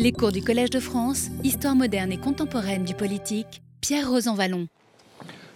[0.00, 4.66] Les cours du Collège de France, Histoire moderne et contemporaine du politique, Pierre Rosanvallon.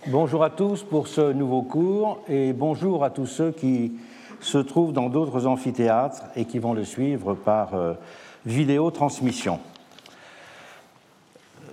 [0.09, 3.95] Bonjour à tous pour ce nouveau cours et bonjour à tous ceux qui
[4.41, 7.95] se trouvent dans d'autres amphithéâtres et qui vont le suivre par euh,
[8.45, 9.61] vidéo transmission.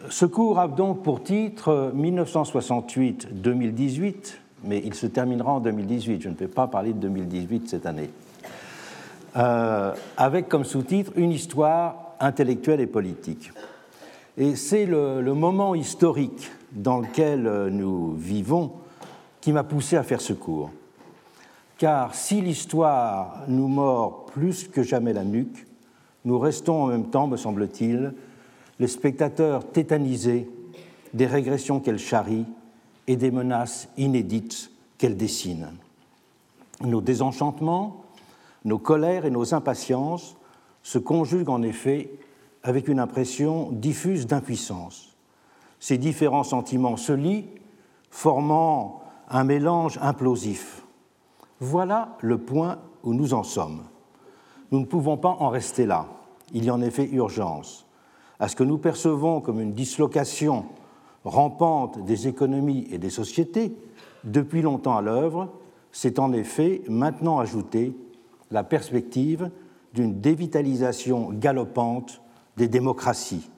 [0.09, 6.21] Ce cours a donc pour titre 1968-2018, mais il se terminera en 2018.
[6.21, 8.11] Je ne vais pas parler de 2018 cette année.
[9.35, 13.51] Euh, avec comme sous-titre Une histoire intellectuelle et politique.
[14.37, 18.71] Et c'est le, moment historique dans lequel nous vivons
[19.41, 20.69] qui m'a poussé à faire ce cours.
[21.77, 25.65] Car si l'histoire nous mord plus que jamais la nuque,
[26.23, 28.13] nous restons en même temps, me semble-t-il,
[28.79, 30.47] les spectateurs tétanisés
[31.13, 32.45] des régressions qu'elle charrie
[33.07, 35.69] et des menaces inédites qu'elle dessine.
[36.81, 38.03] Nos désenchantements,
[38.63, 40.35] nos colères et nos impatiences
[40.83, 42.11] se conjuguent en effet
[42.63, 45.15] avec une impression diffuse d'impuissance.
[45.79, 47.45] Ces différents sentiments se lient,
[48.09, 50.83] formant un mélange implosif.
[51.59, 53.83] Voilà le point où nous en sommes.
[54.71, 56.07] Nous ne pouvons pas en rester là.
[56.53, 57.87] Il y a en effet urgence
[58.41, 60.65] à ce que nous percevons comme une dislocation
[61.23, 63.77] rampante des économies et des sociétés,
[64.23, 65.49] depuis longtemps à l'œuvre,
[65.91, 67.95] c'est en effet maintenant ajouter
[68.49, 69.51] la perspective
[69.93, 72.21] d'une dévitalisation galopante
[72.57, 73.49] des démocraties,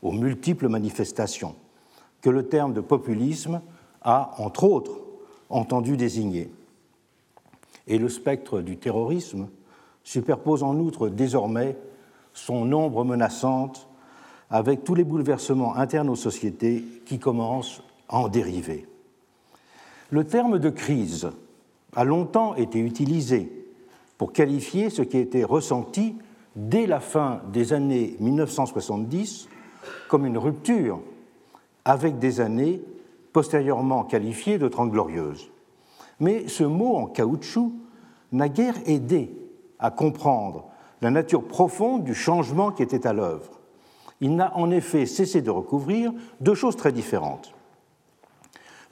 [0.00, 1.54] aux multiples manifestations,
[2.20, 3.60] que le terme de populisme
[4.02, 5.00] a, entre autres,
[5.48, 6.50] entendu désigner.
[7.86, 9.48] Et le spectre du terrorisme
[10.04, 11.76] superpose en outre désormais
[12.32, 13.88] son ombre menaçante
[14.50, 18.86] avec tous les bouleversements internes aux sociétés qui commencent à en dériver.
[20.10, 21.30] Le terme de crise
[21.96, 23.61] a longtemps été utilisé
[24.22, 26.14] pour qualifier ce qui était ressenti
[26.54, 29.48] dès la fin des années 1970
[30.06, 31.00] comme une rupture
[31.84, 32.80] avec des années
[33.32, 35.50] postérieurement qualifiées de Trente Glorieuses.
[36.20, 37.72] Mais ce mot en caoutchouc
[38.30, 39.36] n'a guère aidé
[39.80, 40.66] à comprendre
[41.00, 43.58] la nature profonde du changement qui était à l'œuvre.
[44.20, 47.52] Il n'a en effet cessé de recouvrir deux choses très différentes.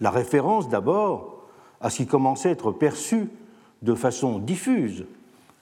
[0.01, 1.45] La référence d'abord
[1.81, 3.31] à ce qui commençait à être perçu
[3.83, 5.07] de façon diffuse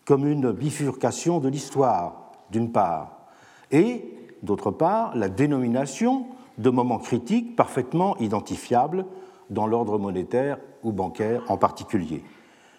[0.09, 3.29] comme une bifurcation de l'histoire, d'une part,
[3.71, 4.11] et,
[4.43, 9.05] d'autre part, la dénomination de moments critiques parfaitement identifiables
[9.51, 12.25] dans l'ordre monétaire ou bancaire en particulier.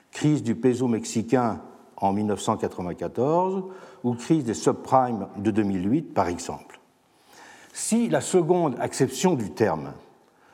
[0.09, 1.61] Crise du peso mexicain
[1.97, 3.63] en 1994
[4.03, 6.79] ou crise des subprimes de 2008, par exemple.
[7.73, 9.93] Si la seconde acception du terme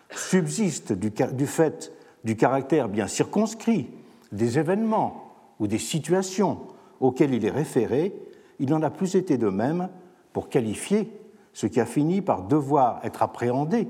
[0.09, 1.93] subsiste du, du fait
[2.25, 3.87] du caractère bien circonscrit
[4.33, 5.24] des événements
[5.59, 6.59] ou des situations
[6.99, 8.13] auxquelles il est référé,
[8.59, 9.89] il n'en a plus été de même
[10.33, 11.11] pour qualifier
[11.53, 13.87] ce qui a fini par devoir être appréhendé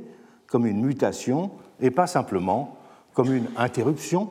[0.48, 2.78] comme une mutation et pas simplement
[3.14, 4.30] comme une interruption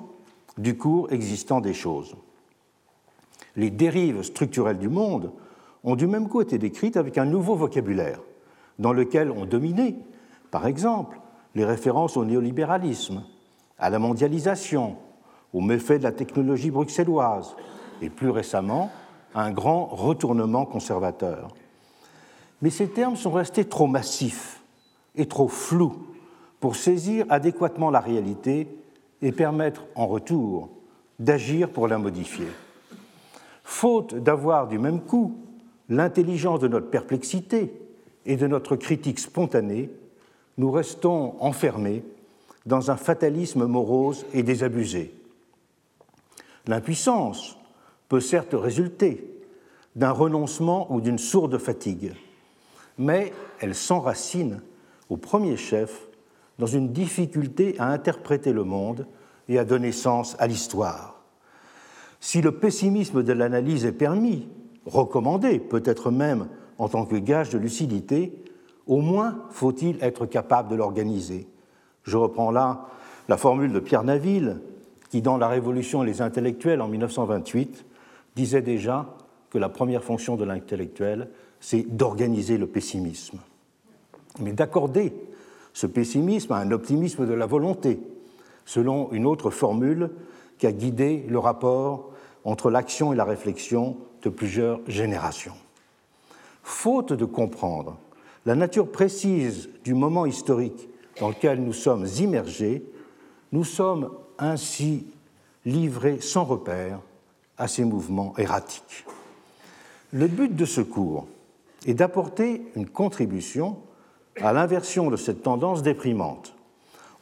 [0.58, 2.14] du cours existant des choses.
[3.56, 5.32] Les dérives structurelles du monde
[5.82, 8.20] ont du même coup été décrites avec un nouveau vocabulaire,
[8.78, 9.96] dans lequel ont dominé,
[10.50, 11.20] par exemple,
[11.54, 13.24] les références au néolibéralisme,
[13.78, 14.96] à la mondialisation,
[15.54, 17.56] aux méfaits de la technologie bruxelloise
[18.02, 18.90] et plus récemment
[19.34, 21.54] un grand retournement conservateur.
[22.60, 24.60] Mais ces termes sont restés trop massifs
[25.16, 25.94] et trop flous
[26.60, 28.68] pour saisir adéquatement la réalité
[29.22, 30.70] et permettre en retour
[31.18, 32.48] d'agir pour la modifier.
[33.62, 35.36] Faute d'avoir du même coup
[35.88, 37.72] l'intelligence de notre perplexité
[38.26, 39.90] et de notre critique spontanée,
[40.58, 42.02] nous restons enfermés
[42.66, 45.12] dans un fatalisme morose et désabusé.
[46.66, 47.58] L'impuissance
[48.08, 49.30] peut certes résulter
[49.96, 52.12] d'un renoncement ou d'une sourde fatigue,
[52.98, 54.60] mais elle s'enracine
[55.10, 56.08] au premier chef
[56.58, 59.06] dans une difficulté à interpréter le monde
[59.48, 61.22] et à donner sens à l'histoire.
[62.20, 64.48] Si le pessimisme de l'analyse est permis,
[64.86, 66.48] recommandé, peut-être même
[66.78, 68.32] en tant que gage de lucidité,
[68.86, 71.46] au moins faut-il être capable de l'organiser.
[72.04, 72.86] Je reprends là
[73.28, 74.60] la formule de Pierre Naville,
[75.14, 77.84] qui, dans La Révolution et les intellectuels en 1928,
[78.34, 79.14] disait déjà
[79.48, 81.28] que la première fonction de l'intellectuel,
[81.60, 83.38] c'est d'organiser le pessimisme.
[84.40, 85.12] Mais d'accorder
[85.72, 88.00] ce pessimisme à un optimisme de la volonté,
[88.64, 90.10] selon une autre formule
[90.58, 92.10] qui a guidé le rapport
[92.42, 95.54] entre l'action et la réflexion de plusieurs générations.
[96.64, 97.98] Faute de comprendre
[98.46, 100.88] la nature précise du moment historique
[101.20, 102.84] dans lequel nous sommes immergés,
[103.52, 105.06] nous sommes ainsi
[105.64, 107.00] livré sans repère
[107.56, 109.04] à ces mouvements erratiques.
[110.12, 111.26] Le but de ce cours
[111.86, 113.78] et d'apporter une contribution
[114.40, 116.54] à l'inversion de cette tendance déprimante,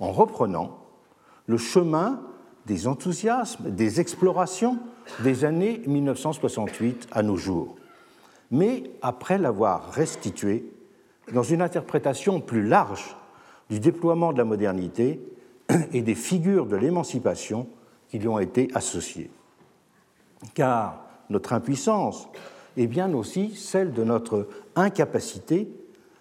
[0.00, 0.79] en reprenant
[1.47, 2.20] le chemin
[2.67, 4.79] des enthousiasmes, des explorations
[5.23, 7.76] des années 1968 à nos jours,
[8.50, 10.65] mais après l'avoir restitué
[11.32, 13.17] dans une interprétation plus large
[13.70, 15.20] du déploiement de la modernité
[15.92, 17.69] et des figures de l'émancipation
[18.08, 19.30] qui lui ont été associées.
[20.54, 22.28] Car notre impuissance
[22.76, 25.69] est bien aussi celle de notre incapacité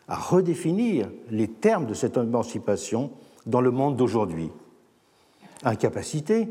[0.08, 3.12] à redéfinir les termes de cette émancipation
[3.46, 4.52] dans le monde d'aujourd'hui.
[5.64, 6.50] Incapacité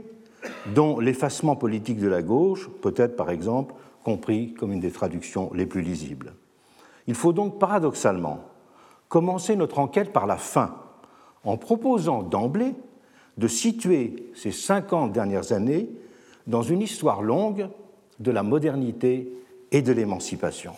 [0.74, 3.74] dont l'effacement politique de la gauche peut être, par exemple,
[4.04, 6.34] compris comme une des traductions les plus lisibles.
[7.06, 8.40] Il faut donc paradoxalement
[9.08, 10.76] commencer notre enquête par la fin,
[11.44, 12.74] en proposant d'emblée
[13.40, 15.88] de situer ces 50 dernières années
[16.46, 17.68] dans une histoire longue
[18.18, 19.32] de la modernité
[19.72, 20.72] et de l'émancipation.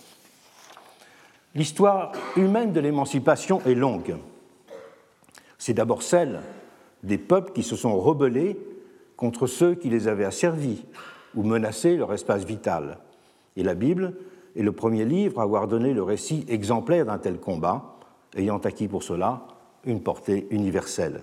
[1.57, 4.15] L'histoire humaine de l'émancipation est longue.
[5.59, 6.41] C'est d'abord celle
[7.03, 8.57] des peuples qui se sont rebellés
[9.17, 10.85] contre ceux qui les avaient asservis
[11.35, 12.99] ou menacé leur espace vital.
[13.57, 14.15] Et la Bible
[14.55, 17.97] est le premier livre à avoir donné le récit exemplaire d'un tel combat,
[18.37, 19.49] ayant acquis pour cela
[19.85, 21.23] une portée universelle.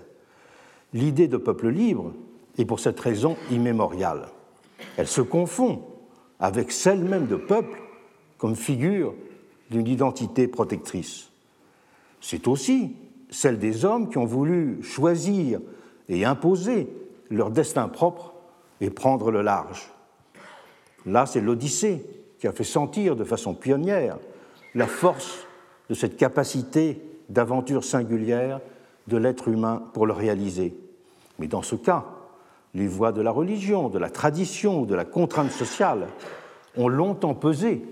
[0.92, 2.12] L'idée de peuple libre
[2.58, 4.28] est pour cette raison immémoriale.
[4.96, 5.82] Elle se confond
[6.38, 7.80] avec celle même de peuple
[8.38, 9.14] comme figure
[9.70, 11.30] d'une identité protectrice.
[12.20, 12.96] C'est aussi
[13.30, 15.60] celle des hommes qui ont voulu choisir
[16.08, 16.88] et imposer
[17.30, 18.34] leur destin propre
[18.80, 19.90] et prendre le large.
[21.06, 22.04] Là, c'est l'Odyssée
[22.38, 24.18] qui a fait sentir de façon pionnière
[24.74, 25.46] la force
[25.88, 28.60] de cette capacité d'aventure singulière
[29.08, 30.76] de l'être humain pour le réaliser.
[31.38, 32.04] Mais dans ce cas,
[32.74, 36.06] les voies de la religion, de la tradition de la contrainte sociale
[36.76, 37.82] ont longtemps pesé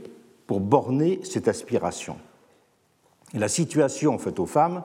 [0.47, 2.17] pour borner cette aspiration.
[3.35, 4.83] Et la situation faite aux femmes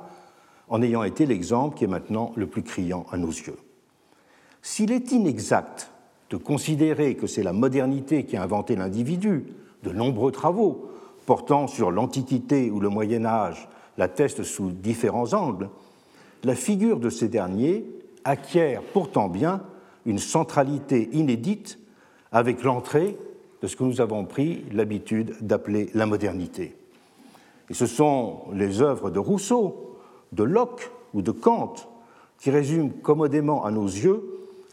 [0.68, 3.58] en ayant été l'exemple qui est maintenant le plus criant à nos yeux.
[4.62, 5.92] S'il est inexact
[6.30, 9.46] de considérer que c'est la modernité qui a inventé l'individu,
[9.84, 10.90] de nombreux travaux
[11.26, 15.70] portant sur l'Antiquité ou le Moyen Âge l'attestent sous différents angles,
[16.44, 17.86] la figure de ces derniers
[18.24, 19.62] acquiert pourtant bien
[20.06, 21.80] une centralité inédite
[22.32, 23.18] avec l'entrée
[23.62, 26.76] de ce que nous avons pris l'habitude d'appeler la modernité.
[27.70, 29.98] Et ce sont les œuvres de Rousseau,
[30.34, 31.76] de Locke ou de Kant
[32.40, 34.22] qui résument commodément à nos yeux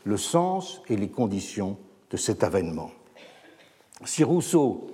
[0.04, 1.76] le sens et les conditions
[2.10, 2.90] de cet avènement.
[4.04, 4.88] Si Rousseau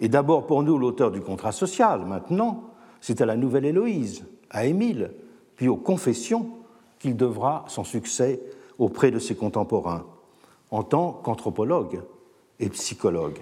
[0.00, 2.62] est d'abord pour nous l'auteur du contrat social, maintenant,
[3.00, 5.10] c'est à la nouvelle Héloïse, à Émile,
[5.60, 6.48] puis aux confessions
[6.98, 8.40] qu'il devra son succès
[8.78, 10.06] auprès de ses contemporains,
[10.70, 12.00] en tant qu'anthropologue
[12.60, 13.36] et psychologue.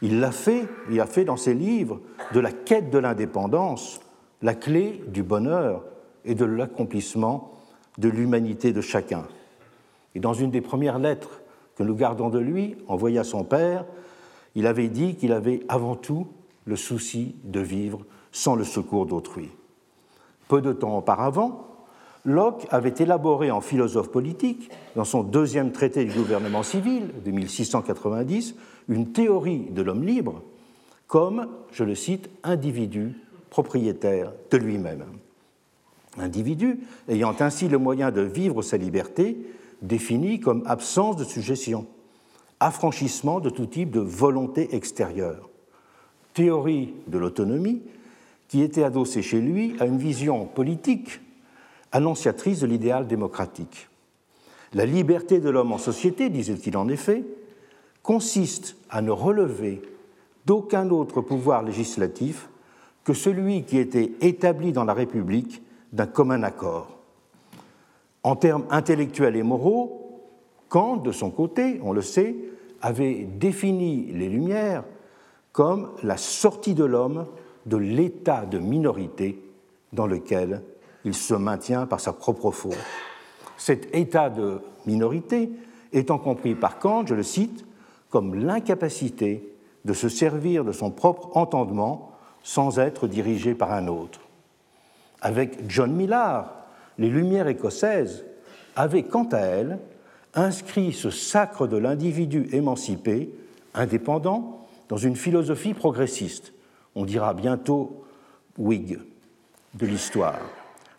[0.00, 1.98] Il l'a fait, il a fait dans ses livres
[2.34, 4.00] de la quête de l'indépendance
[4.42, 5.82] la clé du bonheur
[6.24, 7.50] et de l'accomplissement
[7.98, 9.26] de l'humanité de chacun.
[10.14, 11.40] Et dans une des premières lettres
[11.74, 13.86] que nous gardons de lui, envoyée à son père,
[14.54, 16.28] il avait dit qu'il avait avant tout
[16.64, 19.50] le souci de vivre sans le secours d'autrui.
[20.48, 21.68] Peu de temps auparavant,
[22.24, 28.54] Locke avait élaboré en philosophe politique, dans son deuxième traité du gouvernement civil de 1690,
[28.88, 30.42] une théorie de l'homme libre
[31.06, 33.14] comme, je le cite, individu
[33.50, 35.04] propriétaire de lui-même.
[36.18, 39.36] Individu ayant ainsi le moyen de vivre sa liberté,
[39.82, 41.86] défini comme absence de suggestion,
[42.58, 45.50] affranchissement de tout type de volonté extérieure.
[46.32, 47.82] Théorie de l'autonomie
[48.48, 51.20] qui était adossée chez lui à une vision politique
[51.92, 53.88] annonciatrice de l'idéal démocratique.
[54.72, 57.24] La liberté de l'homme en société, disait-il en effet,
[58.02, 59.80] consiste à ne relever
[60.46, 62.48] d'aucun autre pouvoir législatif
[63.04, 66.98] que celui qui était établi dans la République d'un commun accord.
[68.22, 70.00] En termes intellectuels et moraux,
[70.68, 72.34] Kant, de son côté, on le sait,
[72.80, 74.84] avait défini les Lumières
[75.52, 77.26] comme la sortie de l'homme
[77.66, 79.42] de l'état de minorité
[79.92, 80.62] dans lequel
[81.04, 82.76] il se maintient par sa propre faute.
[83.56, 85.50] Cet état de minorité
[85.92, 87.64] étant compris par Kant, je le cite,
[88.10, 89.48] comme l'incapacité
[89.84, 94.20] de se servir de son propre entendement sans être dirigé par un autre.
[95.20, 96.54] Avec John Millard,
[96.98, 98.24] les Lumières écossaises
[98.76, 99.78] avaient quant à elles
[100.34, 103.30] inscrit ce sacre de l'individu émancipé,
[103.74, 106.53] indépendant, dans une philosophie progressiste.
[106.94, 108.04] On dira bientôt
[108.58, 108.98] Whig
[109.74, 110.40] de l'histoire.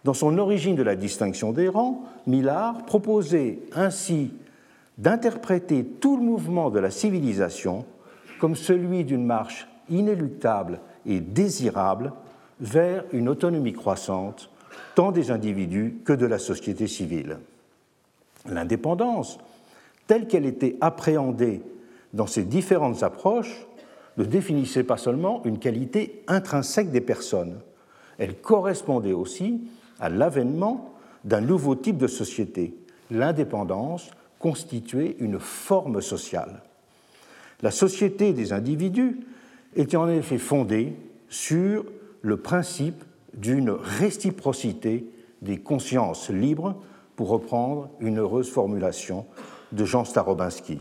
[0.04, 4.34] Dans son origine de la distinction des rangs, Millard proposait ainsi
[4.98, 7.86] d'interpréter tout le mouvement de la civilisation
[8.40, 12.14] comme celui d'une marche inéluctable et désirable
[12.60, 14.50] vers une autonomie croissante
[14.94, 17.38] tant des individus que de la société civile.
[18.48, 19.40] L'indépendance,
[20.08, 21.62] telle qu'elle était appréhendée
[22.14, 23.66] dans ces différentes approches,
[24.18, 27.60] ne définissait pas seulement une qualité intrinsèque des personnes,
[28.18, 29.62] elle correspondait aussi
[30.00, 30.94] à l'avènement
[31.24, 32.76] d'un nouveau type de société.
[33.12, 36.62] L'indépendance constituait une forme sociale.
[37.62, 39.20] La société des individus
[39.76, 40.94] était en effet fondée
[41.30, 41.86] sur
[42.22, 43.04] le principe
[43.34, 45.10] d'une réciprocité
[45.42, 46.76] des consciences libres,
[47.16, 49.26] pour reprendre une heureuse formulation
[49.72, 50.80] de Jean Starobinski.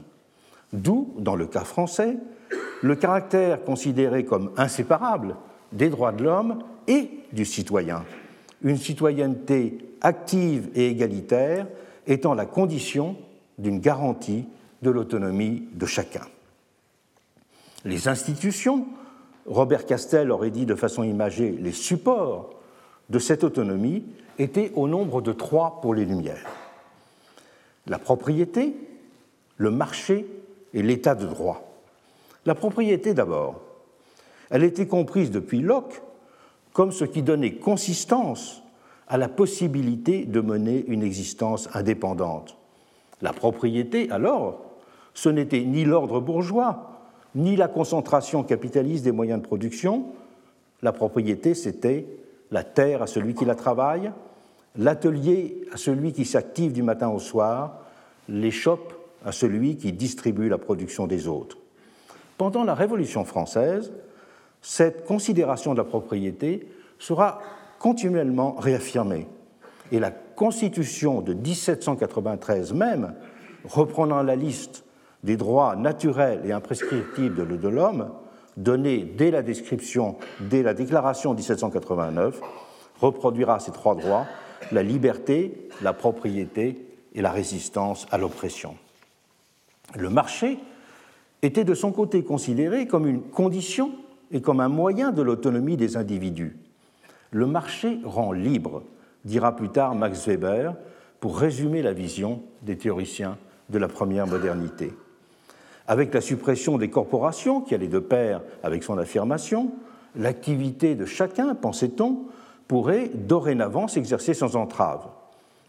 [0.73, 2.17] D'où, dans le cas français,
[2.83, 5.37] le caractère considéré comme inséparable
[5.73, 8.05] des droits de l'homme et du citoyen,
[8.63, 11.67] une citoyenneté active et égalitaire
[12.07, 13.17] étant la condition
[13.59, 14.47] d'une garantie
[14.83, 16.27] de l'autonomie de chacun.
[17.85, 18.87] Les institutions,
[19.47, 22.51] Robert Castel aurait dit de façon imagée les supports
[23.11, 24.05] de cette autonomie,
[24.39, 26.47] étaient au nombre de trois pour les Lumières.
[27.87, 28.75] La propriété,
[29.57, 30.27] le marché
[30.73, 31.74] et l'état de droit.
[32.47, 33.61] La propriété d'abord.
[34.51, 36.03] Elle était comprise depuis Locke
[36.73, 38.63] comme ce qui donnait consistance
[39.09, 42.57] à la possibilité de mener une existence indépendante.
[43.23, 44.61] La propriété, alors,
[45.15, 47.01] ce n'était ni l'ordre bourgeois,
[47.35, 50.07] ni la concentration capitaliste des moyens de production.
[50.83, 52.07] La propriété, c'était
[52.51, 54.13] la terre à celui qui la travaille,
[54.77, 57.79] l'atelier à celui qui s'active du matin au soir,
[58.29, 58.93] l'échoppe
[59.25, 61.59] à celui qui distribue la production des autres.
[62.38, 63.93] Pendant la Révolution française,
[64.61, 67.41] cette considération de la propriété sera
[67.79, 69.29] continuellement réaffirmée.
[69.93, 73.14] Et la Constitution de 1793 même,
[73.64, 74.85] reprenant la liste
[75.23, 78.11] des droits naturels et imprescriptibles de l'homme,
[78.57, 82.41] donnée dès la description, dès la déclaration de 1789,
[83.00, 84.26] reproduira ces trois droits,
[84.73, 88.76] la liberté, la propriété et la résistance à l'oppression.
[89.95, 90.59] Le marché
[91.45, 93.93] était de son côté considéré comme une condition
[94.33, 96.57] et comme un moyen de l'autonomie des individus.
[97.31, 98.83] Le marché rend libre,
[99.25, 100.75] dira plus tard Max Weber,
[101.21, 103.39] pour résumer la vision des théoriciens
[103.71, 104.93] de la première modernité.
[105.87, 109.73] Avec la suppression des corporations qui allait de pair avec son affirmation,
[110.17, 112.25] l'activité de chacun, pensait-on,
[112.69, 115.07] pourrait dorénavant s'exercer sans entrave.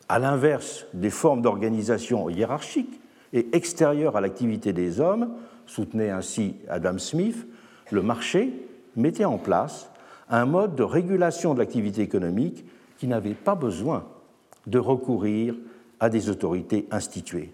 [0.08, 3.02] À l'inverse des formes d'organisation hiérarchiques
[3.34, 5.32] et extérieures à l'activité des hommes,
[5.66, 7.48] soutenait ainsi Adam Smith,
[7.92, 8.54] le marché
[8.96, 9.90] mettait en place
[10.30, 12.66] un mode de régulation de l'activité économique
[12.98, 14.06] qui n'avait pas besoin
[14.68, 15.56] de recourir
[16.00, 17.54] à des autorités instituées.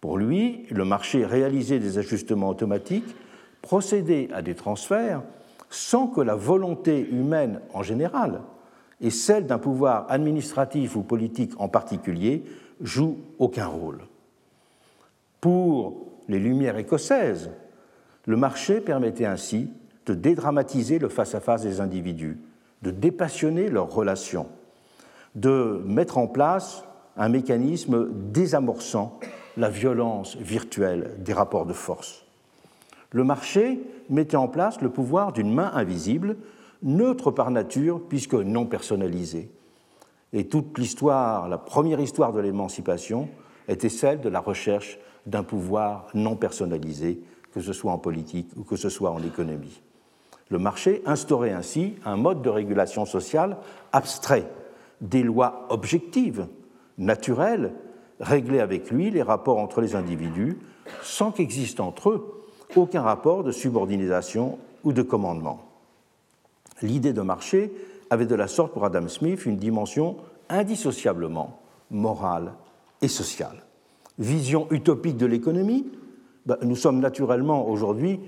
[0.00, 3.16] Pour lui, le marché réalisait des ajustements automatiques,
[3.62, 5.22] procédait à des transferts
[5.70, 8.42] sans que la volonté humaine en général
[9.00, 12.44] et celle d'un pouvoir administratif ou politique en particulier
[12.80, 14.00] jouent aucun rôle.
[15.40, 17.50] Pour les Lumières écossaises,
[18.26, 19.70] le marché permettait ainsi
[20.06, 22.38] de dédramatiser le face-à-face des individus,
[22.82, 24.48] de dépassionner leurs relations,
[25.34, 26.84] de mettre en place
[27.16, 29.18] un mécanisme désamorçant
[29.56, 32.24] la violence virtuelle des rapports de force.
[33.12, 36.36] Le marché mettait en place le pouvoir d'une main invisible,
[36.82, 39.50] neutre par nature puisque non personnalisée.
[40.32, 43.28] Et toute l'histoire, la première histoire de l'émancipation,
[43.68, 47.20] était celle de la recherche d'un pouvoir non personnalisé,
[47.52, 49.80] que ce soit en politique ou que ce soit en économie.
[50.50, 53.56] Le marché instaurait ainsi un mode de régulation sociale
[53.92, 54.46] abstrait,
[55.00, 56.46] des lois objectives,
[56.98, 57.72] naturelles,
[58.20, 60.58] régler avec lui les rapports entre les individus,
[61.02, 62.44] sans qu'existe entre eux
[62.76, 65.62] aucun rapport de subordination ou de commandement.
[66.82, 67.72] L'idée de marché
[68.10, 70.16] avait de la sorte pour Adam Smith une dimension
[70.48, 71.58] indissociablement
[71.90, 72.52] morale
[73.00, 73.63] et sociale
[74.18, 75.86] vision utopique de l'économie,
[76.46, 78.20] ben, nous sommes naturellement aujourd'hui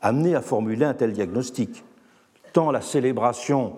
[0.00, 1.84] amenés à formuler un tel diagnostic.
[2.52, 3.74] Tant la célébration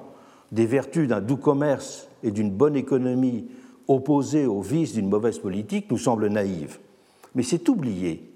[0.51, 3.47] des vertus d'un doux commerce et d'une bonne économie
[3.89, 6.79] opposée aux vices d'une mauvaise politique nous semble naïve.
[7.35, 8.31] Mais c'est oublier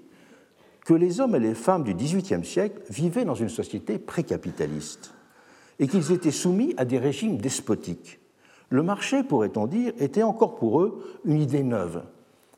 [0.85, 5.13] que les hommes et les femmes du XVIIIe siècle vivaient dans une société précapitaliste
[5.79, 8.19] et qu'ils étaient soumis à des régimes despotiques.
[8.69, 12.03] Le marché, pourrait-on dire, était encore pour eux une idée neuve,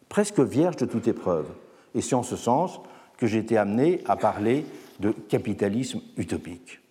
[0.10, 1.48] presque vierge de toute épreuve.
[1.96, 2.82] Et c'est en ce sens
[3.18, 4.66] que j'ai été amené à parler
[5.00, 6.82] de capitalisme utopique.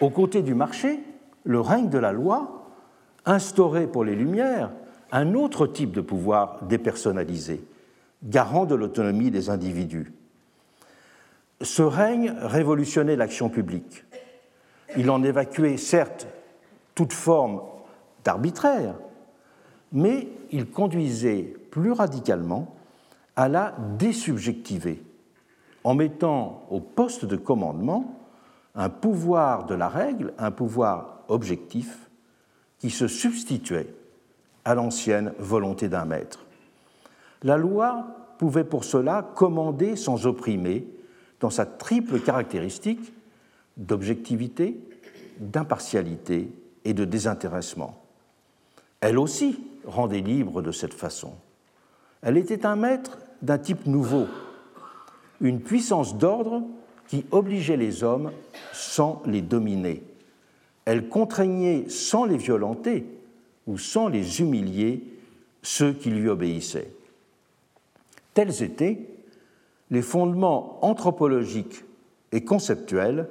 [0.00, 1.00] Aux côtés du marché,
[1.44, 2.66] le règne de la loi
[3.24, 4.70] instaurait pour les Lumières
[5.12, 7.62] un autre type de pouvoir dépersonnalisé,
[8.22, 10.12] garant de l'autonomie des individus.
[11.60, 14.04] Ce règne révolutionnait l'action publique.
[14.96, 16.26] Il en évacuait certes
[16.94, 17.60] toute forme
[18.24, 18.94] d'arbitraire,
[19.92, 22.74] mais il conduisait plus radicalement
[23.36, 25.02] à la désubjectiver,
[25.84, 28.20] en mettant au poste de commandement
[28.74, 32.10] un pouvoir de la règle, un pouvoir objectif,
[32.78, 33.94] qui se substituait
[34.64, 36.44] à l'ancienne volonté d'un maître.
[37.42, 38.06] La loi
[38.38, 40.86] pouvait pour cela commander sans opprimer
[41.40, 43.12] dans sa triple caractéristique
[43.76, 44.78] d'objectivité,
[45.38, 46.50] d'impartialité
[46.84, 48.02] et de désintéressement.
[49.00, 51.32] Elle aussi rendait libre de cette façon.
[52.22, 54.26] Elle était un maître d'un type nouveau,
[55.40, 56.62] une puissance d'ordre
[57.08, 58.30] qui obligeait les hommes
[58.72, 60.02] sans les dominer.
[60.84, 63.06] Elle contraignait sans les violenter
[63.66, 65.02] ou sans les humilier
[65.62, 66.92] ceux qui lui obéissaient.
[68.34, 68.98] Tels étaient
[69.90, 71.84] les fondements anthropologiques
[72.32, 73.28] et conceptuels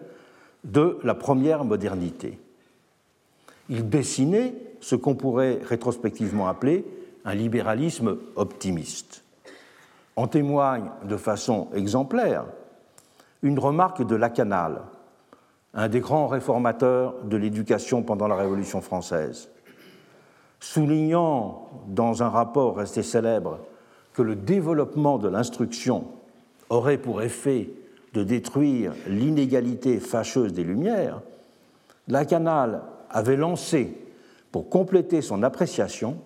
[0.63, 2.37] de la première modernité.
[3.69, 6.83] Il dessinait ce qu'on pourrait rétrospectivement appeler
[7.25, 9.23] un libéralisme optimiste.
[10.15, 12.45] En témoigne de façon exemplaire
[13.41, 14.81] une remarque de Lacanal,
[15.73, 19.49] un des grands réformateurs de l'éducation pendant la Révolution française,
[20.59, 23.59] soulignant dans un rapport resté célèbre
[24.13, 26.07] que le développement de l'instruction
[26.69, 27.69] aurait pour effet
[28.13, 31.21] de détruire l'inégalité fâcheuse des Lumières,
[32.07, 33.95] Lacanal avait lancé,
[34.51, 36.17] pour compléter son appréciation,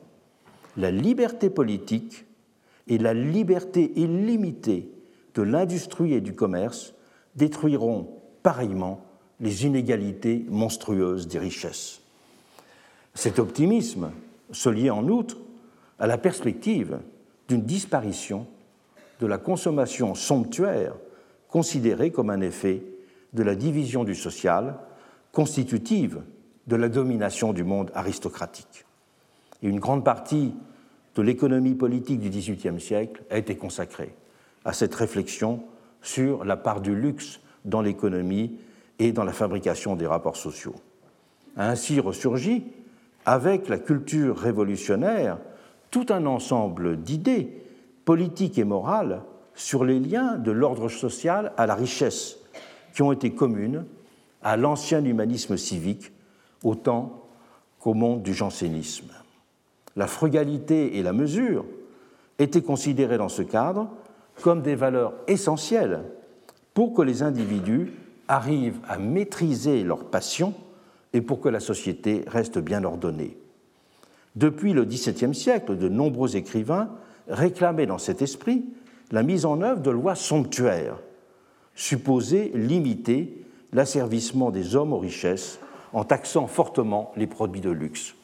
[0.78, 2.26] la liberté politique
[2.88, 4.90] et la liberté illimitée
[5.36, 6.94] de l'industrie et du commerce
[7.36, 8.10] détruiront
[8.44, 9.06] pareillement
[9.40, 12.02] les inégalités monstrueuses des richesses.
[13.14, 14.12] Cet optimisme
[14.52, 15.38] se liait en outre
[16.00, 17.00] à la perspective
[17.48, 18.48] d'une disparition
[19.20, 20.96] de la consommation somptuaire
[21.48, 22.84] considérée comme un effet
[23.34, 24.76] de la division du social
[25.32, 26.22] constitutive
[26.68, 28.86] de la domination du monde aristocratique.
[29.62, 29.68] Et
[31.16, 34.14] de l'économie politique du XVIIIe siècle a été consacrée
[34.66, 35.64] à cette réflexion
[36.02, 38.58] sur la part du luxe dans l'économie
[39.00, 40.76] et dans la fabrication des rapports sociaux.
[41.56, 42.64] Ainsi ressurgi,
[43.26, 45.38] avec la culture révolutionnaire,
[45.92, 47.50] tout un ensemble d'idées
[48.06, 49.22] politiques et morales
[49.56, 52.38] sur les liens de l'ordre social à la richesse,
[52.94, 53.86] qui ont été communes
[54.42, 56.12] à l'ancien humanisme civique
[56.64, 57.24] autant
[57.80, 59.12] qu'au monde du jansénisme.
[59.96, 61.66] La frugalité et la mesure
[62.40, 63.90] étaient considérées dans ce cadre
[64.42, 66.04] comme des valeurs essentielles
[66.74, 67.92] pour que les individus
[68.28, 70.54] arrivent à maîtriser leurs passions
[71.14, 73.38] et pour que la société reste bien ordonnée.
[74.36, 76.90] Depuis le XVIIe siècle, de nombreux écrivains
[77.28, 78.66] réclamaient dans cet esprit
[79.12, 80.98] la mise en œuvre de lois somptuaires,
[81.76, 85.60] supposées limiter l'asservissement des hommes aux richesses
[85.94, 88.16] en taxant fortement les produits de luxe.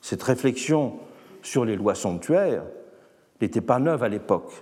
[0.00, 0.94] Cette réflexion
[1.42, 2.64] sur les lois somptuaires
[3.40, 4.52] n'était pas neuve à l'époque.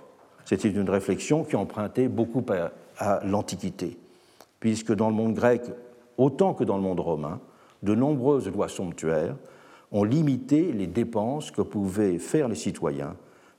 [0.45, 2.43] C'était une réflexion qui empruntait beaucoup
[2.97, 3.97] à, l'Antiquité,
[4.59, 5.63] puisque dans le monde grec,
[6.17, 7.39] autant que dans le monde romain,
[7.81, 9.35] de nombreuses lois somptuaires
[9.91, 13.15] ont limité les dépenses que pouvaient faire les citoyens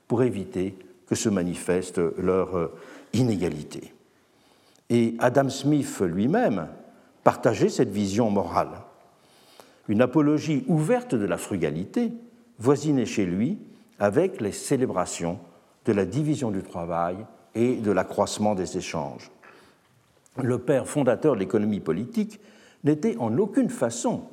[0.07, 2.73] pour éviter que se manifeste leur euh,
[3.13, 3.93] inégalité.
[4.89, 6.67] Et Adam Smith lui-même
[7.23, 8.81] partageait cette vision morale.
[9.87, 12.11] Une apologie ouverte de la frugalité
[12.59, 13.57] voisinait chez lui
[13.99, 15.39] avec les célébrations
[15.85, 17.17] de la division du travail
[17.55, 19.31] et de l'accroissement des échanges.
[20.41, 22.39] Le père fondateur de l'économie politique
[22.83, 24.23] n'était en aucune façon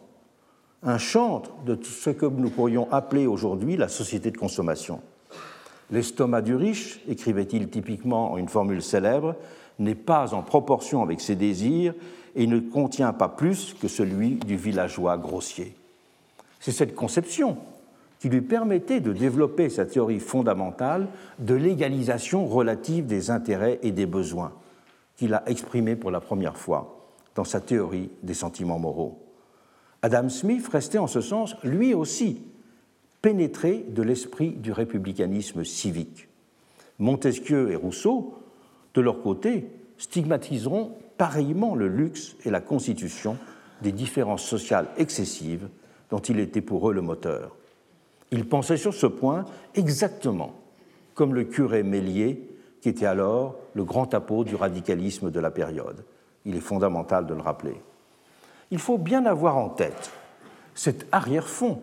[0.82, 5.00] un chantre de ce que nous pourrions appeler aujourd'hui la société de consommation.
[5.90, 9.34] L'estomac du riche, écrivait-il typiquement en une formule célèbre,
[9.78, 11.94] n'est pas en proportion avec ses désirs
[12.34, 15.74] et ne contient pas plus que celui du villageois grossier.
[16.60, 17.58] C'est cette conception
[18.20, 24.06] qui lui permettait de développer sa théorie fondamentale de l'égalisation relative des intérêts et des
[24.06, 24.52] besoins,
[25.16, 29.18] qu'il a exprimée pour la première fois dans sa théorie des sentiments moraux.
[30.02, 32.42] Adam Smith restait en ce sens, lui aussi,
[33.22, 36.28] pénétré de l'esprit du républicanisme civique.
[36.98, 38.34] Montesquieu et Rousseau,
[38.94, 43.38] de leur côté, stigmatiseront pareillement le luxe et la constitution
[43.80, 45.68] des différences sociales excessives
[46.10, 47.56] dont il était pour eux le moteur.
[48.30, 50.54] Ils pensaient sur ce point exactement
[51.14, 52.48] comme le curé Mélier,
[52.80, 56.04] qui était alors le grand apôtre du radicalisme de la période.
[56.46, 57.74] Il est fondamental de le rappeler.
[58.70, 60.10] Il faut bien avoir en tête
[60.74, 61.82] cet arrière-fond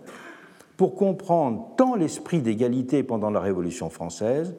[0.76, 4.56] pour comprendre tant l'esprit d'égalité pendant la Révolution française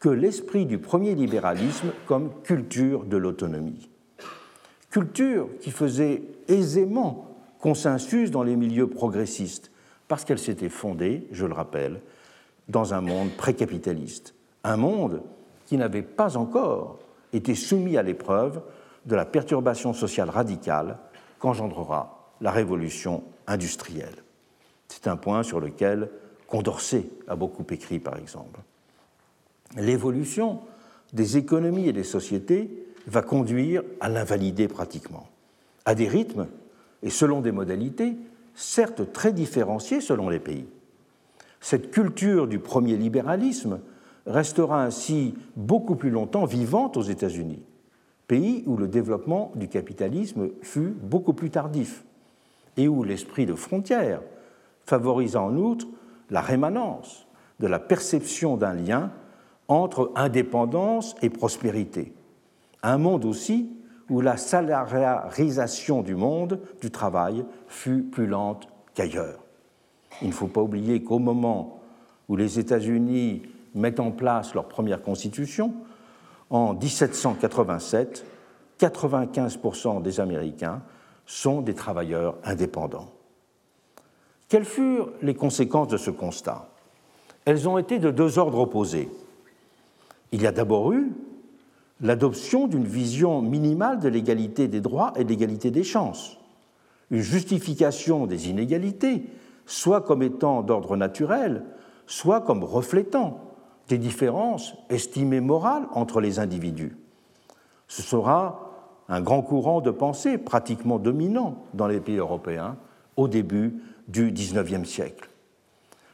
[0.00, 3.88] que l'esprit du premier libéralisme comme culture de l'autonomie.
[4.90, 9.70] culture qui faisait aisément consensus dans les milieux progressistes,
[10.08, 12.00] parce qu'elle s'était fondée, je le rappelle,
[12.68, 15.22] dans un monde précapitaliste, un monde
[15.66, 16.98] qui n'avait pas encore
[17.32, 18.60] été soumis à l'épreuve
[19.06, 20.98] de la perturbation sociale radicale
[21.38, 24.24] qu'engendrera la révolution industrielle.
[24.88, 26.10] C'est un point sur lequel
[26.46, 28.60] Condorcet a beaucoup écrit, par exemple.
[29.76, 30.60] L'évolution
[31.12, 32.70] des économies et des sociétés
[33.06, 35.28] va conduire à l'invalider pratiquement,
[35.84, 36.46] à des rythmes
[37.02, 38.16] et selon des modalités,
[38.58, 40.66] certes très différenciées selon les pays.
[41.60, 43.78] Cette culture du premier libéralisme
[44.26, 47.62] restera ainsi beaucoup plus longtemps vivante aux États-Unis,
[48.26, 52.04] pays où le développement du capitalisme fut beaucoup plus tardif
[52.76, 54.22] et où l'esprit de frontière
[54.84, 55.86] favorisa en outre
[56.28, 57.28] la rémanence
[57.60, 59.12] de la perception d'un lien
[59.68, 62.12] entre indépendance et prospérité.
[62.82, 63.70] Un monde aussi
[64.10, 69.38] où la salariarisation du monde du travail fut plus lente qu'ailleurs.
[70.22, 71.80] Il ne faut pas oublier qu'au moment
[72.28, 73.42] où les États-Unis
[73.74, 75.74] mettent en place leur première constitution,
[76.50, 78.24] en 1787,
[78.80, 80.82] 95% des Américains
[81.26, 83.12] sont des travailleurs indépendants.
[84.48, 86.68] Quelles furent les conséquences de ce constat?
[87.44, 89.10] Elles ont été de deux ordres opposés.
[90.32, 91.12] Il y a d'abord eu
[92.00, 96.38] l'adoption d'une vision minimale de l'égalité des droits et de l'égalité des chances,
[97.10, 99.24] une justification des inégalités,
[99.66, 101.64] soit comme étant d'ordre naturel,
[102.06, 103.40] soit comme reflétant
[103.88, 106.96] des différences estimées morales entre les individus.
[107.86, 108.68] Ce sera
[109.08, 112.76] un grand courant de pensée pratiquement dominant dans les pays européens
[113.16, 115.30] au début du XIXe siècle.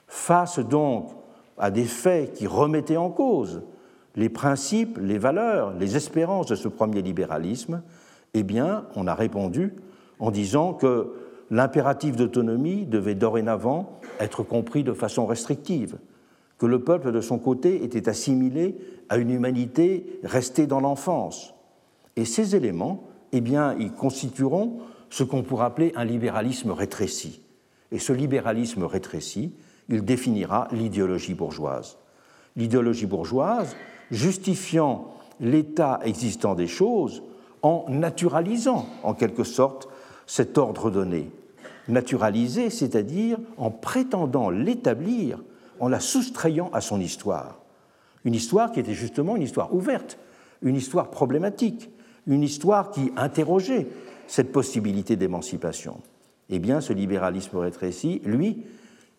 [0.07, 1.11] Face donc
[1.59, 3.63] à des faits qui remettaient en cause
[4.17, 7.83] les principes, les valeurs, les espérances de ce premier libéralisme,
[8.35, 9.75] eh bien, on a répondu
[10.19, 11.13] en disant que
[11.51, 15.99] l'impératif d'autonomie devait dorénavant être compris de façon restrictive,
[16.59, 18.77] que le peuple, de son côté, était assimilé
[19.09, 21.55] à une humanité restée dans l'enfance.
[22.17, 24.79] Et ces éléments, eh bien, ils constitueront
[25.11, 27.43] ce qu'on pourrait appeler un libéralisme rétréci.
[27.91, 29.53] Et ce libéralisme rétréci,
[29.89, 31.99] il définira l'idéologie bourgeoise.
[32.57, 33.77] L'idéologie bourgeoise,
[34.11, 37.23] justifiant l'état existant des choses
[37.63, 39.89] en naturalisant en quelque sorte
[40.27, 41.31] cet ordre donné.
[41.89, 45.43] Naturaliser, c'est-à-dire en prétendant l'établir
[45.81, 47.59] en la soustrayant à son histoire.
[48.25, 50.19] Une histoire qui était justement une histoire ouverte,
[50.63, 51.91] une histoire problématique,
[52.27, 53.87] une histoire qui interrogeait
[54.27, 56.01] cette possibilité d'émancipation.
[56.49, 58.63] Eh bien, ce libéralisme rétréci, lui,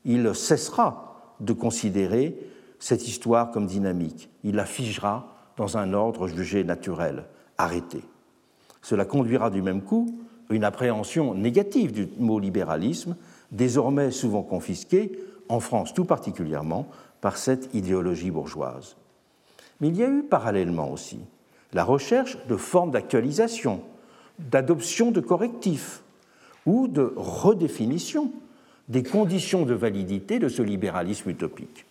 [0.05, 2.37] il cessera de considérer
[2.79, 4.29] cette histoire comme dynamique.
[4.43, 7.25] Il la figera dans un ordre jugé naturel,
[7.57, 8.01] arrêté.
[8.81, 13.15] Cela conduira du même coup à une appréhension négative du mot libéralisme,
[13.51, 15.11] désormais souvent confisqué,
[15.49, 16.87] en France tout particulièrement,
[17.21, 18.97] par cette idéologie bourgeoise.
[19.81, 21.19] Mais il y a eu parallèlement aussi
[21.73, 23.81] la recherche de formes d'actualisation,
[24.39, 26.03] d'adoption de correctifs
[26.65, 28.31] ou de redéfinition
[28.87, 31.85] des conditions de validité de ce libéralisme utopique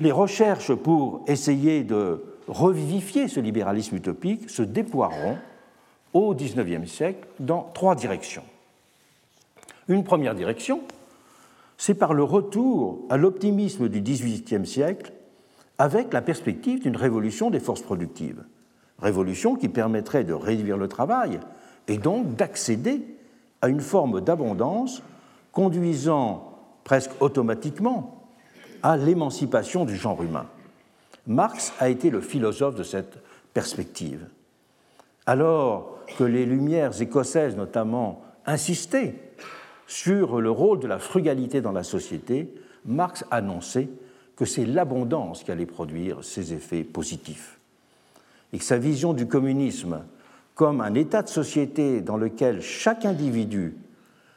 [0.00, 5.38] les recherches pour essayer de revivifier ce libéralisme utopique se déploieront
[6.12, 8.44] au XIXe siècle dans trois directions.
[9.88, 10.80] Une première direction,
[11.78, 15.12] c'est par le retour à l'optimisme du XVIIIe siècle
[15.78, 18.42] avec la perspective d'une révolution des forces productives.
[18.98, 21.38] Révolution qui permettrait de réduire le travail
[21.86, 23.02] et donc d'accéder
[23.60, 25.02] à une forme d'abondance
[25.52, 26.52] conduisant
[26.84, 28.15] presque automatiquement
[28.82, 30.46] à l'émancipation du genre humain.
[31.26, 33.18] Marx a été le philosophe de cette
[33.52, 34.26] perspective.
[35.26, 39.14] Alors que les Lumières écossaises notamment insistaient
[39.86, 43.88] sur le rôle de la frugalité dans la société, Marx annonçait
[44.36, 47.58] que c'est l'abondance qui allait produire ces effets positifs.
[48.52, 50.02] Et que sa vision du communisme
[50.54, 53.74] comme un état de société dans lequel chaque individu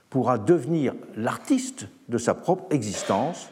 [0.10, 3.50] pourra devenir l'artiste de sa propre existence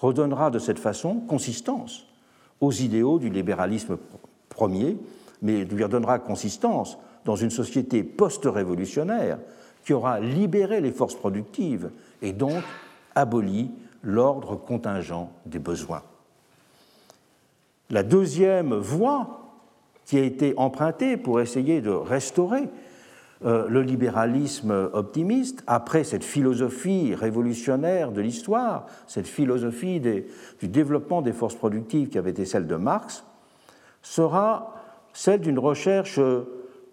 [0.00, 2.06] redonnera de cette façon consistance
[2.60, 3.98] aux idéaux du libéralisme
[4.48, 4.96] premier,
[5.42, 9.38] mais lui redonnera consistance dans une société post-révolutionnaire
[9.84, 11.90] qui aura libéré les forces productives
[12.22, 12.62] et donc
[13.14, 13.70] aboli
[14.02, 16.02] l'ordre contingent des besoins.
[17.90, 19.38] La deuxième voie
[20.04, 22.68] qui a été empruntée pour essayer de restaurer
[23.44, 31.54] le libéralisme optimiste, après cette philosophie révolutionnaire de l'histoire, cette philosophie du développement des forces
[31.54, 33.24] productives qui avait été celle de Marx,
[34.02, 34.74] sera
[35.12, 36.20] celle d'une recherche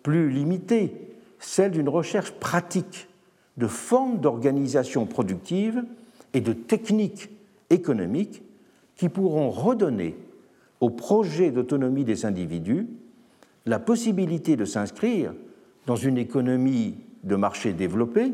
[0.03, 0.93] plus limitée,
[1.39, 3.07] celle d'une recherche pratique
[3.57, 5.83] de formes d'organisation productive
[6.33, 7.29] et de techniques
[7.69, 8.43] économiques
[8.95, 10.17] qui pourront redonner
[10.79, 12.87] au projet d'autonomie des individus
[13.65, 15.33] la possibilité de s'inscrire
[15.85, 18.33] dans une économie de marché développée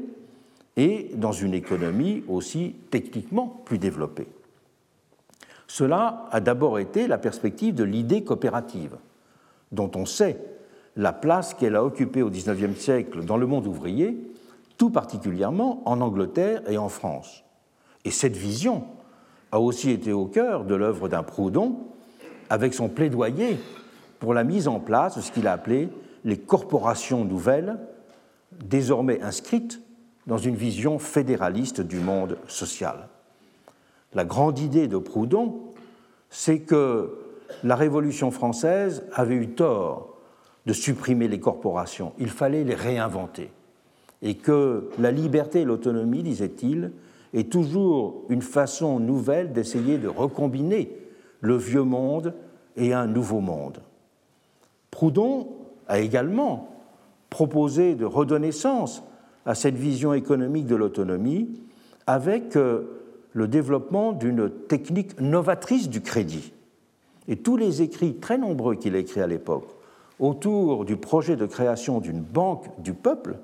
[0.78, 4.28] et dans une économie aussi techniquement plus développée.
[5.68, 8.98] Cela a d'abord été la perspective de l'idée coopérative,
[9.72, 10.38] dont on sait
[10.98, 14.18] la place qu'elle a occupée au XIXe siècle dans le monde ouvrier,
[14.78, 17.44] tout particulièrement en Angleterre et en France.
[18.04, 18.84] Et cette vision
[19.52, 21.78] a aussi été au cœur de l'œuvre d'un Proudhon,
[22.50, 23.58] avec son plaidoyer
[24.20, 25.90] pour la mise en place de ce qu'il a appelé
[26.24, 27.78] les corporations nouvelles,
[28.64, 29.82] désormais inscrites
[30.28, 33.08] dans une vision fédéraliste du monde social.
[34.14, 35.62] La grande idée de Proudhon,
[36.30, 37.18] c'est que
[37.64, 40.18] la Révolution française avait eu tort
[40.66, 43.52] de supprimer les corporations, il fallait les réinventer,
[44.22, 46.92] et que la liberté et l'autonomie, disait-il,
[47.34, 50.96] est toujours une façon nouvelle d'essayer de recombiner
[51.40, 52.36] le vieux monde
[52.76, 53.82] et un nouveau monde.
[54.92, 55.48] Proudhon
[55.92, 56.70] a également
[57.30, 59.04] proposé de redonner sens
[59.46, 61.50] à cette vision économique de l'autonomie
[62.08, 63.02] avec euh,
[63.34, 66.54] le développement d'une technique novatrice du crédit.
[67.28, 69.68] Et tous les écrits très nombreux qu'il a écrits à l'époque
[70.18, 73.36] autour du projet de création d'une banque du peuple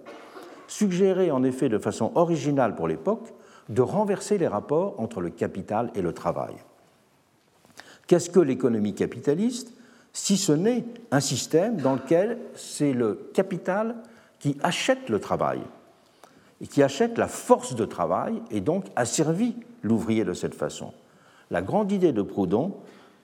[0.69, 3.33] suggéraient en effet de façon originale pour l'époque
[3.67, 6.53] de renverser les rapports entre le capital et le travail.
[8.07, 9.73] Qu'est-ce que l'économie capitaliste?
[10.17, 13.97] Si ce n'est un système dans lequel c'est le capital
[14.39, 15.61] qui achète le travail
[16.59, 20.91] et qui achète la force de travail et donc asservit l'ouvrier de cette façon.
[21.51, 22.73] La grande idée de Proudhon,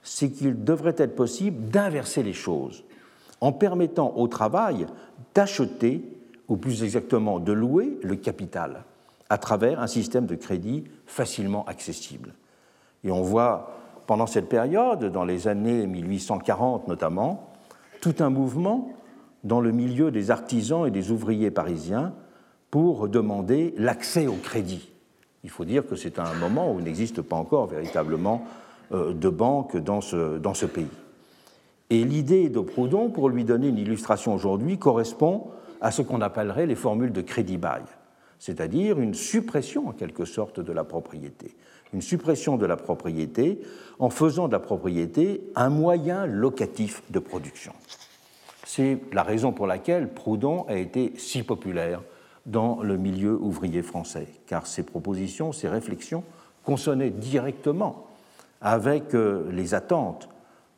[0.04, 2.84] c'est qu'il devrait être possible d'inverser les choses
[3.42, 4.86] en permettant au travail
[5.34, 6.04] d'acheter,
[6.48, 8.84] ou plus exactement de louer, le capital
[9.32, 12.36] à travers un système de crédit facilement accessible.
[13.04, 17.50] Et on voit pendant cette période, dans les années 1840 notamment,
[18.02, 18.90] tout un mouvement
[19.44, 22.14] dans le milieu des artisans et des ouvriers parisiens
[22.70, 24.90] pour demander l'accès au crédit.
[25.44, 28.46] Il faut dire que c'est un moment où n'existe pas encore véritablement
[28.94, 30.88] euh, de banque dans ce, dans ce pays.
[31.90, 35.48] Et l'idée de Proudhon, pour lui donner une illustration aujourd'hui, correspond
[35.82, 37.84] à ce qu'on appellerait les formules de crédit-bail,
[38.40, 41.56] c'est-à-dire une suppression en quelque sorte de la propriété.
[41.94, 43.60] Une suppression de la propriété
[44.00, 47.74] en faisant de la propriété un moyen locatif de production.
[48.66, 52.02] C'est la raison pour laquelle Proudhon a été si populaire
[52.46, 56.24] dans le milieu ouvrier français, car ses propositions, ses réflexions
[56.64, 58.08] consonnaient directement
[58.62, 60.30] avec euh, les attentes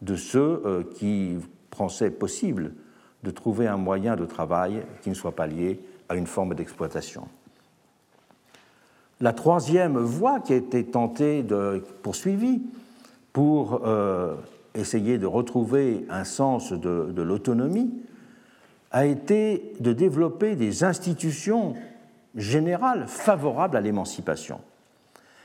[0.01, 1.37] de ceux euh, qui
[1.69, 2.73] pensaient possible
[3.23, 7.27] de trouver un moyen de travail qui ne soit pas lié à une forme d'exploitation.
[9.21, 12.61] La troisième voie qui a été tentée de poursuivie
[13.31, 14.35] pour euh,
[14.73, 17.93] essayer de retrouver un sens de l'autonomie
[18.91, 21.75] a été de développer des institutions
[22.35, 24.59] générales favorables à l'émancipation.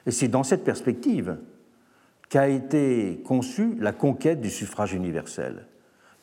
[0.06, 1.36] Et c'est dans cette perspective
[2.28, 5.66] qu'a été conçue la conquête du suffrage universel,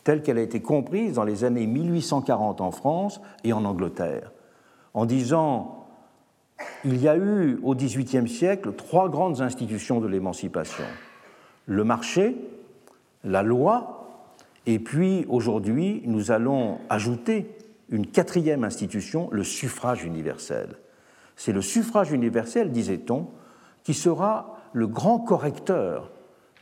[0.04, 4.32] telle qu'elle a été comprise dans les années 1840 en France et en Angleterre,
[4.94, 5.77] en disant
[6.86, 10.84] il y a eu au XVIIIe siècle trois grandes institutions de l'émancipation
[11.68, 12.36] le marché,
[13.24, 13.94] la loi
[14.66, 17.56] et puis aujourd'hui, nous allons ajouter
[17.90, 20.76] une quatrième institution, le suffrage universel.
[21.36, 23.28] C'est le suffrage universel, disait-on,
[23.84, 26.10] qui sera le grand correcteur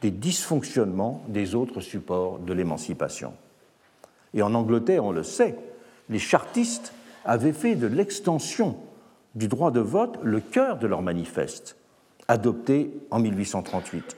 [0.02, 3.34] des dysfonctionnements des autres supports de l'émancipation.
[4.34, 5.56] Et en Angleterre, on le sait,
[6.10, 8.78] les chartistes avaient fait de l'extension
[9.36, 11.78] du droit de vote le cœur de leur manifeste,
[12.28, 14.18] adopté en 1838.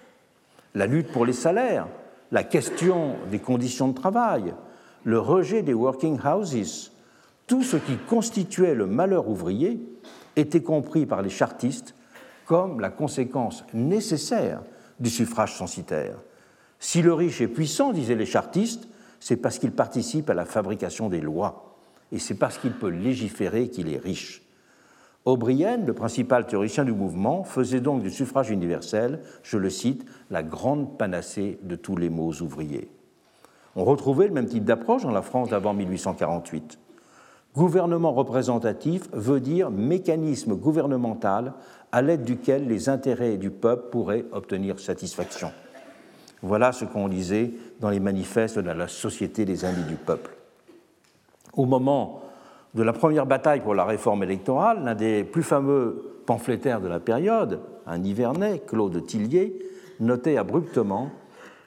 [0.76, 1.88] La lutte pour les salaires
[2.32, 4.54] la question des conditions de travail,
[5.04, 6.92] le rejet des working houses,
[7.48, 9.80] tout ce qui constituait le malheur ouvrier
[10.36, 11.96] était compris par les chartistes
[12.46, 14.62] comme la conséquence nécessaire
[15.00, 16.16] du suffrage censitaire.
[16.80, 18.88] Si le riche est puissant, disaient les chartistes,
[19.20, 21.78] c'est parce qu'il participe à la fabrication des lois,
[22.12, 24.47] et c'est parce qu'il peut légiférer qu'il est riche.
[25.28, 30.42] O'Brien, le principal théoricien du mouvement, faisait donc du suffrage universel, je le cite, la
[30.42, 32.90] grande panacée de tous les maux ouvriers.
[33.76, 36.80] On retrouvait le même type d'approche dans la France d'avant 1848.
[37.54, 41.56] Gouvernement représentatif veut dire mécanisme gouvernemental
[41.92, 45.52] à l'aide duquel les intérêts du peuple pourraient obtenir satisfaction.
[46.42, 50.38] Voilà ce qu'on lisait dans les manifestes de la Société des Amis du Peuple.
[51.52, 52.22] Au moment
[52.78, 57.00] de la première bataille pour la réforme électorale, l'un des plus fameux pamphlétaires de la
[57.00, 59.58] période, un Nivernais, Claude Tillier,
[60.00, 61.10] notait abruptement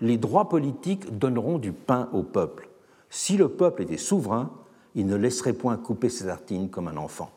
[0.01, 2.69] Les droits politiques donneront du pain au peuple.
[3.11, 4.51] Si le peuple était souverain,
[4.95, 7.33] il ne laisserait point couper ses tartines comme un enfant.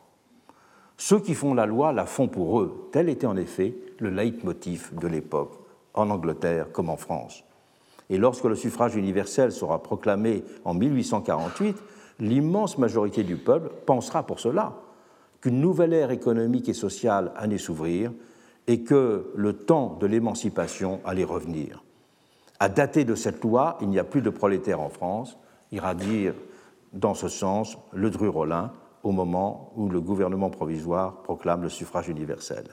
[0.97, 2.89] Ceux qui font la loi la font pour eux.
[2.91, 5.53] Tel était en effet le leitmotiv de l'époque,
[5.95, 7.43] en Angleterre comme en France.
[8.11, 11.75] Et lorsque le suffrage universel sera proclamé en 1848,
[12.19, 14.73] l'immense majorité du peuple pensera pour cela
[15.41, 18.11] qu'une nouvelle ère économique et sociale allait s'ouvrir
[18.67, 21.83] et que le temps de l'émancipation allait revenir.
[22.59, 25.37] À dater de cette loi, il n'y a plus de prolétaires en France,
[25.71, 26.33] ira dire
[26.93, 28.71] dans ce sens le Dru-Rollin
[29.03, 32.63] au moment où le gouvernement provisoire proclame le suffrage universel.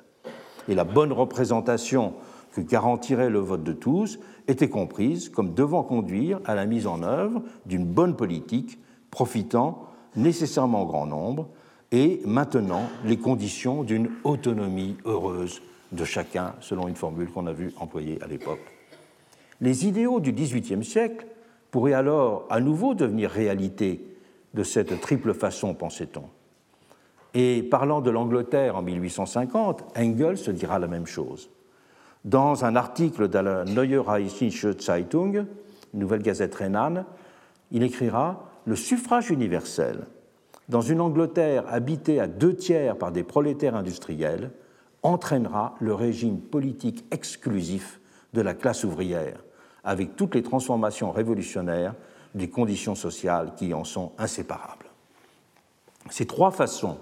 [0.69, 2.15] Et la bonne représentation
[2.53, 7.03] que garantirait le vote de tous était comprise comme devant conduire à la mise en
[7.03, 8.79] œuvre d'une bonne politique
[9.11, 11.49] profitant nécessairement au grand nombre
[11.93, 17.73] et maintenant les conditions d'une autonomie heureuse de chacun, selon une formule qu'on a vu
[17.79, 18.61] employer à l'époque.
[19.61, 21.27] Les idéaux du XVIIIe siècle
[21.71, 24.05] pourraient alors à nouveau devenir réalité
[24.55, 26.25] de cette triple façon, pensait-on.
[27.35, 31.51] Et parlant de l'Angleterre en 1850, Engels se dira la même chose.
[32.25, 35.47] Dans un article de la Neue Rheinische Zeitung,
[35.95, 37.05] nouvelle gazette rhénane,
[37.71, 40.07] il écrira Le suffrage universel,
[40.69, 44.51] dans une Angleterre habitée à deux tiers par des prolétaires industriels,
[45.03, 48.01] entraînera le régime politique exclusif
[48.35, 49.43] de la classe ouvrière,
[49.83, 51.95] avec toutes les transformations révolutionnaires
[52.35, 54.87] des conditions sociales qui en sont inséparables.
[56.11, 56.99] Ces trois façons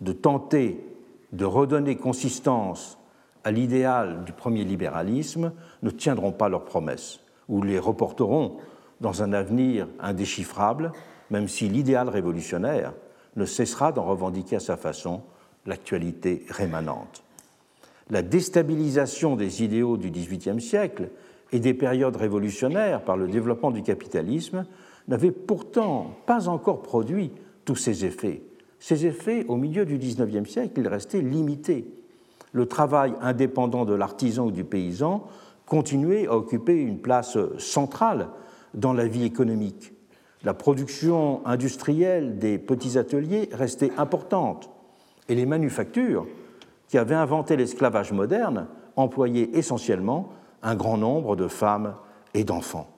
[0.00, 0.84] de tenter
[1.32, 2.98] de redonner consistance
[3.44, 8.58] à l'idéal du premier libéralisme ne tiendront pas leurs promesses, ou les reporteront
[9.00, 10.92] dans un avenir indéchiffrable,
[11.30, 12.92] même si l'idéal révolutionnaire
[13.36, 15.22] ne cessera d'en revendiquer à sa façon
[15.66, 17.22] l'actualité rémanente.
[18.10, 21.10] La déstabilisation des idéaux du XVIIIe siècle
[21.52, 24.66] et des périodes révolutionnaires par le développement du capitalisme
[25.08, 27.32] n'avait pourtant pas encore produit
[27.64, 28.42] tous ces effets.
[28.78, 31.86] Ces effets, au milieu du XIXe siècle, ils restaient limités.
[32.52, 35.26] Le travail indépendant de l'artisan ou du paysan
[35.66, 38.28] continuait à occuper une place centrale
[38.74, 39.92] dans la vie économique.
[40.42, 44.70] La production industrielle des petits ateliers restait importante
[45.28, 46.26] et les manufactures,
[46.88, 50.30] qui avaient inventé l'esclavage moderne, employaient essentiellement
[50.62, 51.94] un grand nombre de femmes
[52.34, 52.88] et d'enfants.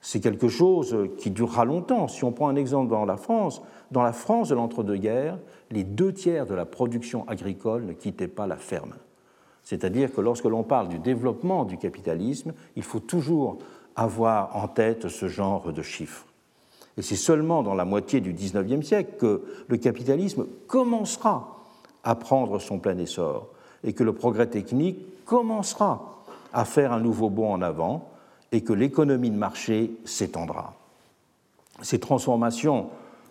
[0.00, 2.08] C'est quelque chose qui durera longtemps.
[2.08, 5.38] Si on prend un exemple dans la France, dans la France de l'entre-deux-guerres,
[5.70, 8.94] les deux tiers de la production agricole ne quittaient pas la ferme.
[9.62, 13.58] C'est-à-dire que lorsque l'on parle du développement du capitalisme, il faut toujours
[13.96, 16.26] avoir en tête ce genre de chiffres.
[16.96, 21.64] Et c'est seulement dans la moitié du XIXe siècle que le capitalisme commencera
[22.04, 23.48] à prendre son plein essor
[23.82, 28.08] et que le progrès technique commencera à faire un nouveau bond en avant
[28.52, 30.74] et que l'économie de marché s'étendra.
[31.82, 32.90] Ces transformations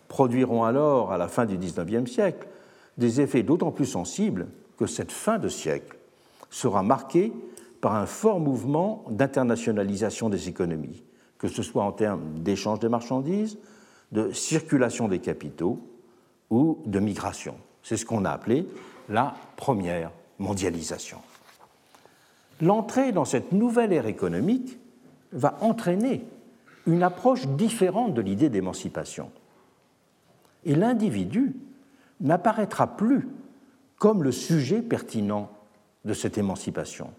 [0.10, 2.48] produiront alors, à la fin du XIXe siècle,
[2.98, 4.48] des effets d'autant plus sensibles
[4.78, 5.98] que cette fin de siècle
[6.50, 7.32] sera marquée
[7.84, 11.04] par un fort mouvement d'internationalisation des économies,
[11.38, 13.60] que ce soit en termes d'échange des marchandises,
[14.12, 15.80] de circulation des capitaux
[16.50, 17.56] ou de migration.
[17.84, 18.66] C'est ce qu'on a appelé
[19.10, 21.20] la première mondialisation
[22.64, 24.80] l'entrée dans cette nouvelle ère économique
[25.32, 26.26] va entraîner
[26.86, 29.32] une approche différente de l'idée d'émancipation.
[30.66, 31.56] Et l'individu
[32.22, 33.28] n'apparaîtra plus
[33.98, 35.50] comme le sujet pertinent
[36.06, 37.12] de cette émancipation.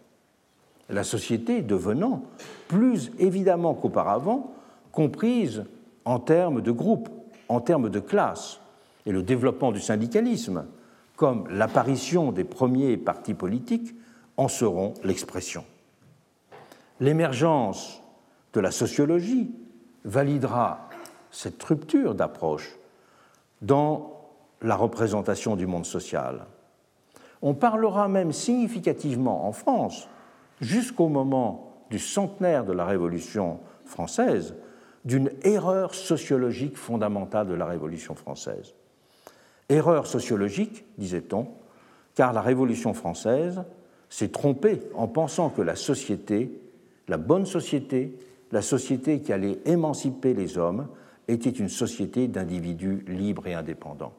[0.90, 2.22] La société devenant,
[2.68, 4.54] plus évidemment qu'auparavant,
[4.92, 5.64] comprise
[6.04, 7.08] en termes de groupe,
[7.48, 8.60] en termes de classe,
[9.06, 10.66] et le développement du syndicalisme,
[11.16, 13.94] comme l'apparition des premiers partis politiques,
[14.36, 15.64] en seront l'expression.
[17.00, 18.02] L'émergence
[18.52, 19.52] de la sociologie
[20.04, 20.88] validera
[21.30, 22.76] cette rupture d'approche
[23.62, 24.12] dans
[24.62, 26.46] la représentation du monde social.
[27.42, 30.08] On parlera même significativement en France,
[30.60, 34.54] jusqu'au moment du centenaire de la Révolution française,
[35.04, 38.74] d'une erreur sociologique fondamentale de la Révolution française.
[39.68, 41.48] Erreur sociologique, disait-on,
[42.14, 43.62] car la Révolution française
[44.08, 46.60] s'est trompé en pensant que la société,
[47.08, 48.16] la bonne société,
[48.52, 50.88] la société qui allait émanciper les hommes,
[51.28, 54.12] était une société d'individus libres et indépendants.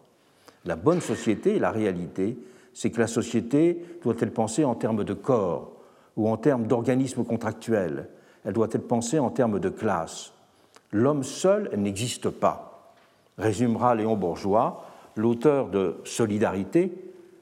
[0.65, 2.37] La bonne société, la réalité,
[2.73, 5.74] c'est que la société doit être pensée en termes de corps
[6.15, 8.09] ou en termes d'organismes contractuels.
[8.43, 10.33] Elle doit être pensée en termes de classe.
[10.91, 12.93] L'homme seul n'existe pas.
[13.37, 14.85] résumera Léon Bourgeois,
[15.15, 16.93] l'auteur de Solidarité,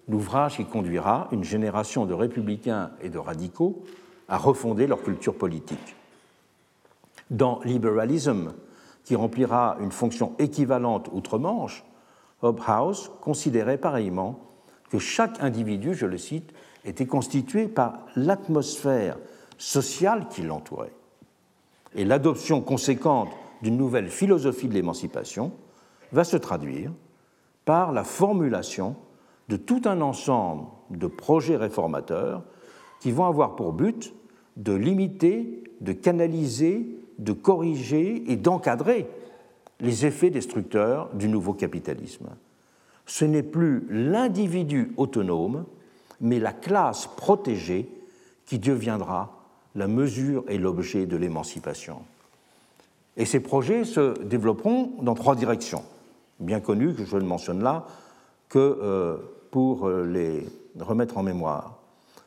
[0.07, 3.84] l'ouvrage qui conduira une génération de républicains et de radicaux
[4.28, 5.95] à refonder leur culture politique.
[7.30, 8.53] Dans Liberalism,
[9.03, 11.84] qui remplira une fonction équivalente outre-Manche,
[12.41, 14.39] Hobhouse considérait pareillement
[14.89, 16.53] que chaque individu, je le cite,
[16.86, 19.17] était constitué par l'atmosphère
[19.57, 20.93] sociale qui l'entourait.
[21.95, 23.29] Et l'adoption conséquente
[23.61, 25.51] d'une nouvelle philosophie de l'émancipation
[26.11, 26.91] va se traduire
[27.65, 28.95] par la formulation
[29.49, 32.43] de tout un ensemble de projets réformateurs
[32.99, 34.13] qui vont avoir pour but
[34.57, 36.88] de limiter, de canaliser,
[37.19, 39.07] de corriger et d'encadrer
[39.79, 42.29] les effets destructeurs du nouveau capitalisme.
[43.05, 45.65] Ce n'est plus l'individu autonome,
[46.24, 47.88] mais la classe protégée
[48.45, 49.43] qui deviendra
[49.76, 51.97] la mesure et l'objet de l'émancipation.
[53.17, 55.84] Et ces projets se développeront dans trois directions,
[56.39, 57.86] bien connues, que je ne mentionne là
[58.49, 59.17] que euh,
[59.51, 60.47] pour euh, les
[60.80, 61.78] remettre en mémoire.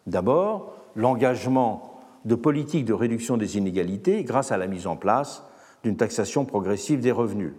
[0.07, 5.42] D'abord, l'engagement de politiques de réduction des inégalités grâce à la mise en place
[5.82, 7.55] d'une taxation progressive des revenus.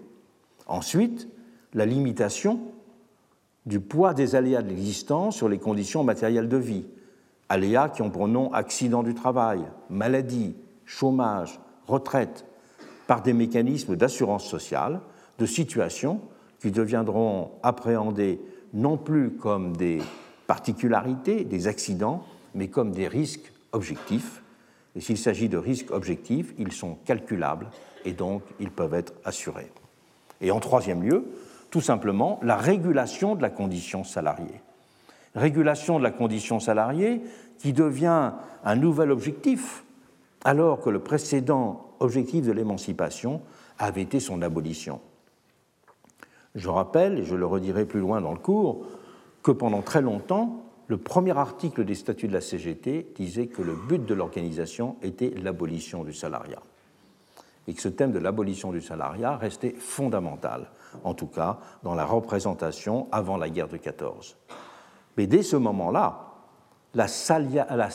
[0.68, 1.28] Ensuite,
[1.74, 2.60] la limitation
[3.68, 6.86] du poids des aléas de l'existence sur les conditions matérielles de vie,
[7.50, 10.56] aléas qui ont pour nom accident du travail, maladie,
[10.86, 12.46] chômage, retraite,
[13.08, 15.02] par des mécanismes d'assurance sociale,
[15.38, 16.22] de situations
[16.60, 18.40] qui deviendront appréhendées
[18.74, 20.00] non plus comme des
[20.48, 22.24] particularités, des accidents,
[22.56, 24.42] mais comme des risques objectifs.
[24.96, 27.68] Et s'il s'agit de risques objectifs, ils sont calculables
[28.06, 29.72] et donc ils peuvent être assurés.
[30.40, 31.26] Et en troisième lieu,
[31.70, 34.62] tout simplement la régulation de la condition salariée.
[35.36, 37.22] Régulation de la condition salariée
[37.60, 38.32] qui devient
[38.64, 39.84] un nouvel objectif
[40.44, 43.42] alors que le précédent objectif de l'émancipation
[43.80, 45.02] avait été son abolition.
[46.56, 48.86] Je rappelle, et je le redirai plus loin dans le cours,
[49.44, 53.76] que pendant très longtemps, le premier article des statuts de la CGT disait que le
[53.76, 56.62] but de l'organisation était l'abolition du salariat.
[57.68, 60.70] Et que ce thème de l'abolition du salariat restait fondamental,
[61.04, 64.38] en tout cas dans la représentation avant la guerre de 14.
[65.18, 66.24] Mais dès ce moment-là,
[66.94, 67.08] la,
[67.78, 67.90] la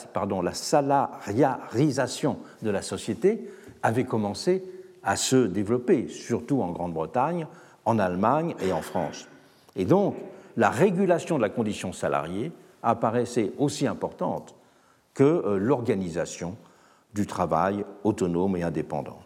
[0.54, 3.50] salariarisation de la société
[3.82, 4.62] avait commencé
[5.02, 7.46] à se développer, surtout en Grande-Bretagne,
[7.84, 9.28] en Allemagne et en France.
[9.74, 10.14] Et donc,
[10.56, 14.54] la régulation de la condition salariée apparaissait aussi importante
[15.14, 16.56] que euh, l'organisation
[17.14, 19.18] du travail autonome et indépendant.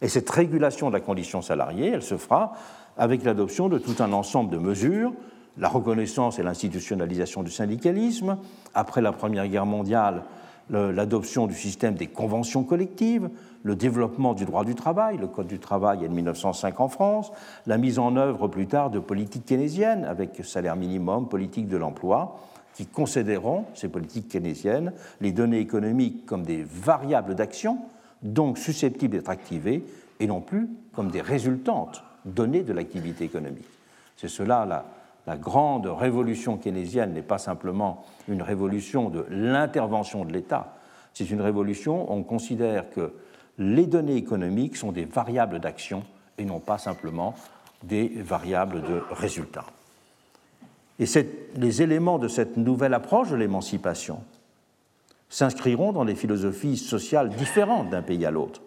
[0.00, 2.52] Et cette régulation de la condition salariée, elle se fera
[2.96, 5.12] avec l'adoption de tout un ensemble de mesures,
[5.58, 8.38] la reconnaissance et l'institutionnalisation du syndicalisme,
[8.74, 10.22] après la Première Guerre mondiale,
[10.70, 13.30] l'adoption du système des conventions collectives,
[13.62, 17.32] le développement du droit du travail, le Code du travail est de 1905 en France,
[17.66, 22.38] la mise en œuvre plus tard de politiques keynésiennes avec salaire minimum, politique de l'emploi,
[22.74, 27.78] qui considéreront, ces politiques keynésiennes, les données économiques comme des variables d'action,
[28.22, 29.84] donc susceptibles d'être activées,
[30.20, 33.68] et non plus comme des résultantes données de l'activité économique.
[34.16, 34.84] C'est cela la,
[35.26, 40.76] la grande révolution keynésienne n'est pas simplement une révolution de l'intervention de l'État,
[41.14, 43.12] c'est une révolution où on considère que
[43.58, 46.02] les données économiques sont des variables d'action
[46.36, 47.34] et non pas simplement
[47.82, 49.66] des variables de résultats.
[50.98, 51.06] Et
[51.56, 54.20] les éléments de cette nouvelle approche de l'émancipation
[55.28, 58.62] s'inscriront dans des philosophies sociales différentes d'un pays à l'autre.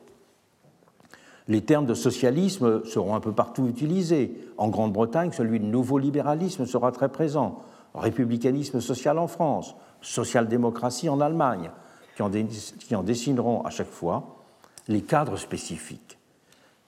[1.50, 4.40] Les termes de socialisme seront un peu partout utilisés.
[4.58, 7.64] En Grande-Bretagne, celui de nouveau libéralisme sera très présent.
[7.96, 11.72] Républicanisme social en France, social-démocratie en Allemagne,
[12.16, 14.46] qui en, dessineront à chaque fois
[14.88, 16.20] les cadres spécifiques.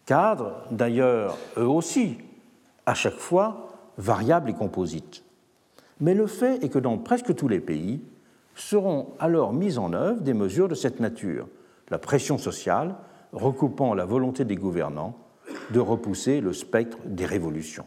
[0.05, 2.19] Cadres, d'ailleurs, eux aussi,
[2.85, 5.23] à chaque fois, variables et composites.
[5.99, 7.99] Mais le fait est que dans presque tous les pays
[8.53, 11.47] seront alors mises en œuvre des mesures de cette nature.
[11.89, 12.95] La pression sociale,
[13.33, 15.15] recoupant la volonté des gouvernants
[15.71, 17.85] de repousser le spectre des révolutions,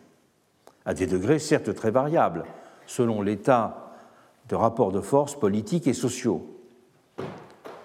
[0.84, 2.44] à des degrés certes très variables,
[2.86, 3.94] selon l'état
[4.48, 6.46] de rapports de force politiques et sociaux.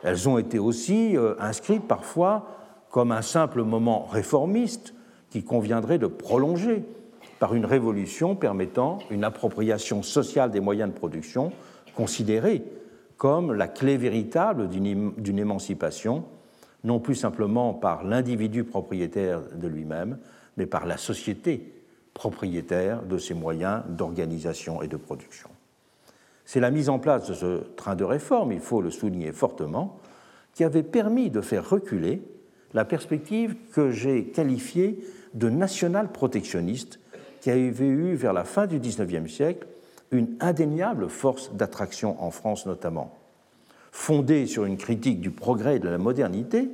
[0.04, 2.48] Elles ont été aussi euh, inscrites parfois
[2.90, 4.94] comme un simple moment réformiste
[5.30, 6.84] qui conviendrait de prolonger
[7.40, 11.52] par une révolution permettant une appropriation sociale des moyens de production
[11.96, 12.64] considérée
[13.18, 16.24] comme la clé véritable d'une émancipation
[16.84, 20.18] non plus simplement par l'individu propriétaire de lui-même,
[20.58, 21.74] mais par la société
[22.14, 25.50] propriétaire de ses moyens d'organisation et de production.
[26.46, 30.00] C'est la mise en place de ce train de réforme, il faut le souligner fortement,
[30.54, 32.22] qui avait permis de faire reculer
[32.74, 35.00] la perspective que j'ai qualifiée
[35.34, 37.00] de national-protectionniste
[37.42, 39.68] qui avait eu vers la fin du XIXe siècle
[40.12, 43.19] une indéniable force d'attraction en France notamment.
[43.92, 46.70] Fondée sur une critique du progrès et de la modernité,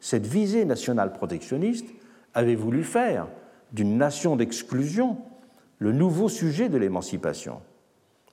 [0.00, 1.86] cette visée nationale protectionniste
[2.34, 3.26] avait voulu faire
[3.72, 5.18] d'une nation d'exclusion
[5.78, 7.60] le nouveau sujet de l'émancipation.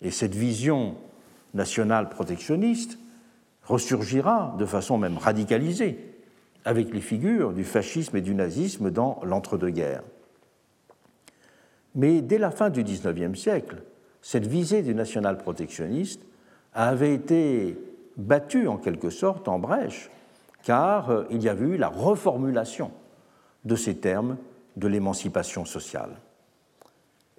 [0.02, 0.96] Et cette vision
[1.54, 2.98] nationale protectionniste
[3.64, 5.98] ressurgira de façon même radicalisée
[6.66, 10.04] avec les figures du fascisme et du nazisme dans l'entre-deux-guerres.
[11.94, 13.78] Mais dès la fin du XIXe siècle,
[14.22, 16.22] cette visée du national protectionniste
[16.74, 17.78] avait été
[18.18, 20.10] battue en quelque sorte en brèche,
[20.64, 22.92] car euh, il y avait eu la reformulation
[23.66, 24.38] de ces termes
[24.76, 26.12] de l'émancipation sociale.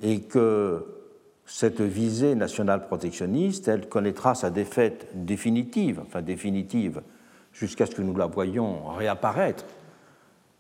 [0.03, 0.85] Et que
[1.47, 7.03] cette visée nationale protectionniste, elle connaîtra sa défaite définitive, enfin définitive,
[7.53, 9.64] jusqu'à ce que nous la voyions réapparaître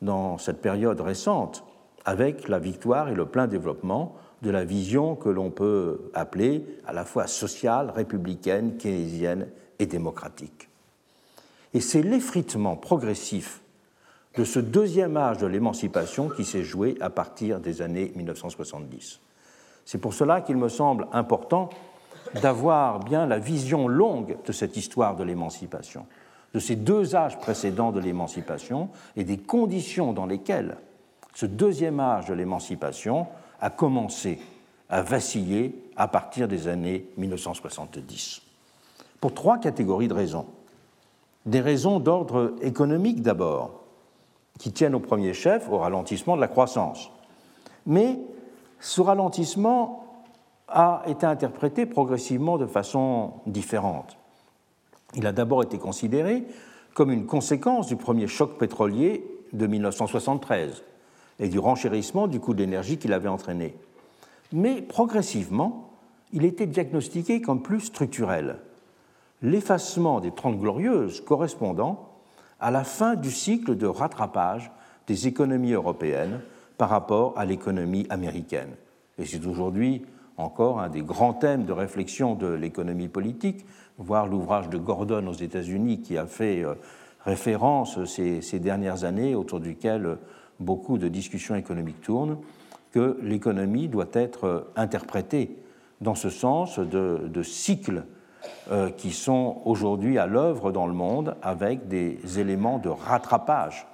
[0.00, 1.64] dans cette période récente
[2.04, 6.92] avec la victoire et le plein développement de la vision que l'on peut appeler à
[6.92, 9.48] la fois sociale, républicaine, keynésienne
[9.78, 10.68] et démocratique.
[11.74, 13.60] Et c'est l'effritement progressif
[14.36, 19.20] de ce deuxième âge de l'émancipation qui s'est joué à partir des années 1970.
[19.84, 21.70] C'est pour cela qu'il me semble important
[22.42, 26.06] d'avoir bien la vision longue de cette histoire de l'émancipation,
[26.54, 30.76] de ces deux âges précédents de l'émancipation et des conditions dans lesquelles
[31.34, 33.26] ce deuxième âge de l'émancipation
[33.60, 34.38] a commencé
[34.88, 38.45] à vaciller à partir des années 1970.
[39.20, 40.46] Pour trois catégories de raisons.
[41.46, 43.82] Des raisons d'ordre économique d'abord,
[44.58, 47.10] qui tiennent au premier chef au ralentissement de la croissance.
[47.86, 48.18] Mais
[48.80, 50.04] ce ralentissement
[50.68, 54.16] a été interprété progressivement de façon différente.
[55.14, 56.44] Il a d'abord été considéré
[56.94, 60.82] comme une conséquence du premier choc pétrolier de 1973
[61.38, 63.76] et du renchérissement du coût de l'énergie qu'il avait entraîné.
[64.52, 65.90] Mais progressivement,
[66.32, 68.58] il était diagnostiqué comme plus structurel,
[69.46, 72.10] l'effacement des Trente Glorieuses correspondant
[72.58, 74.72] à la fin du cycle de rattrapage
[75.06, 76.40] des économies européennes
[76.78, 78.74] par rapport à l'économie américaine.
[79.18, 80.04] Et c'est aujourd'hui
[80.36, 83.64] encore un des grands thèmes de réflexion de l'économie politique,
[83.98, 86.74] voir l'ouvrage de Gordon aux États-Unis qui a fait euh,
[87.24, 90.18] référence ces, dernières années, autour duquel
[90.58, 92.38] beaucoup de discussions économiques tournent,
[92.90, 95.56] que l'économie doit être interprétée
[96.00, 98.15] dans ce sens de, cycles euh,
[98.96, 103.86] qui sont aujourd'hui à l'œuvre dans le monde avec des éléments de rattrapage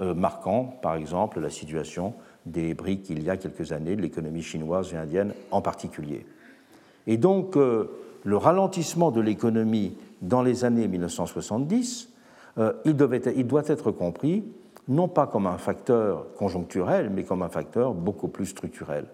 [0.00, 2.14] euh, marquant, par exemple, la situation
[2.46, 6.26] des briques il y a quelques années, de l'économie chinoise et indienne en particulier.
[7.06, 7.90] Et donc, euh,
[8.24, 12.10] le ralentissement de l'économie dans les années 1970,
[12.56, 12.96] il,
[13.36, 14.44] il doit être compris
[14.88, 19.06] non pas comme un facteur conjoncturel, mais comme un facteur beaucoup plus structurel.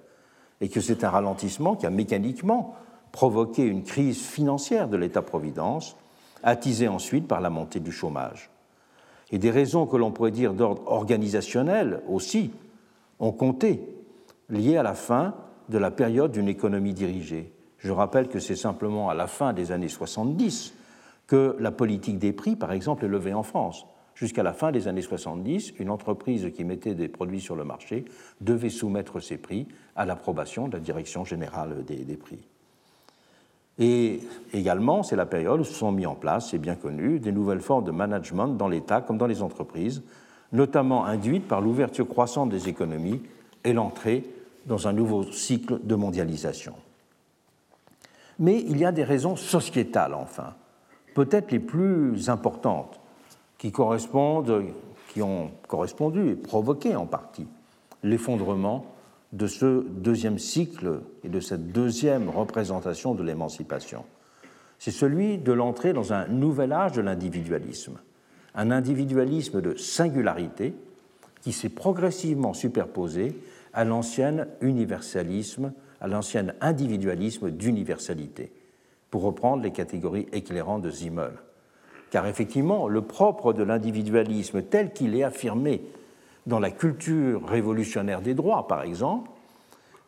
[0.61, 2.75] Et que c'est un ralentissement qui a mécaniquement
[3.13, 5.97] provoqué une crise financière de l'État-providence,
[6.43, 8.51] attisée ensuite par la montée du chômage.
[9.31, 12.51] Et des raisons que l'on pourrait dire d'ordre organisationnel aussi
[13.19, 13.81] ont compté,
[14.49, 15.35] liées à la fin
[15.69, 17.53] de la période d'une économie dirigée.
[17.79, 20.75] Je rappelle que c'est simplement à la fin des années 70
[21.27, 23.87] que la politique des prix, par exemple, est levée en France.
[24.15, 28.05] Jusqu'à la fin des années 70, une entreprise qui mettait des produits sur le marché
[28.41, 32.47] devait soumettre ses prix à l'approbation de la Direction générale des, prix.
[33.81, 34.21] Et
[34.53, 37.63] également, c'est la période où se sont mis en place, c'est bien connu, des nouvelles
[37.63, 40.03] formes de management dans l'État comme dans les entreprises,
[40.53, 43.23] notamment induites par l'ouverture croissante des économies
[43.65, 44.25] et l'entrée
[44.67, 46.75] dans un nouveau cycle de mondialisation.
[48.39, 50.55] Mais il y a des raisons sociétales, enfin,
[51.15, 53.01] peut-être les plus importantes,
[53.57, 54.65] qui correspondent,
[55.09, 57.47] qui ont correspondu et provoqué en partie
[58.03, 58.85] l'effondrement
[59.33, 64.05] de ce deuxième cycle et de cette deuxième représentation de l'émancipation.
[64.79, 67.99] C'est celui de l'entrée dans un nouvel âge de l'individualisme,
[68.55, 70.75] un individualisme de singularité
[71.43, 73.39] qui s'est progressivement superposé
[73.73, 78.51] à l'ancien universalisme, à l'ancien individualisme d'universalité,
[79.11, 81.33] pour reprendre les catégories éclairantes de Zimmel
[82.11, 85.83] car effectivement, le propre de l'individualisme tel qu'il est affirmé
[86.51, 89.31] dans la culture révolutionnaire des droits, par exemple,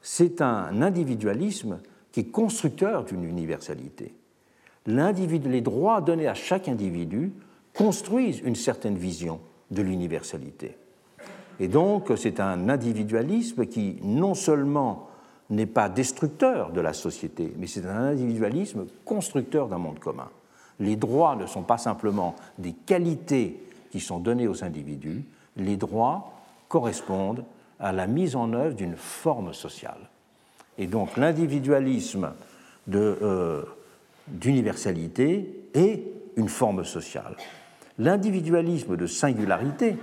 [0.03, 1.81] c'est un individualisme
[2.11, 4.15] qui est constructeur d'une universalité.
[4.87, 7.33] Les droits donnés à chaque individu
[7.75, 9.41] construisent une certaine vision
[9.71, 10.77] de l'universalité.
[11.61, 15.09] Et donc, c'est un individualisme qui non seulement
[15.49, 20.29] n'est pas destructeur de la société, mais c'est un individualisme constructeur d'un monde commun
[20.83, 25.25] les droits ne sont pas simplement des qualités qui sont données aux individus,
[25.57, 26.33] les droits
[26.69, 27.45] correspondent
[27.79, 30.09] à la mise en œuvre d'une forme sociale.
[30.79, 32.33] Et donc l'individualisme
[32.95, 33.63] euh,
[34.29, 36.05] d'universalité est
[36.37, 37.37] une forme sociale.
[37.99, 39.97] L'individualisme de singularité,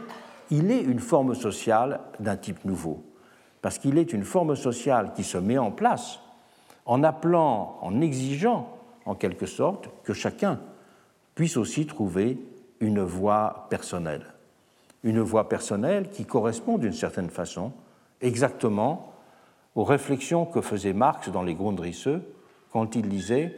[0.51, 3.03] il est une forme sociale d'un type nouveau,
[3.61, 6.19] parce qu'il est une forme sociale qui se met en place
[6.85, 10.59] en appelant, en exigeant en quelque sorte que chacun
[11.35, 12.37] puisse aussi trouver
[12.79, 14.25] une voie personnelle.
[15.03, 17.71] Une voie personnelle qui correspond d'une certaine façon
[18.21, 19.13] exactement
[19.75, 22.09] aux réflexions que faisait Marx dans les Grundrisse
[22.71, 23.55] quand il disait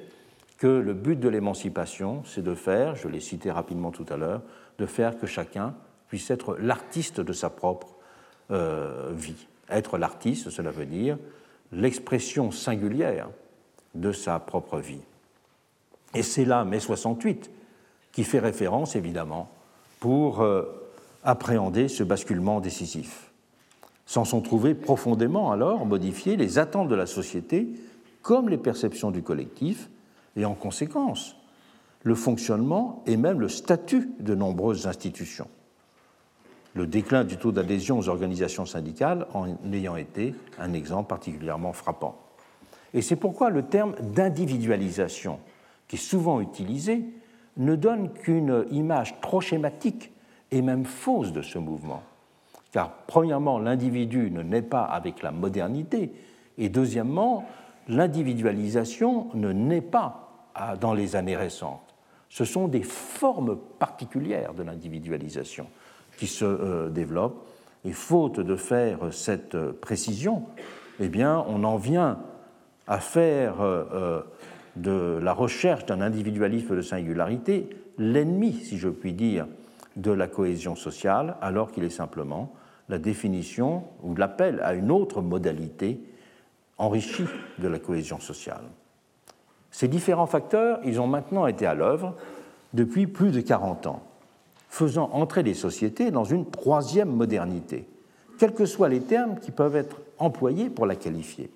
[0.57, 4.41] que le but de l'émancipation, c'est de faire, je l'ai cité rapidement tout à l'heure,
[4.77, 5.73] de faire que chacun
[6.07, 7.95] puisse être l'artiste de sa propre
[8.51, 9.47] euh, vie.
[9.69, 11.17] Être l'artiste, cela veut dire
[11.71, 13.29] l'expression singulière
[13.95, 15.01] de sa propre vie.
[16.13, 17.49] Et c'est là, mai 68,
[18.11, 19.49] qui fait référence, évidemment,
[19.99, 20.80] pour euh,
[21.23, 23.31] appréhender ce basculement décisif.
[24.05, 27.69] S'en sont trouvés profondément alors modifiées les attentes de la société
[28.21, 29.89] comme les perceptions du collectif,
[30.35, 31.35] et en conséquence
[32.03, 35.47] le fonctionnement et même le statut de nombreuses institutions.
[36.73, 42.17] Le déclin du taux d'adhésion aux organisations syndicales en ayant été un exemple particulièrement frappant.
[42.93, 45.39] Et c'est pourquoi le terme d'individualisation,
[45.87, 47.05] qui est souvent utilisé,
[47.57, 50.11] ne donne qu'une image trop schématique
[50.51, 52.03] et même fausse de ce mouvement.
[52.71, 56.13] Car premièrement, l'individu ne naît pas avec la modernité,
[56.57, 57.45] et deuxièmement,
[57.87, 60.45] l'individualisation ne naît pas
[60.79, 61.95] dans les années récentes.
[62.29, 65.67] Ce sont des formes particulières de l'individualisation
[66.17, 67.47] qui se euh, développent.
[67.83, 70.43] Et faute de faire cette euh, précision,
[70.99, 72.19] eh bien, on en vient
[72.87, 74.21] à faire euh,
[74.75, 79.47] de la recherche d'un individualisme de singularité l'ennemi, si je puis dire,
[79.95, 82.53] de la cohésion sociale, alors qu'il est simplement
[82.89, 85.99] la définition ou l'appel à une autre modalité
[86.77, 87.27] enrichie
[87.59, 88.63] de la cohésion sociale.
[89.71, 92.15] Ces différents facteurs, ils ont maintenant été à l'œuvre
[92.73, 94.03] depuis plus de 40 ans,
[94.69, 97.87] faisant entrer les sociétés dans une troisième modernité,
[98.37, 101.49] quels que soient les termes qui peuvent être employés pour la qualifier.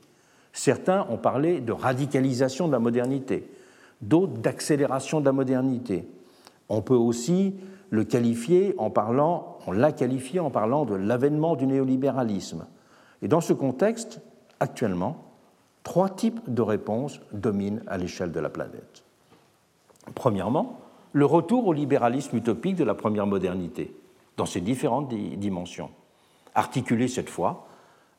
[0.53, 3.49] Certains ont parlé de radicalisation de la modernité,
[4.01, 6.07] d'autres d'accélération de la modernité.
[6.69, 7.55] On peut aussi
[7.89, 12.65] le qualifier en parlant, on l'a qualifié en parlant de l'avènement du néolibéralisme.
[13.21, 14.21] Et dans ce contexte,
[14.59, 15.25] actuellement,
[15.83, 19.03] trois types de réponses dominent à l'échelle de la planète.
[20.13, 20.79] Premièrement,
[21.13, 23.95] le retour au libéralisme utopique de la première modernité,
[24.37, 25.89] dans ses différentes dimensions,
[26.53, 27.67] articulé cette fois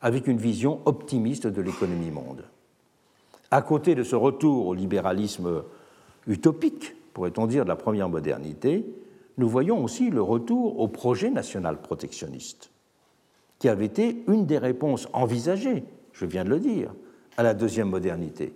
[0.01, 2.45] avec une vision optimiste de l'économie monde.
[3.51, 5.63] À côté de ce retour au libéralisme
[6.27, 8.87] utopique, pourrait-on dire, de la première modernité,
[9.39, 12.71] nous voyons aussi le retour au projet national protectionniste,
[13.59, 16.95] qui avait été une des réponses envisagées, je viens de le dire,
[17.37, 18.55] à la deuxième modernité.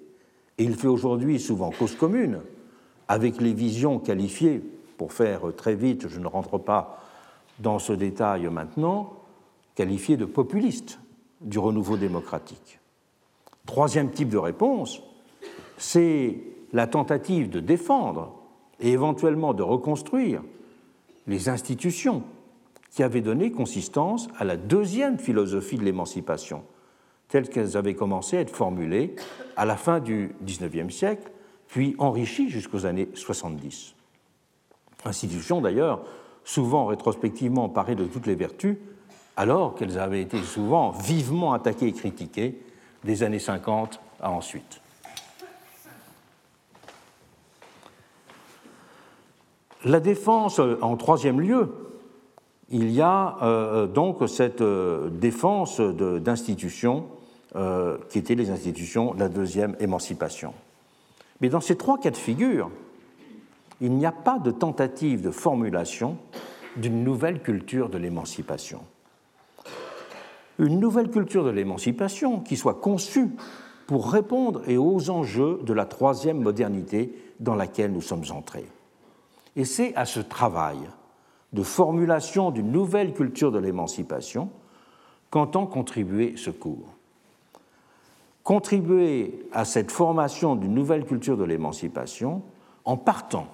[0.59, 2.41] Et il fait aujourd'hui souvent cause commune
[3.09, 4.63] avec les visions qualifiées,
[4.97, 7.03] pour faire très vite, je ne rentre pas
[7.59, 9.15] dans ce détail maintenant,
[9.75, 10.99] qualifiées de populistes
[11.41, 12.81] du renouveau démocratique.
[13.67, 15.03] Troisième type de réponse,
[15.79, 16.39] c'est
[16.73, 18.35] la tentative de défendre
[18.79, 20.43] et éventuellement de reconstruire
[21.31, 22.25] les institutions
[22.91, 26.65] qui avaient donné consistance à la deuxième philosophie de l'émancipation,
[27.29, 29.15] telles qu'elles avaient commencé à être formulées
[29.57, 31.31] à la fin du XIXe siècle,
[31.69, 33.95] puis enrichies jusqu'aux années 70.
[35.05, 36.05] Institutions d'ailleurs
[36.43, 38.77] souvent rétrospectivement parées de toutes les vertus,
[39.37, 42.61] alors qu'elles avaient été souvent vivement attaquées et critiquées
[43.05, 44.81] des années 50 à ensuite.
[49.85, 51.69] La défense, en troisième lieu,
[52.71, 57.07] il y a euh, donc cette euh, défense d'institutions
[57.57, 60.55] euh, qui étaient les institutions de la deuxième émancipation.
[61.41, 62.71] Mais dans ces trois cas de figure,
[63.81, 66.19] il n'y a pas de tentative de formulation
[66.77, 68.83] d'une nouvelle culture de l'émancipation.
[70.59, 73.31] Une nouvelle culture de l'émancipation qui soit conçue
[73.87, 78.67] pour répondre aux enjeux de la troisième modernité dans laquelle nous sommes entrés.
[79.57, 80.79] Et c'est à ce travail
[81.53, 84.51] de formulation d'une nouvelle culture de l'émancipation
[85.31, 86.95] qu'entend contribuer ce cours
[88.51, 92.43] contribuer à cette formation d'une nouvelle culture de l'émancipation
[92.85, 93.47] en partant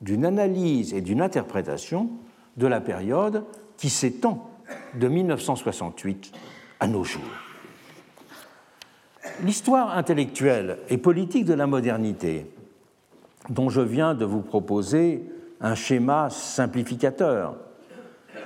[0.00, 2.10] d'une analyse et d'une interprétation
[2.56, 3.44] de la période
[3.76, 4.50] qui s'étend
[4.98, 6.32] de 1968
[6.80, 7.22] à nos jours.
[9.44, 12.46] L'histoire intellectuelle et politique de la modernité,
[13.48, 15.22] dont je viens de vous proposer
[15.62, 17.54] un schéma simplificateur,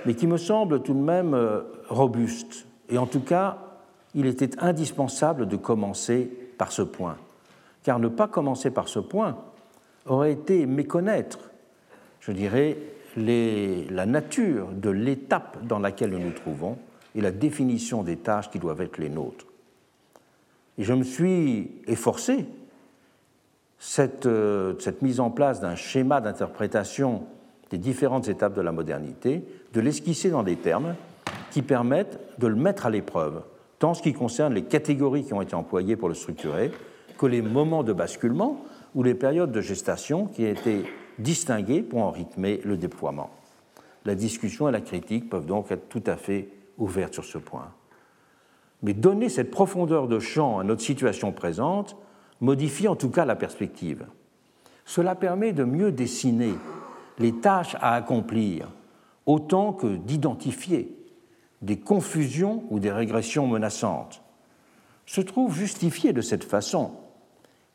[0.04, 2.66] mais qui me semble tout de même euh, robuste.
[2.90, 3.58] Et en tout cas,
[4.14, 7.16] il était indispensable de commencer par ce point.
[7.82, 9.36] Car ne pas commencer par ce point
[10.06, 11.50] aurait été méconnaître,
[12.20, 12.76] je dirais,
[13.16, 16.76] la nature de l'étape dans laquelle nous nous trouvons
[17.14, 19.46] et la définition des tâches qui doivent être les nôtres.
[20.78, 22.46] Et je me suis efforcé,
[23.78, 27.24] cette, euh, cette mise en place d'un schéma d'interprétation
[27.70, 30.94] des différentes étapes de la modernité, de l'esquisser dans des termes
[31.50, 33.42] qui permettent de le mettre à l'épreuve,
[33.78, 36.70] tant ce qui concerne les catégories qui ont été employées pour le structurer,
[37.18, 38.64] que les moments de basculement
[38.94, 40.84] ou les périodes de gestation qui ont été
[41.18, 43.30] distinguées pour en rythmer le déploiement.
[44.04, 46.48] La discussion et la critique peuvent donc être tout à fait
[46.78, 47.72] ouvertes sur ce point.
[48.82, 51.96] Mais donner cette profondeur de champ à notre situation présente
[52.40, 54.06] modifie en tout cas la perspective.
[54.84, 56.54] Cela permet de mieux dessiner
[57.18, 58.68] les tâches à accomplir,
[59.26, 60.96] autant que d'identifier
[61.62, 64.22] des confusions ou des régressions menaçantes.
[65.06, 66.92] Se trouve justifiée de cette façon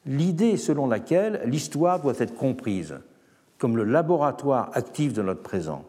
[0.05, 2.99] l'idée selon laquelle l'histoire doit être comprise
[3.57, 5.85] comme le laboratoire actif de notre présent.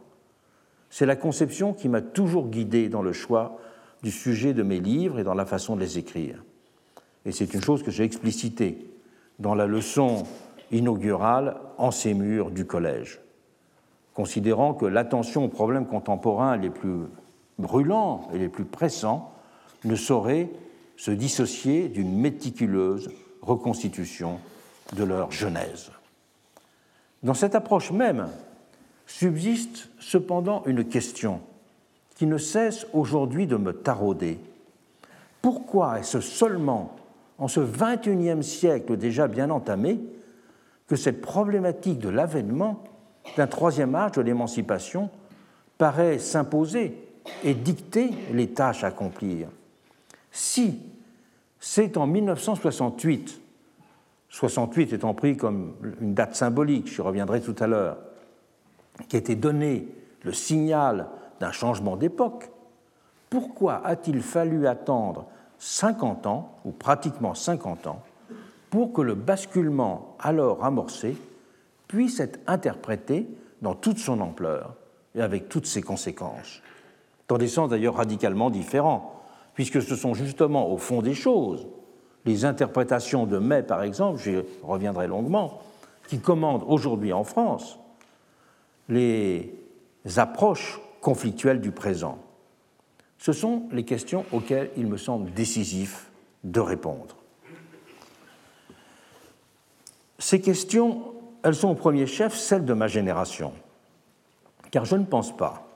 [0.90, 3.58] C'est la conception qui m'a toujours guidé dans le choix
[4.02, 6.44] du sujet de mes livres et dans la façon de les écrire.
[7.24, 8.86] Et c'est une chose que j'ai explicitée
[9.38, 10.24] dans la leçon
[10.70, 13.20] inaugurale en ces murs du collège.
[14.14, 17.04] Considérant que l'attention aux problèmes contemporains les plus
[17.58, 19.32] brûlants et les plus pressants
[19.84, 20.50] ne saurait
[20.96, 23.10] se dissocier d'une méticuleuse
[23.40, 24.38] reconstitution
[24.94, 25.90] de leur genèse.
[27.22, 28.28] Dans cette approche même
[29.06, 31.40] subsiste cependant une question
[32.16, 34.38] qui ne cesse aujourd'hui de me tarauder.
[35.40, 36.94] Pourquoi est-ce seulement
[37.42, 39.98] en ce XXIe siècle déjà bien entamé
[40.86, 42.84] que cette problématique de l'avènement
[43.36, 45.10] d'un troisième âge de l'émancipation
[45.76, 47.04] paraît s'imposer
[47.42, 49.48] et dicter les tâches à accomplir.
[50.30, 50.82] Si
[51.58, 53.40] c'est en 1968,
[54.28, 57.98] 68 étant pris comme une date symbolique, je reviendrai tout à l'heure,
[59.08, 59.88] qui été donné
[60.22, 61.08] le signal
[61.40, 62.52] d'un changement d'époque,
[63.30, 65.26] pourquoi a-t-il fallu attendre
[65.64, 68.02] 50 ans, ou pratiquement 50 ans,
[68.68, 71.16] pour que le basculement alors amorcé
[71.86, 73.28] puisse être interprété
[73.60, 74.74] dans toute son ampleur
[75.14, 76.62] et avec toutes ses conséquences,
[77.28, 79.22] dans des sens d'ailleurs radicalement différents
[79.54, 81.68] puisque ce sont justement au fond des choses,
[82.24, 84.34] les interprétations de mai par exemple, j'y
[84.64, 85.60] reviendrai longuement,
[86.08, 87.78] qui commandent aujourd'hui en France
[88.88, 89.54] les
[90.16, 92.18] approches conflictuelles du présent.
[93.22, 96.10] Ce sont les questions auxquelles il me semble décisif
[96.42, 97.14] de répondre.
[100.18, 101.04] Ces questions,
[101.44, 103.52] elles sont au premier chef celles de ma génération,
[104.72, 105.68] car je ne pense pas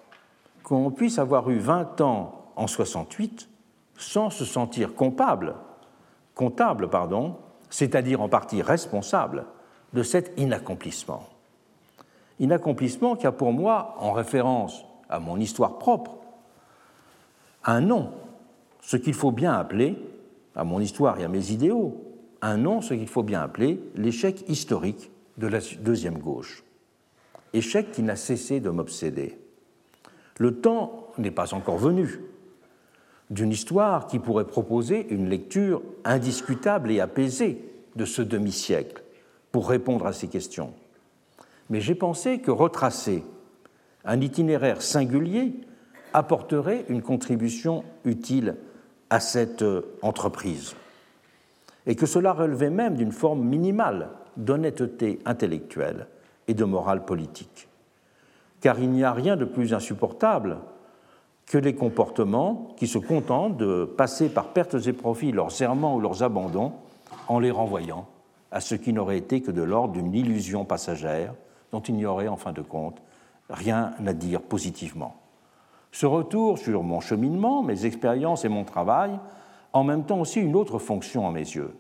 [0.65, 3.49] qu'on puisse avoir eu 20 ans en 68
[3.97, 5.55] sans se sentir comptable,
[6.35, 7.37] comptable, pardon,
[7.71, 9.47] c'est-à-dire en partie responsable
[9.93, 11.23] de cet inaccomplissement.
[12.41, 16.17] Inaccomplissement qui a pour moi, en référence à mon histoire propre,
[17.67, 18.13] un nom,
[18.81, 19.99] ce qu'il faut bien appeler,
[20.55, 22.03] à mon histoire et à mes idéaux,
[22.41, 26.65] un nom, ce qu'il faut bien appeler l'échec historique de la deuxième gauche.
[27.53, 29.39] Échec qui n'a cessé de m'obséder.
[30.39, 32.21] Le temps n'est pas encore venu
[33.31, 37.65] d'une histoire qui pourrait proposer une lecture indiscutable et apaisée
[37.97, 39.03] de ce demi-siècle
[39.51, 40.73] pour répondre à ces questions.
[41.69, 43.25] Mais j'ai pensé que retracer
[44.05, 45.55] un itinéraire singulier
[46.17, 48.57] apporterait une contribution utile
[49.11, 50.75] à cette euh, entreprise,
[51.87, 54.09] et que cela relevait même d'une forme minimale
[54.39, 56.07] d'honnêteté intellectuelle
[56.49, 57.69] et de morale politique.
[58.63, 60.57] Car il n'y a rien de plus insupportable
[61.45, 66.01] que les comportements qui se contentent de passer par pertes et profits leurs serments ou
[66.01, 66.73] leurs abandons
[67.29, 68.09] en les renvoyant
[68.51, 71.35] à ce qui n'aurait été que de l'ordre d'une illusion passagère
[71.73, 73.03] dont il n'y aurait en fin de compte
[73.51, 75.15] rien à dire positivement.
[75.97, 79.19] Ce retour sur mon cheminement, mes expériences et mon travail,
[79.73, 81.75] en même temps aussi une autre fonction à mes yeux,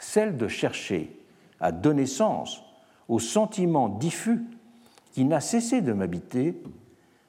[0.00, 1.16] celle de chercher
[1.60, 2.64] à donner sens
[3.08, 4.42] au sentiment diffus
[5.12, 6.60] qui n'a cessé de m'habiter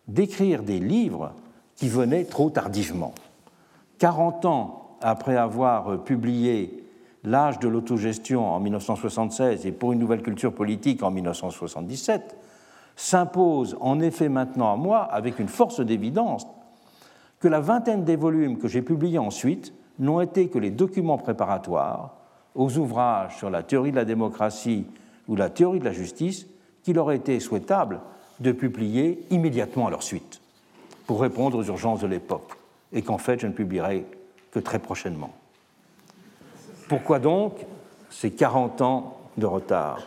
[0.08, 1.34] d'écrire des livres
[1.76, 3.14] qui venait trop tardivement.
[4.00, 6.84] 40 ans après avoir publié
[7.24, 12.37] L'âge de l'autogestion en 1976 et pour une nouvelle culture politique en 1977,
[12.98, 16.46] s'impose en effet maintenant à moi avec une force d'évidence
[17.40, 22.16] que la vingtaine des volumes que j'ai publiés ensuite n'ont été que les documents préparatoires
[22.56, 24.88] aux ouvrages sur la théorie de la démocratie
[25.28, 26.48] ou la théorie de la justice
[26.84, 28.02] qu'il aurait été souhaitable
[28.40, 30.42] de publier immédiatement à leur suite
[31.06, 32.58] pour répondre aux urgences de l'époque,
[32.92, 34.06] et qu'en fait je ne publierai
[34.52, 35.32] que très prochainement.
[36.90, 37.54] Pourquoi donc
[38.10, 40.02] ces 40 ans de retard?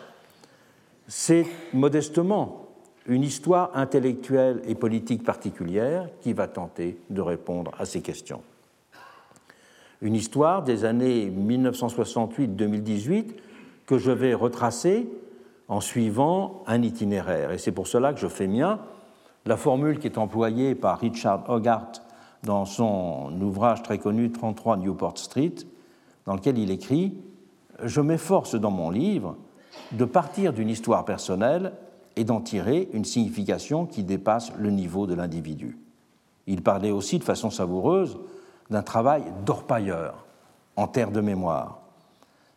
[1.07, 2.70] C'est modestement
[3.07, 8.43] une histoire intellectuelle et politique particulière qui va tenter de répondre à ces questions.
[10.03, 13.27] Une histoire des années 1968-2018
[13.87, 15.09] que je vais retracer
[15.69, 17.53] en suivant un itinéraire.
[17.53, 18.81] Et c'est pour cela que je fais mien
[19.47, 22.03] la formule qui est employée par Richard Hogarth
[22.45, 25.55] dans son ouvrage très connu 33 Newport Street,
[26.27, 27.15] dans lequel il écrit
[27.83, 29.37] Je m'efforce dans mon livre
[29.93, 31.73] de partir d'une histoire personnelle
[32.21, 35.79] et d'en tirer une signification qui dépasse le niveau de l'individu.
[36.47, 38.19] Il parlait aussi de façon savoureuse
[38.69, 40.27] d'un travail d'orpailleur
[40.77, 41.81] en terre de mémoire.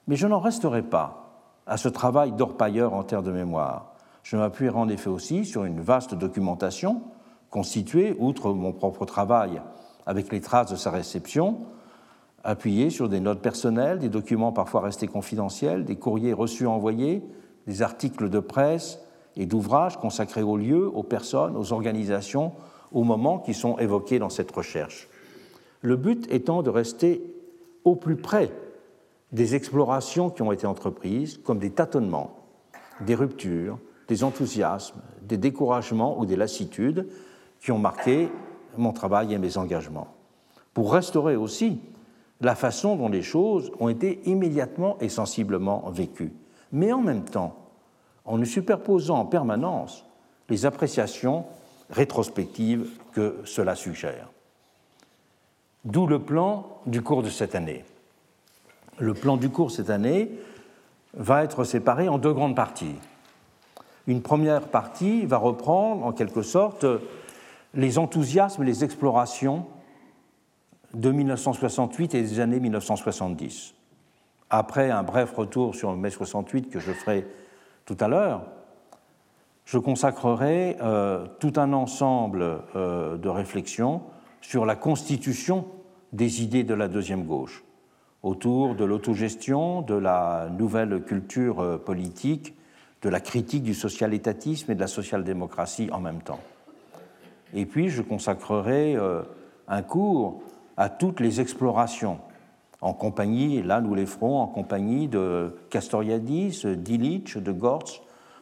[0.07, 3.93] Mais je n'en resterai pas à ce travail d'orpailleur en terre de mémoire.
[4.23, 7.01] Je m'appuierai en effet aussi sur une vaste documentation
[7.49, 9.61] constituée, outre mon propre travail
[10.05, 11.61] avec les traces de sa réception,
[12.43, 17.23] appuyée sur des notes personnelles, des documents parfois restés confidentiels, des courriers reçus envoyés,
[17.65, 18.99] des articles de presse
[19.35, 22.53] et d'ouvrages consacrés aux lieux, aux personnes, aux organisations,
[22.91, 25.09] aux moments qui sont évoqués dans cette recherche.
[25.81, 27.21] Le but étant de rester
[27.83, 28.51] au plus près
[29.31, 32.37] des explorations qui ont été entreprises, comme des tâtonnements,
[33.01, 37.07] des ruptures, des enthousiasmes, des découragements ou des lassitudes
[37.59, 38.29] qui ont marqué
[38.77, 40.07] mon travail et mes engagements.
[40.73, 41.79] Pour restaurer aussi
[42.41, 46.33] la façon dont les choses ont été immédiatement et sensiblement vécues,
[46.71, 47.62] mais en même temps
[48.25, 50.05] en ne superposant en permanence
[50.49, 51.45] les appréciations
[51.89, 54.29] rétrospectives que cela suggère.
[55.85, 57.83] D'où le plan du cours de cette année.
[58.99, 60.31] Le plan du cours cette année
[61.13, 62.95] va être séparé en deux grandes parties.
[64.07, 66.85] Une première partie va reprendre en quelque sorte
[67.73, 69.65] les enthousiasmes et les explorations
[70.93, 73.73] de 1968 et des années 1970.
[74.49, 77.25] Après un bref retour sur le mai 68 que je ferai
[77.85, 78.45] tout à l'heure,
[79.65, 84.01] je consacrerai euh, tout un ensemble euh, de réflexions
[84.41, 85.65] sur la constitution
[86.11, 87.63] des idées de la deuxième gauche,
[88.21, 92.55] autour de l'autogestion, de la nouvelle culture euh, politique,
[93.01, 96.39] de la critique du social-étatisme et de la social-démocratie en même temps.
[97.53, 98.97] Et puis je consacrerai
[99.67, 100.41] un cours
[100.77, 102.17] à toutes les explorations,
[102.83, 108.01] en compagnie, là nous les ferons, en compagnie de Castoriadis, d'Illich, de Gortz,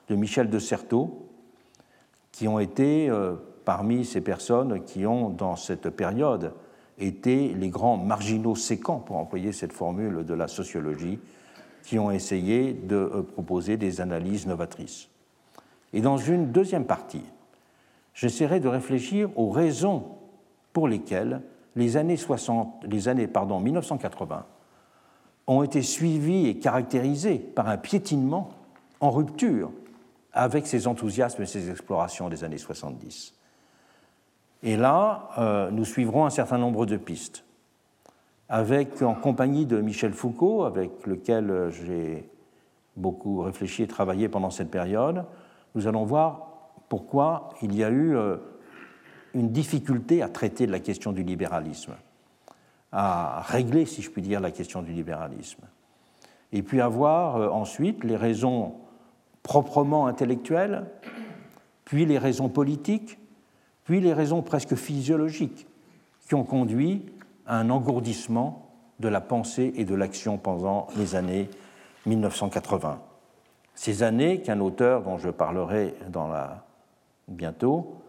[0.10, 1.28] de Michel de Certeau,
[2.32, 3.36] qui ont été euh,
[3.66, 6.54] parmi ces personnes qui ont, dans cette période,
[6.98, 11.20] été les grands marginaux séquents, pour employer cette formule de la sociologie,
[11.84, 15.08] qui ont essayé de euh, proposer des analyses novatrices.
[15.94, 17.24] Et dans une deuxième partie,
[18.16, 20.04] j'essaierai de réfléchir aux raisons
[20.74, 21.42] pour lesquelles
[21.76, 24.46] les années, 60, les années pardon, 1980
[25.48, 28.52] ont été suivies et caractérisées par un piétinement
[29.00, 29.72] en rupture
[30.34, 33.34] avec ces enthousiasmes et ces explorations des années 70.
[34.64, 37.44] Et là, euh, nous suivrons un certain nombre de pistes,
[38.48, 42.30] avec, en compagnie de Michel Foucault, avec lequel j'ai
[42.98, 45.26] beaucoup réfléchi et travaillé pendant cette période,
[45.74, 46.48] nous allons voir
[46.90, 48.38] pourquoi il y a eu euh,
[49.34, 51.94] une difficulté à traiter la question du libéralisme,
[52.92, 55.64] à régler, si je puis dire, la question du libéralisme.
[56.52, 58.74] Et puis avoir euh, ensuite les raisons
[59.44, 60.86] proprement intellectuelles,
[61.86, 63.18] puis les raisons politiques,
[63.84, 65.68] puis les raisons presque physiologiques
[66.28, 67.06] qui ont conduit
[67.46, 68.70] à un engourdissement
[69.00, 71.50] de la pensée et de l'action pendant les années
[72.06, 73.02] 1980.
[73.74, 75.96] Ces années qu'un auteur dont je parlerai
[77.28, 78.02] bientôt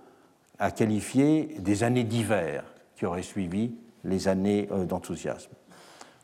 [0.63, 2.63] à qualifier des années d'hiver
[2.95, 5.51] qui auraient suivi les années euh, d'enthousiasme.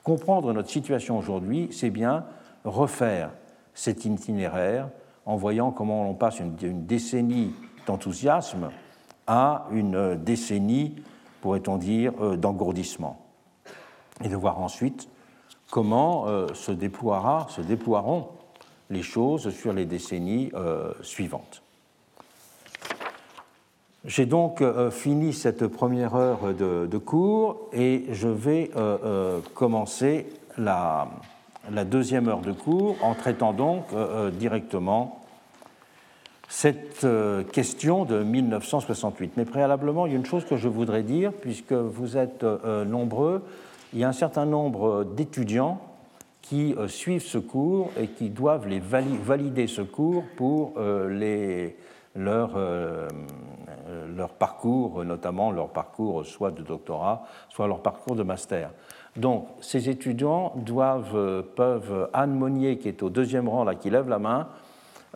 [0.05, 2.25] Comprendre notre situation aujourd'hui, c'est bien
[2.65, 3.33] refaire
[3.75, 4.91] cet itinéraire
[5.27, 7.53] en voyant comment on passe d'une décennie
[7.85, 8.71] d'enthousiasme
[9.27, 10.95] à une euh, décennie,
[11.41, 13.21] pourrait-on dire, euh, d'engourdissement.
[14.23, 15.09] Et de voir ensuite
[15.69, 18.29] comment se, se déploieront
[18.89, 20.51] les choses sur les décennies
[21.03, 21.63] suivantes.
[24.09, 30.25] J'ai donc euh, fini cette première heure de, cours et je vais euh, euh, commencer
[30.57, 31.09] la,
[31.85, 33.85] deuxième heure de cours en traitant donc
[34.39, 35.21] directement
[36.49, 37.07] cette
[37.53, 39.33] question de 1968.
[39.37, 42.43] Mais préalablement, il y a une chose que je voudrais dire, puisque vous êtes
[42.87, 43.45] nombreux,
[43.93, 45.79] il y a un certain nombre d'étudiants
[46.41, 51.77] qui suivent ce cours et qui doivent les valider ce cours pour les
[52.17, 52.57] leur,
[54.17, 58.71] leur parcours, notamment leur parcours soit de doctorat, soit leur parcours de master.
[59.17, 64.09] Donc, ces étudiants doivent, peuvent, Anne Monnier, qui est au deuxième rang, là, qui lève
[64.09, 64.49] la main,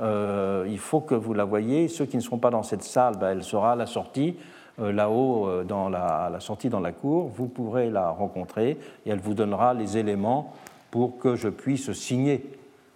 [0.00, 1.88] il faut que vous la voyez.
[1.88, 4.36] Ceux qui ne seront pas dans cette salle, ben, elle sera à la sortie.
[4.80, 9.10] Euh, là-haut, euh, dans à la sortie dans la cour, vous pourrez la rencontrer et
[9.10, 10.54] elle vous donnera les éléments
[10.90, 12.42] pour que je puisse signer,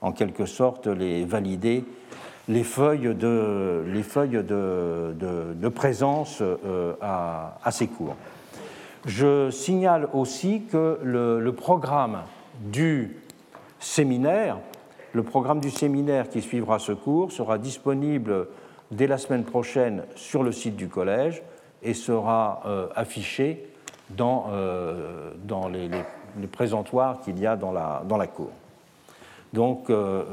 [0.00, 1.84] en quelque sorte, les valider,
[2.48, 3.92] les feuilles de,
[5.68, 8.16] présence euh, à, ces cours.
[9.04, 12.22] Je signale aussi que le, programme
[12.60, 13.16] du
[13.78, 14.58] séminaire,
[15.12, 18.48] le programme du séminaire qui suivra ce cours sera disponible
[18.90, 21.42] dès la semaine prochaine sur le site du collège
[21.82, 23.68] et sera euh, affiché
[24.10, 25.32] dans, euh,
[25.72, 28.50] les, présentoirs qu'il y a dans la cour.
[29.52, 30.24] Donc euh,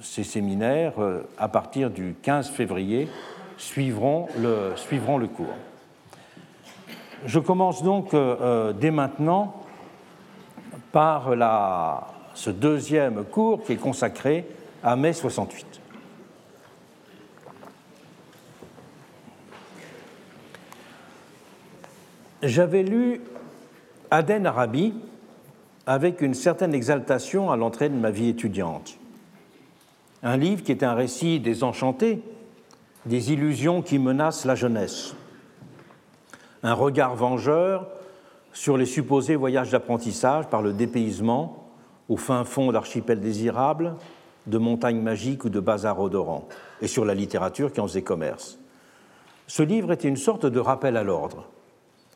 [0.00, 0.94] ces séminaires,
[1.38, 3.08] à partir du 15 février,
[3.56, 5.54] suivront le, cours.
[7.26, 8.14] Je commence donc
[8.80, 9.54] dès maintenant
[10.90, 14.46] par la, ce deuxième cours qui est consacré
[14.82, 15.80] à mai 68.
[22.42, 23.20] J'avais lu
[24.10, 24.94] Aden Arabi
[25.86, 28.98] avec une certaine exaltation à l'entrée de ma vie étudiante.
[30.22, 32.22] Un livre qui est un récit désenchanté,
[33.06, 35.14] des illusions qui menacent la jeunesse.
[36.62, 37.88] Un regard vengeur
[38.52, 41.68] sur les supposés voyages d'apprentissage par le dépaysement
[42.08, 43.96] au fin fond d'archipels désirables,
[44.46, 46.48] de montagnes magiques ou de bazars odorants,
[46.80, 48.58] et sur la littérature qui en faisait commerce.
[49.46, 51.48] Ce livre était une sorte de rappel à l'ordre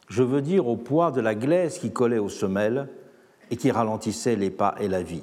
[0.09, 2.89] je veux dire au poids de la glaise qui collait aux semelles
[3.51, 5.23] et qui ralentissait les pas et la vie.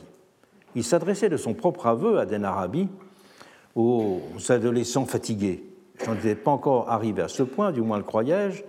[0.75, 2.89] Il s'adressait de son propre aveu à Den Arabi
[3.75, 5.63] aux adolescents fatigués.
[5.99, 8.63] Je n'en étais pas encore arrivé à ce point, du moins le croyais-je,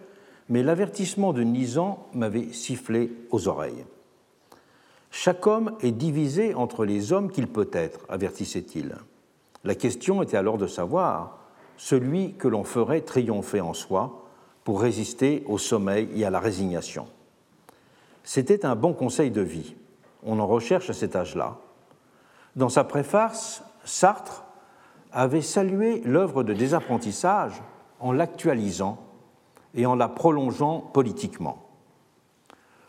[0.48, 3.84] mais l'avertissement de Nizan m'avait sifflé aux oreilles.
[5.10, 8.96] Chaque homme est divisé entre les hommes qu'il peut être, avertissait-il.
[9.62, 11.38] La question était alors de savoir
[11.76, 14.24] celui que l'on ferait triompher en soi
[14.64, 17.06] pour résister au sommeil et à la résignation.
[18.24, 19.76] C'était un bon conseil de vie.
[20.24, 21.58] On en recherche à cet âge-là.
[22.56, 24.44] Dans sa préface, Sartre
[25.12, 27.62] avait salué l'œuvre de désapprentissage
[28.00, 28.98] en l'actualisant
[29.74, 31.58] et en la prolongeant politiquement.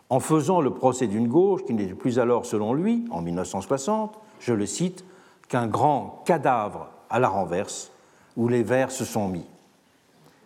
[0.10, 4.54] En faisant le procès d'une gauche qui n'était plus alors, selon lui, en 1960, je
[4.54, 5.04] le cite,
[5.50, 7.92] qu'un grand cadavre à la renverse
[8.38, 9.46] où les vers se sont mis.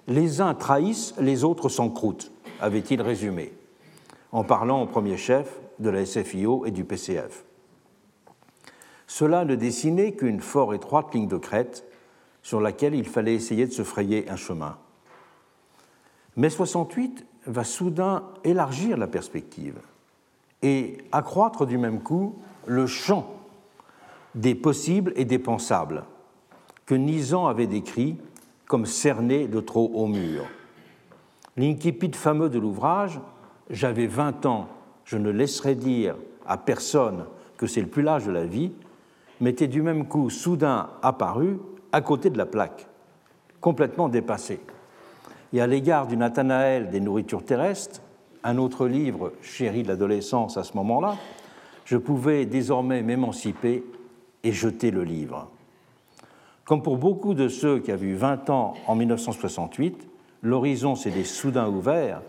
[0.07, 2.31] Les uns trahissent, les autres s'encroutent,
[2.61, 3.53] avait-il résumé,
[4.31, 7.45] en parlant au premier chef de la SFIO et du PCF.
[9.07, 11.83] Cela ne dessinait qu'une fort étroite ligne de crête
[12.43, 14.77] sur laquelle il fallait essayer de se frayer un chemin.
[16.35, 19.79] Mais 68 va soudain élargir la perspective
[20.61, 23.33] et accroître du même coup le champ
[24.35, 26.03] des possibles et des pensables
[26.85, 28.17] que Nizan avait décrit
[28.67, 30.45] comme cerné de trop haut mur.
[31.57, 33.19] L'incipit fameux de l'ouvrage,
[33.69, 34.67] J'avais 20 ans,
[35.05, 36.15] je ne laisserai dire
[36.47, 37.25] à personne
[37.57, 38.71] que c'est le plus large de la vie,
[39.41, 41.59] m'était du même coup soudain apparu
[41.91, 42.87] à côté de la plaque,
[43.61, 44.59] complètement dépassé.
[45.53, 48.01] Et à l'égard du Nathanaël des nourritures terrestres,
[48.43, 51.17] un autre livre chéri de l'adolescence à ce moment-là,
[51.85, 53.83] je pouvais désormais m'émanciper
[54.43, 55.49] et jeter le livre.
[56.65, 60.07] Comme pour beaucoup de ceux qui avaient eu 20 ans en 1968,
[60.43, 62.21] l'horizon s'était soudain ouvert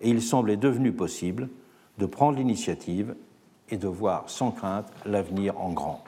[0.00, 1.48] et il semblait devenu possible
[1.98, 3.14] de prendre l'initiative
[3.70, 6.02] et de voir sans crainte l'avenir en grand.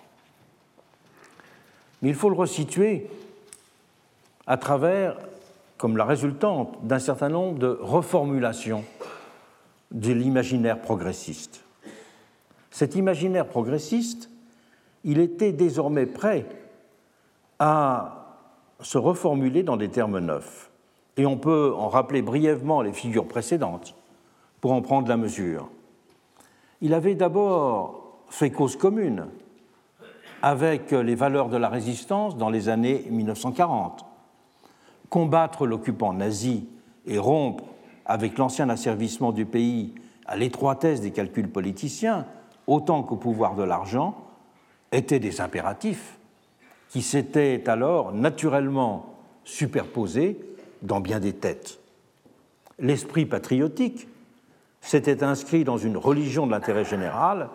[2.02, 3.08] Mais il faut le resituer
[4.46, 5.16] à travers,
[5.76, 8.84] comme la résultante d'un certain nombre de reformulations
[9.90, 11.62] de l'imaginaire progressiste.
[12.70, 14.30] Cet imaginaire progressiste,
[15.04, 16.46] il était désormais prêt
[17.58, 18.38] à
[18.80, 20.69] se reformuler dans des termes neufs.
[21.20, 23.94] Et on peut en rappeler brièvement les figures précédentes
[24.62, 25.68] pour en prendre la mesure.
[26.80, 29.26] Il avait d'abord fait cause commune
[30.40, 34.06] avec les valeurs de la résistance dans les années 1940.
[35.10, 36.66] Combattre l'occupant nazi
[37.06, 37.64] et rompre
[38.06, 39.92] avec l'ancien asservissement du pays
[40.24, 42.24] à l'étroitesse des calculs politiciens,
[42.66, 44.16] autant qu'au pouvoir de l'argent,
[44.90, 46.18] étaient des impératifs
[46.88, 50.40] qui s'étaient alors naturellement superposés
[50.82, 51.78] dans bien des têtes.
[52.78, 54.08] L'esprit patriotique
[54.80, 57.50] s'était inscrit dans une religion de l'intérêt général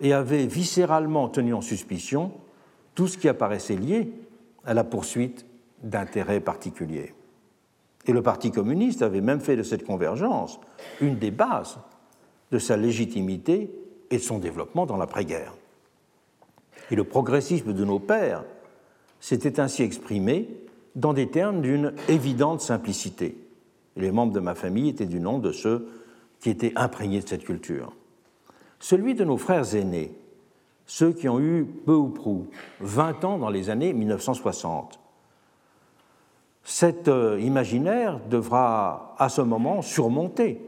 [0.00, 2.32] et avait viscéralement tenu en suspicion
[2.94, 4.12] tout ce qui apparaissait lié
[4.64, 5.46] à la poursuite
[5.82, 7.14] d'intérêts particuliers.
[8.06, 10.58] Et le Parti communiste avait même fait de cette convergence
[11.00, 11.78] une des bases
[12.50, 13.70] de sa légitimité
[14.10, 15.54] et de son développement dans l'après-guerre.
[16.90, 18.44] Et le progressisme de nos pères
[19.20, 20.48] s'était ainsi exprimé
[20.94, 23.36] dans des termes d'une évidente simplicité.
[23.96, 25.88] les membres de ma famille étaient du nom de ceux
[26.40, 27.92] qui étaient imprégnés de cette culture.
[28.80, 30.12] Celui de nos frères aînés,
[30.86, 32.48] ceux qui ont eu peu ou prou
[32.80, 34.98] 20 ans dans les années 1960.
[36.64, 40.60] Cet euh, imaginaire devra à ce moment surmonter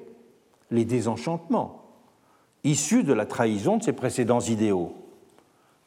[0.70, 1.84] les désenchantements
[2.64, 4.94] issus de la trahison de ses précédents idéaux.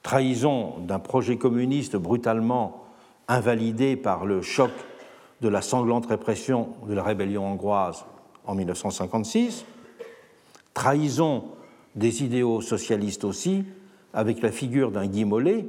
[0.03, 2.86] Trahison d'un projet communiste brutalement
[3.28, 4.71] invalidé par le choc
[5.41, 8.05] de la sanglante répression de la rébellion hongroise
[8.45, 9.65] en 1956,
[10.73, 11.45] trahison
[11.95, 13.65] des idéaux socialistes aussi,
[14.13, 15.67] avec la figure d'un Guy Mollet,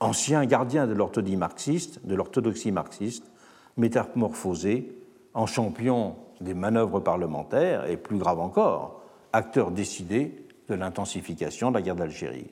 [0.00, 3.24] ancien gardien de l'orthodoxie marxiste, de l'orthodoxie marxiste,
[3.76, 4.92] métamorphosé
[5.34, 11.82] en champion des manœuvres parlementaires et, plus grave encore, acteur décidé de l'intensification de la
[11.82, 12.50] guerre d'Algérie.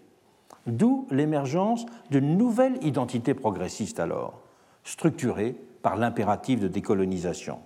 [0.67, 4.41] D'où l'émergence d'une nouvelle identité progressiste alors,
[4.85, 7.59] structurée par l'impératif de décolonisation.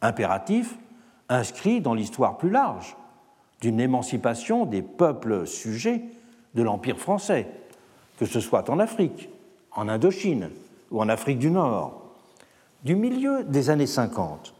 [0.00, 0.78] Impératif
[1.28, 2.96] inscrit dans l'histoire plus large
[3.60, 6.04] d'une émancipation des peuples sujets
[6.54, 7.48] de l'Empire français,
[8.18, 9.28] que ce soit en Afrique,
[9.72, 10.50] en Indochine
[10.90, 12.02] ou en Afrique du Nord.
[12.84, 14.54] Du milieu des années 50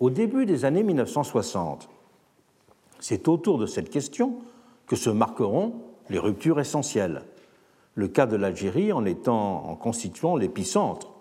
[0.00, 1.88] au début des années 1960,
[3.00, 4.36] c'est autour de cette question
[4.86, 5.74] que se marqueront
[6.10, 7.22] les ruptures essentielles,
[7.94, 11.12] le cas de l'Algérie en étant en constituant l'épicentre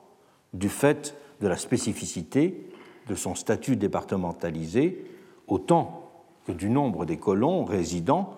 [0.53, 2.69] du fait de la spécificité
[3.07, 5.05] de son statut départementalisé
[5.47, 6.09] autant
[6.45, 8.33] que du nombre des colons résidant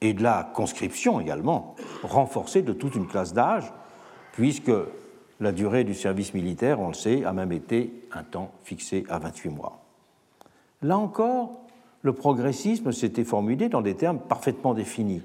[0.00, 3.72] et de la conscription également, renforcée de toute une classe d'âge,
[4.32, 4.72] puisque
[5.40, 9.18] la durée du service militaire, on le sait, a même été un temps fixé à
[9.18, 9.80] 28 mois.
[10.82, 11.60] Là encore,
[12.02, 15.22] le progressisme s'était formulé dans des termes parfaitement définis,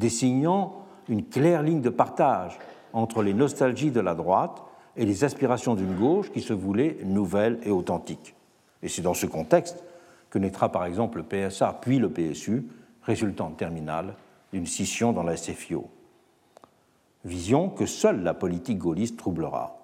[0.00, 2.58] désignant une claire ligne de partage
[2.92, 4.62] entre les nostalgies de la droite
[4.96, 8.34] et les aspirations d'une gauche qui se voulait nouvelle et authentique.
[8.82, 9.84] Et c'est dans ce contexte
[10.30, 12.64] que naîtra par exemple le PSA puis le PSU,
[13.02, 14.14] résultant terminale
[14.52, 15.88] d'une scission dans la SFIO.
[17.24, 19.76] Vision que seule la politique gaulliste troublera.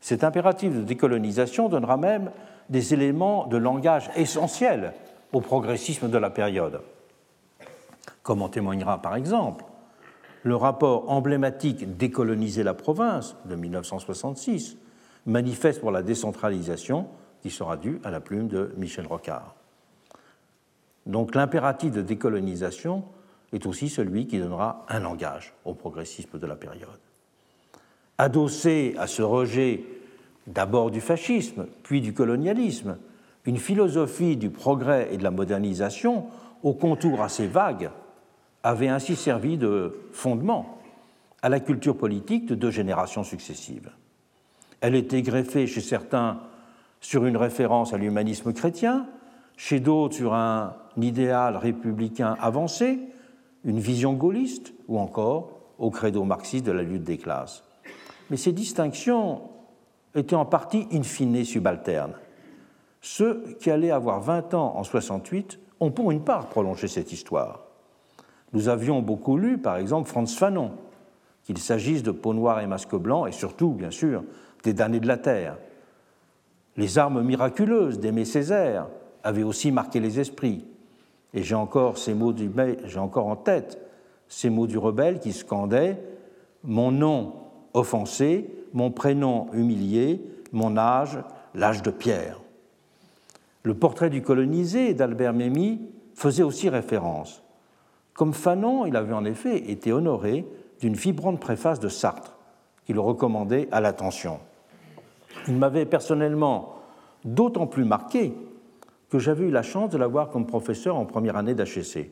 [0.00, 2.30] Cet impératif de décolonisation donnera même
[2.68, 4.92] des éléments de langage essentiels
[5.32, 6.80] au progressisme de la période,
[8.28, 9.64] comme en témoignera par exemple
[10.42, 14.76] le rapport emblématique Décoloniser la province de 1966,
[15.24, 17.06] manifeste pour la décentralisation
[17.40, 19.54] qui sera dû à la plume de Michel Rocard.
[21.06, 23.02] Donc l'impératif de décolonisation
[23.54, 27.00] est aussi celui qui donnera un langage au progressisme de la période.
[28.18, 29.84] Adossé à ce rejet
[30.46, 32.98] d'abord du fascisme, puis du colonialisme,
[33.46, 36.26] une philosophie du progrès et de la modernisation,
[36.62, 37.88] aux contours assez vagues,
[38.68, 40.78] avait ainsi servi de fondement
[41.40, 43.90] à la culture politique de deux générations successives.
[44.82, 46.40] Elle était greffée chez certains
[47.00, 49.06] sur une référence à l'humanisme chrétien,
[49.56, 52.98] chez d'autres sur un idéal républicain avancé,
[53.64, 57.64] une vision gaulliste ou encore au credo marxiste de la lutte des classes.
[58.28, 59.44] Mais ces distinctions
[60.14, 62.16] étaient en partie in fine subalternes.
[63.00, 67.67] Ceux qui allaient avoir 20 ans en 68 ont pour une part prolongé cette histoire.
[68.52, 70.72] Nous avions beaucoup lu, par exemple, Franz Fanon,
[71.44, 74.22] qu'il s'agisse de Peau noire et Masque blanc, et surtout, bien sûr,
[74.64, 75.56] des damnés de la terre.
[76.76, 78.86] Les armes miraculeuses d'Aimé Césaire
[79.22, 80.64] avaient aussi marqué les esprits.
[81.34, 82.50] Et j'ai encore, ces mots du,
[82.84, 83.78] j'ai encore en tête
[84.28, 86.02] ces mots du rebelle qui scandait
[86.64, 87.34] Mon nom
[87.74, 90.22] offensé, mon prénom humilié,
[90.52, 91.18] mon âge,
[91.54, 92.40] l'âge de pierre.
[93.62, 95.80] Le portrait du colonisé d'Albert Memmi
[96.14, 97.42] faisait aussi référence.
[98.18, 100.44] Comme Fanon, il avait en effet été honoré
[100.80, 102.36] d'une vibrante préface de Sartre,
[102.84, 104.40] qui le recommandait à l'attention.
[105.46, 106.80] Il m'avait personnellement
[107.24, 108.34] d'autant plus marqué
[109.08, 112.10] que j'avais eu la chance de l'avoir comme professeur en première année d'HEC.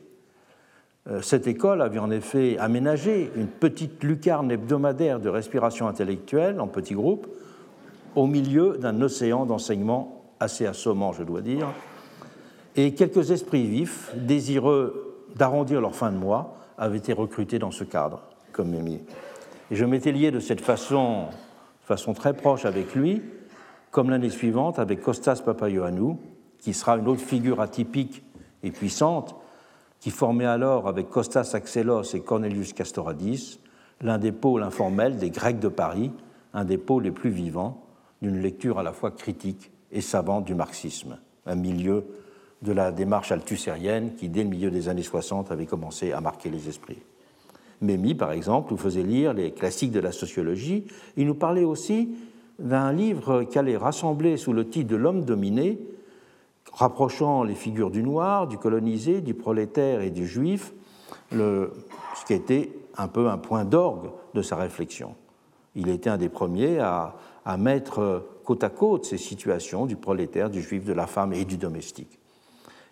[1.09, 6.67] Euh, cette école avait en effet aménagé une petite lucarne hebdomadaire de respiration intellectuelle en
[6.67, 7.27] petits groupes
[8.15, 11.67] au milieu d'un océan d'enseignement assez assommant, je dois dire,
[12.77, 15.06] et quelques esprits vifs, désireux
[15.37, 19.01] d'arrondir leur fin de mois, avaient été recrutés dans ce cadre, comme Mémi.
[19.71, 21.25] Et je m'étais lié de cette façon,
[21.81, 23.21] façon très proche avec lui,
[23.91, 26.19] comme l'année suivante avec Kostas Papayoannou,
[26.59, 28.23] qui sera une autre figure atypique
[28.63, 29.35] et puissante,
[29.99, 33.59] qui formait alors avec Kostas Axelos et Cornelius Castoradis
[34.01, 36.11] l'un des pôles informels des Grecs de Paris,
[36.53, 37.83] un des pôles les plus vivants,
[38.21, 42.05] d'une lecture à la fois critique et savante du marxisme, un milieu
[42.61, 46.49] de la démarche althusérienne qui, dès le milieu des années 60, avait commencé à marquer
[46.49, 47.01] les esprits.
[47.81, 50.85] Mémy, par exemple, nous faisait lire les classiques de la sociologie.
[51.15, 52.09] Il nous parlait aussi
[52.57, 55.77] d'un livre qui allait rassembler sous le titre de L'homme dominé,
[56.73, 60.73] rapprochant les figures du noir, du colonisé, du prolétaire et du juif,
[61.31, 61.69] ce
[62.25, 65.13] qui était un peu un point d'orgue de sa réflexion.
[65.75, 67.13] Il était un des premiers à
[67.59, 71.57] mettre côte à côte ces situations du prolétaire, du juif, de la femme et du
[71.57, 72.16] domestique.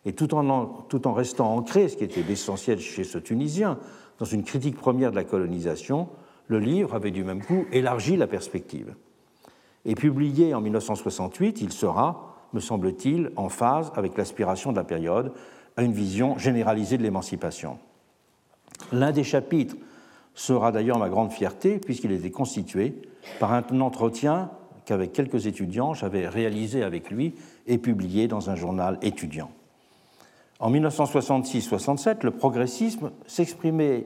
[0.06, 3.80] Et tout en, restant ancré, ce qui était l'essentiel chez ce Tunisien,
[4.20, 6.08] dans une critique première de la colonisation,
[6.48, 8.96] le livre avait du même coup élargi la perspective.
[9.84, 15.34] Et publié en 1968, il sera, me semble-t-il, en phase avec l'aspiration de la période
[15.76, 17.80] à une vision généralisée de l'émancipation.
[18.92, 19.76] L'un des chapitres
[20.36, 22.94] sera d'ailleurs ma grande fierté, puisqu'il était constitué
[23.40, 24.52] par un entretien
[24.86, 27.34] qu'avec quelques étudiants, j'avais réalisé avec lui
[27.66, 29.50] et publié dans un journal étudiant.
[30.60, 34.06] En 1966-67, le progressisme s'exprimait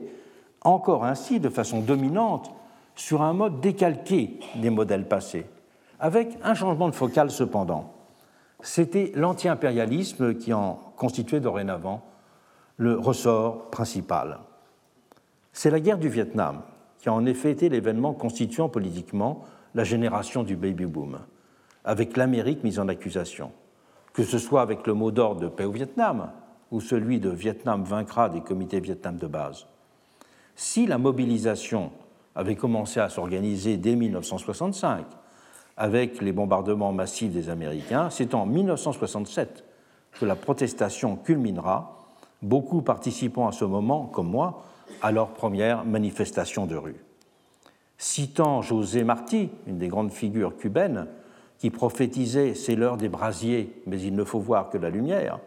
[0.62, 2.52] encore ainsi de façon dominante
[2.94, 5.46] sur un mode décalqué des modèles passés,
[6.00, 7.92] avec un changement de focal cependant.
[8.60, 12.02] C'était l'anti-impérialisme qui en constituait dorénavant
[12.76, 14.40] le ressort principal.
[15.52, 16.62] C'est la guerre du Vietnam
[16.98, 19.44] qui a en effet été l'événement constituant politiquement
[19.74, 21.18] la génération du baby-boom,
[21.84, 23.52] avec l'Amérique mise en accusation,
[24.12, 26.30] que ce soit avec le mot d'ordre de paix au Vietnam
[26.70, 29.66] ou celui de Vietnam vaincra des comités Vietnam de base.
[30.56, 31.90] Si la mobilisation
[32.34, 35.04] avait commencé à s'organiser dès 1965,
[35.76, 39.64] avec les bombardements massifs des Américains, c'est en 1967
[40.12, 41.96] que la protestation culminera,
[42.42, 44.64] beaucoup participant à ce moment, comme moi,
[45.02, 47.04] à leur première manifestation de rue.
[47.96, 51.06] Citant José Martí, une des grandes figures cubaines,
[51.60, 55.38] qui prophétisait C'est l'heure des brasiers, mais il ne faut voir que la lumière,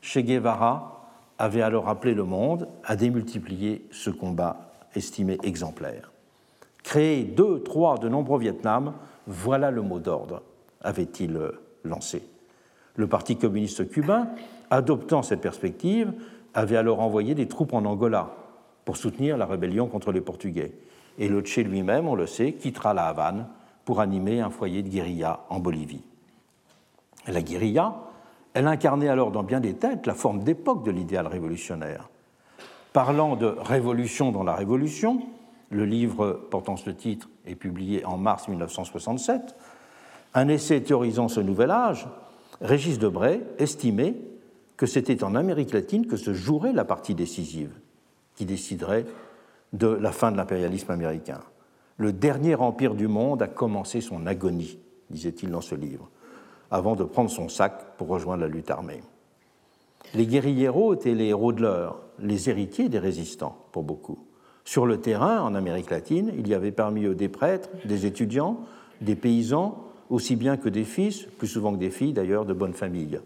[0.00, 6.12] Che Guevara avait alors appelé le monde à démultiplier ce combat estimé exemplaire.
[6.84, 8.92] Créer deux, trois, de nombreux Vietnam,
[9.26, 10.42] voilà le mot d'ordre,
[10.82, 11.40] avait-il
[11.82, 12.22] lancé.
[12.94, 14.28] Le Parti communiste cubain,
[14.70, 16.12] adoptant cette perspective,
[16.54, 18.34] avait alors envoyé des troupes en Angola
[18.84, 20.72] pour soutenir la rébellion contre les Portugais.
[21.18, 23.46] Et le Che lui-même, on le sait, quittera la Havane
[23.88, 26.04] pour animer un foyer de guérilla en Bolivie.
[27.26, 27.94] La guérilla,
[28.52, 32.10] elle incarnait alors dans bien des têtes la forme d'époque de l'idéal révolutionnaire.
[32.92, 35.22] Parlant de révolution dans la révolution,
[35.70, 39.56] le livre portant ce titre est publié en mars 1967,
[40.34, 42.06] un essai théorisant ce nouvel âge,
[42.60, 44.16] Régis Debray estimait
[44.76, 47.72] que c'était en Amérique latine que se jouerait la partie décisive
[48.34, 49.06] qui déciderait
[49.72, 51.40] de la fin de l'impérialisme américain.
[51.98, 54.78] Le dernier empire du monde a commencé son agonie,
[55.10, 56.08] disait-il dans ce livre,
[56.70, 59.02] avant de prendre son sac pour rejoindre la lutte armée.
[60.14, 64.20] Les guérilleros étaient les héros de l'heure, les héritiers des résistants pour beaucoup.
[64.64, 68.60] Sur le terrain, en Amérique latine, il y avait parmi eux des prêtres, des étudiants,
[69.00, 72.74] des paysans, aussi bien que des fils, plus souvent que des filles d'ailleurs, de bonne
[72.74, 73.18] famille,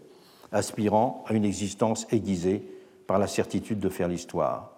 [0.51, 2.67] aspirant à une existence aiguisée
[3.05, 4.72] par la certitude de faire l'histoire.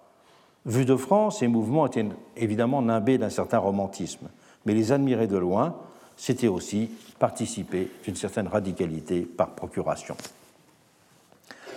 [0.66, 2.06] Vu de France, ces mouvements étaient
[2.36, 4.28] évidemment nimbés d'un certain romantisme,
[4.66, 5.76] mais les admirer de loin,
[6.18, 6.90] c'était aussi
[7.20, 10.16] participer d'une certaine radicalité par procuration.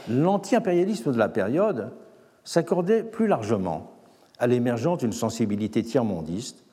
[0.09, 1.93] L'anti-impérialisme de la période
[2.45, 3.93] s'accordait plus largement
[4.39, 6.65] à l'émergence d'une sensibilité tiers-mondiste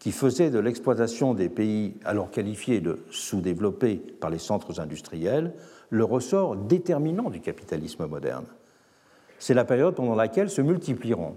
[0.00, 5.52] qui faisait de l'exploitation des pays alors qualifiés de sous-développés par les centres industriels
[5.90, 8.46] le ressort déterminant du capitalisme moderne.
[9.40, 11.34] C'est la période pendant laquelle se multiplieront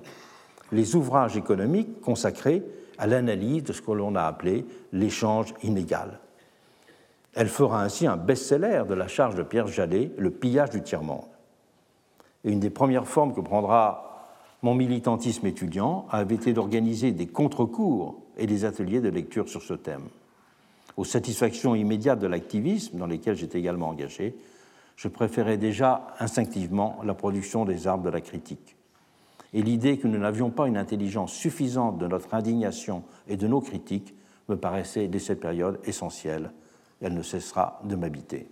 [0.71, 2.63] les ouvrages économiques consacrés
[2.97, 6.19] à l'analyse de ce que l'on a appelé l'échange inégal.
[7.33, 11.25] Elle fera ainsi un best-seller de la charge de Pierre Jallet, Le pillage du tiers-monde.
[12.43, 14.13] Et une des premières formes que prendra
[14.61, 19.73] mon militantisme étudiant avait été d'organiser des contre-cours et des ateliers de lecture sur ce
[19.73, 20.07] thème.
[20.95, 24.35] Aux satisfactions immédiates de l'activisme, dans lesquels j'étais également engagé,
[24.95, 28.77] je préférais déjà instinctivement la production des arbres de la critique
[29.53, 33.61] et l'idée que nous n'avions pas une intelligence suffisante de notre indignation et de nos
[33.61, 34.15] critiques
[34.49, 36.51] me paraissait dès cette période essentielle.
[37.01, 38.47] Elle ne cessera de m'habiter.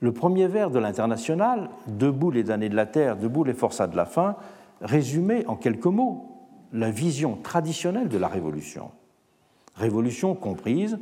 [0.00, 3.96] Le premier vers de l'International, Debout les damnés de la terre, debout les forçats de
[3.96, 4.36] la faim,
[4.80, 8.90] résumait en quelques mots la vision traditionnelle de la révolution.
[9.74, 10.98] Révolution comprise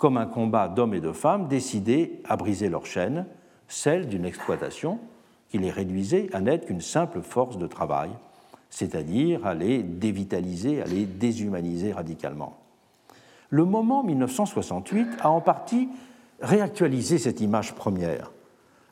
[0.00, 3.26] comme un combat d'hommes et de femmes décidés à briser leur chaîne,
[3.68, 4.98] celle d'une exploitation
[5.50, 8.08] qui les réduisait à n'être qu'une simple force de travail,
[8.70, 12.56] c'est-à-dire à les dévitaliser, à les déshumaniser radicalement.
[13.50, 15.90] Le moment 1968 a en partie
[16.40, 18.32] réactualisé cette image première,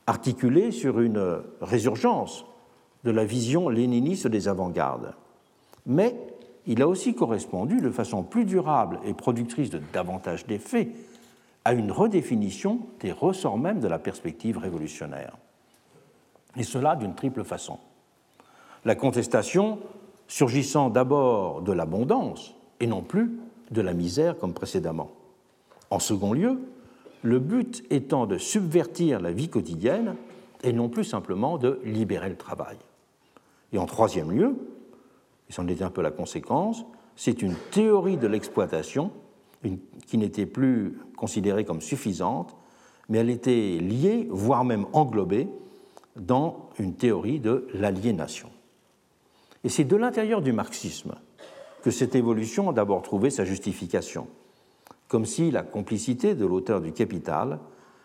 [0.06, 2.44] articulée sur une résurgence
[3.04, 5.14] de la vision léniniste des avant-gardes.
[5.86, 6.14] Mais
[6.68, 10.90] il a aussi correspondu de façon plus durable et productrice de davantage d'effets
[11.64, 15.36] à une redéfinition des ressorts même de la perspective révolutionnaire.
[16.56, 17.78] Et cela d'une triple façon.
[18.84, 19.78] La contestation
[20.28, 23.32] surgissant d'abord de l'abondance et non plus
[23.70, 25.10] de la misère comme précédemment.
[25.90, 26.60] En second lieu,
[27.22, 30.16] le but étant de subvertir la vie quotidienne
[30.62, 32.76] et non plus simplement de libérer le travail.
[33.72, 34.54] Et en troisième lieu,
[35.48, 36.84] et c'en était un peu la conséquence,
[37.16, 39.10] c'est une théorie de l'exploitation
[40.06, 42.56] qui n'était plus considérée comme suffisante,
[43.08, 45.48] mais elle était liée, voire même englobée,
[46.16, 48.50] dans une théorie de l'aliénation.
[49.64, 51.14] Et c'est de l'intérieur du marxisme
[51.82, 54.28] que cette évolution a d'abord trouvé sa justification,
[55.08, 57.58] comme si la complicité de l'auteur du Capital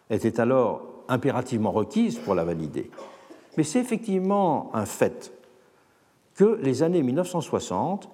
[0.10, 2.90] était alors impérativement requise pour la valider.
[3.58, 5.34] Mais c'est effectivement un fait
[6.36, 8.10] que les années 1960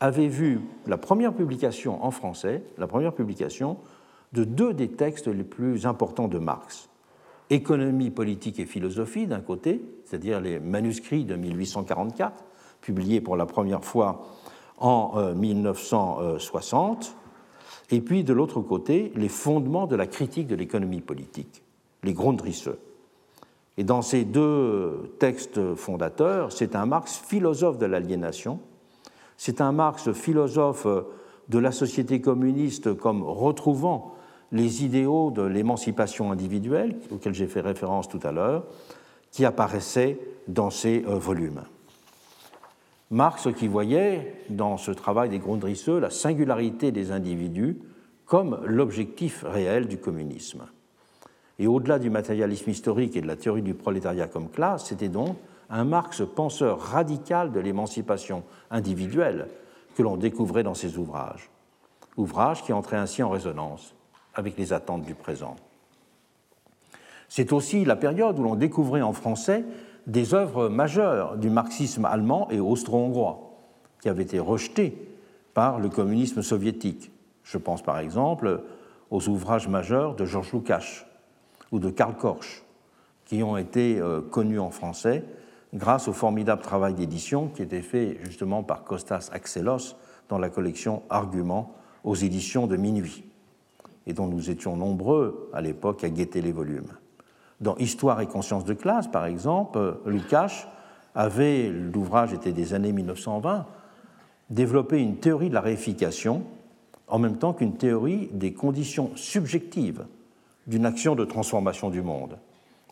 [0.00, 3.78] avaient vu la première publication en français, la première publication
[4.32, 6.88] de deux des textes les plus importants de Marx.
[7.50, 12.44] Économie politique et philosophie d'un côté, c'est-à-dire les manuscrits de 1844,
[12.80, 14.26] publiés pour la première fois
[14.78, 21.00] en 1960, euh, et puis de l'autre côté, les fondements de la critique de l'économie
[21.00, 21.62] politique,
[22.02, 22.68] les Grundrisse.
[23.76, 28.60] Et dans ces deux textes fondateurs, c'est un Marx philosophe de l'aliénation,
[29.36, 30.86] c'est un Marx philosophe
[31.48, 34.14] de la société communiste comme retrouvant
[34.52, 38.64] les idéaux de l'émancipation individuelle, auxquels j'ai fait référence tout à l'heure,
[39.32, 41.62] qui apparaissaient dans ces euh, volumes.
[43.10, 47.78] Marx qui voyait dans ce travail des Grundrisseux la singularité des individus
[48.24, 50.64] comme l'objectif réel du communisme.
[51.58, 55.36] Et au-delà du matérialisme historique et de la théorie du prolétariat comme classe, c'était donc
[55.70, 59.48] un Marx penseur radical de l'émancipation individuelle
[59.96, 61.50] que l'on découvrait dans ses ouvrages,
[62.16, 63.94] ouvrages qui entraient ainsi en résonance
[64.34, 65.56] avec les attentes du présent.
[67.28, 69.64] C'est aussi la période où l'on découvrait en français
[70.06, 73.56] des œuvres majeures du marxisme allemand et austro-hongrois,
[74.02, 74.96] qui avaient été rejetées
[75.54, 77.10] par le communisme soviétique.
[77.42, 78.62] Je pense par exemple
[79.10, 81.06] aux ouvrages majeurs de Georges Lukács
[81.74, 82.62] ou de Karl Korsch,
[83.24, 85.24] qui ont été euh, connus en français
[85.74, 89.96] grâce au formidable travail d'édition qui était fait justement par Kostas Axelos
[90.28, 91.74] dans la collection Arguments
[92.04, 93.24] aux éditions de Minuit,
[94.06, 96.92] et dont nous étions nombreux à l'époque à guetter les volumes.
[97.60, 100.68] Dans Histoire et conscience de classe, par exemple, Lukács
[101.16, 103.66] avait, l'ouvrage était des années 1920,
[104.48, 106.44] développé une théorie de la réification
[107.08, 110.04] en même temps qu'une théorie des conditions subjectives
[110.66, 112.38] d'une action de transformation du monde.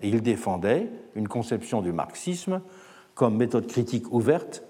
[0.01, 2.61] Et il défendait une conception du marxisme
[3.15, 4.65] comme méthode critique ouverte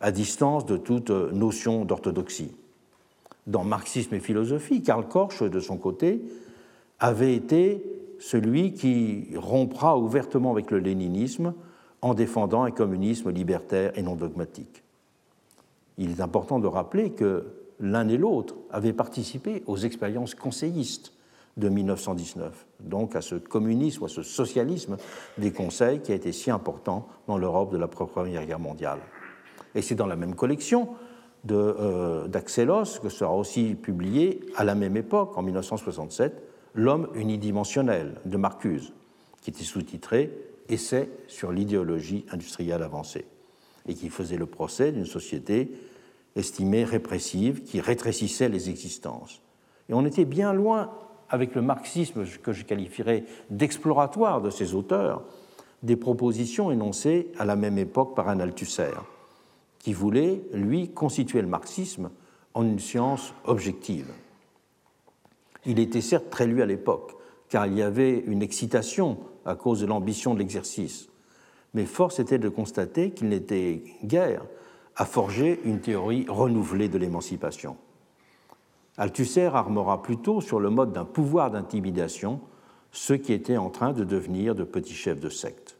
[0.00, 2.52] à distance de toute notion d'orthodoxie.
[3.46, 6.22] Dans Marxisme et philosophie, Karl Korsch, de son côté,
[6.98, 7.82] avait été
[8.18, 11.54] celui qui rompra ouvertement avec le léninisme
[12.02, 14.82] en défendant un communisme libertaire et non dogmatique.
[15.96, 17.46] Il est important de rappeler que
[17.80, 21.13] l'un et l'autre avaient participé aux expériences conseillistes
[21.56, 24.96] de 1919, donc à ce communisme à ce socialisme
[25.38, 28.98] des conseils qui a été si important dans l'Europe de la Première Guerre mondiale.
[29.74, 30.88] Et c'est dans la même collection
[31.50, 36.42] euh, d'Axelos que sera aussi publié à la même époque, en 1967,
[36.76, 38.92] L'homme unidimensionnel de Marcuse,
[39.40, 40.36] qui était sous-titré
[40.68, 43.26] Essai sur l'idéologie industrielle avancée,
[43.86, 45.70] et qui faisait le procès d'une société
[46.34, 49.40] estimée répressive qui rétrécissait les existences.
[49.88, 50.90] Et on était bien loin,
[51.28, 55.22] avec le marxisme que je qualifierais d'exploratoire de ces auteurs,
[55.82, 58.94] des propositions énoncées à la même époque par un Althusser,
[59.78, 62.10] qui voulait, lui, constituer le marxisme
[62.54, 64.10] en une science objective.
[65.66, 67.12] Il était certes très lu à l'époque,
[67.48, 71.08] car il y avait une excitation à cause de l'ambition de l'exercice,
[71.74, 74.42] mais force était de constater qu'il n'était guère
[74.96, 77.76] à forger une théorie renouvelée de l'émancipation.
[78.96, 82.40] Althusser armera plutôt sur le mode d'un pouvoir d'intimidation
[82.92, 85.76] ceux qui étaient en train de devenir de petits chefs de secte.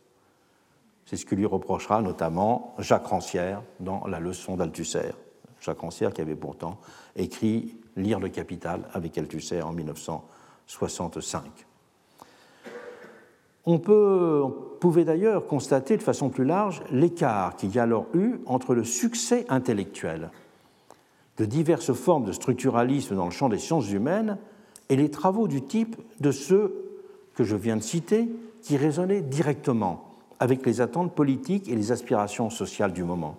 [1.07, 5.13] C'est ce que lui reprochera notamment Jacques Rancière dans la leçon d'Althusser.
[5.61, 6.79] Jacques Rancière qui avait pourtant
[7.15, 11.45] écrit Lire le Capital avec Althusser en 1965.
[13.67, 14.51] On, peut, on
[14.81, 18.83] pouvait d'ailleurs constater de façon plus large l'écart qu'il y a alors eu entre le
[18.83, 20.31] succès intellectuel
[21.39, 24.39] de diverses formes de structuralisme dans le champ des sciences humaines
[24.89, 26.85] et les travaux du type de ceux
[27.35, 28.29] que je viens de citer
[28.63, 33.37] qui résonnaient directement avec les attentes politiques et les aspirations sociales du moment.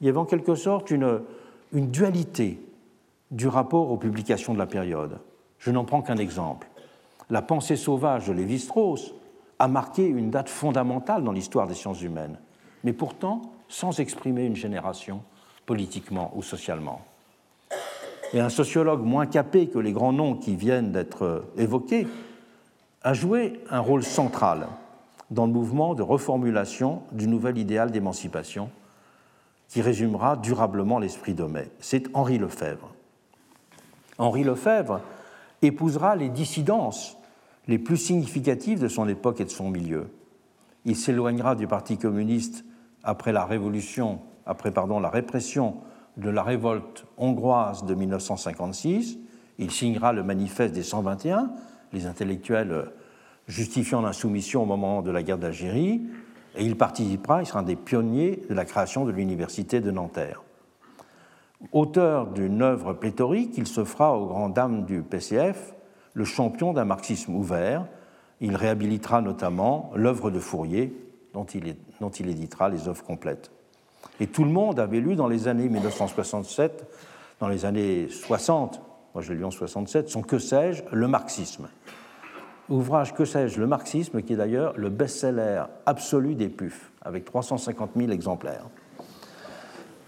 [0.00, 1.20] Il y avait en quelque sorte une,
[1.72, 2.60] une dualité
[3.30, 5.18] du rapport aux publications de la période.
[5.58, 6.68] Je n'en prends qu'un exemple.
[7.30, 9.14] La pensée sauvage de Lévi-Strauss
[9.58, 12.38] a marqué une date fondamentale dans l'histoire des sciences humaines,
[12.84, 15.22] mais pourtant sans exprimer une génération
[15.66, 17.02] politiquement ou socialement.
[18.34, 22.06] Et un sociologue moins capé que les grands noms qui viennent d'être évoqués
[23.02, 24.68] a joué un rôle central
[25.30, 28.70] dans le mouvement de reformulation du nouvel idéal d'émancipation
[29.68, 31.70] qui résumera durablement l'esprit d'Homais.
[31.80, 32.94] C'est Henri Lefebvre.
[34.18, 35.00] Henri Lefebvre
[35.62, 37.16] épousera les dissidences
[37.66, 40.10] les plus significatives de son époque et de son milieu.
[40.84, 42.64] Il s'éloignera du Parti communiste
[43.04, 45.76] après la révolution, après pardon, la répression
[46.18, 49.18] de la révolte hongroise de 1956.
[49.58, 51.50] Il signera le manifeste des 121,
[51.92, 52.90] les intellectuels
[53.46, 56.02] justifiant l'insoumission au moment de la guerre d'Algérie,
[56.56, 60.42] et il participera, il sera un des pionniers de la création de l'université de Nanterre.
[61.72, 65.74] Auteur d'une œuvre pléthorique, il se fera aux grandes dames du PCF
[66.14, 67.86] le champion d'un marxisme ouvert.
[68.40, 70.94] Il réhabilitera notamment l'œuvre de Fourier,
[71.32, 73.50] dont il, dont il éditera les œuvres complètes.
[74.20, 76.86] Et tout le monde avait lu dans les années 1967,
[77.40, 78.80] dans les années 60,
[79.14, 81.68] moi je l'ai lu en 67, son Que sais-je, le marxisme.
[82.68, 87.90] Ouvrage Que sais-je, le marxisme, qui est d'ailleurs le best-seller absolu des PUF, avec 350
[87.96, 88.66] 000 exemplaires.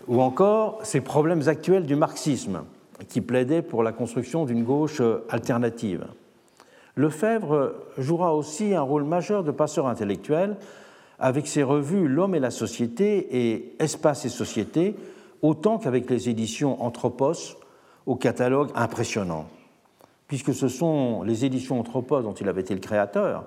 [0.08, 2.64] Ou encore Ces problèmes actuels du marxisme,
[3.08, 5.00] qui plaidait pour la construction d'une gauche
[5.30, 6.06] alternative.
[6.96, 10.56] Lefebvre jouera aussi un rôle majeur de passeur intellectuel
[11.20, 14.96] avec ses revues L'homme et la société et Espace et société,
[15.42, 17.58] autant qu'avec les éditions Anthropos
[18.06, 19.46] au catalogue impressionnant,
[20.26, 23.44] puisque ce sont les éditions Anthropos dont il avait été le créateur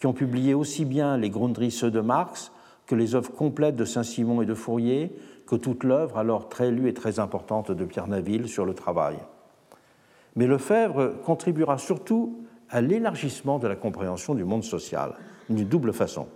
[0.00, 2.52] qui ont publié aussi bien les Grundrisse de Marx
[2.86, 5.14] que les œuvres complètes de Saint-Simon et de Fourier,
[5.46, 9.16] que toute l'œuvre alors très lue et très importante de Pierre Naville sur le travail.
[10.36, 12.38] Mais Lefebvre contribuera surtout
[12.70, 15.14] à l'élargissement de la compréhension du monde social,
[15.48, 16.26] d'une double façon.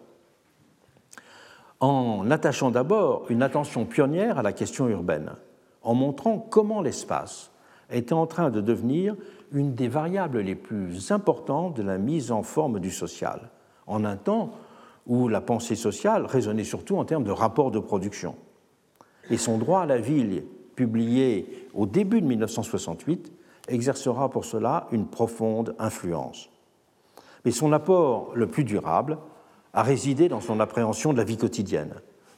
[1.80, 5.32] En attachant d'abord une attention pionnière à la question urbaine,
[5.82, 7.50] en montrant comment l'espace
[7.90, 9.16] était en train de devenir
[9.52, 13.50] une des variables les plus importantes de la mise en forme du social,
[13.86, 14.50] en un temps
[15.06, 18.34] où la pensée sociale résonnait surtout en termes de rapport de production
[19.30, 20.44] et son droit à la ville,
[20.76, 23.32] publié au début de 1968,
[23.68, 26.50] exercera pour cela une profonde influence.
[27.44, 29.18] Mais son apport le plus durable
[29.74, 31.94] a résidé dans son appréhension de la vie quotidienne,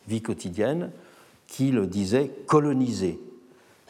[0.08, 0.90] vie quotidienne
[1.46, 3.20] qui, le disait, colonisée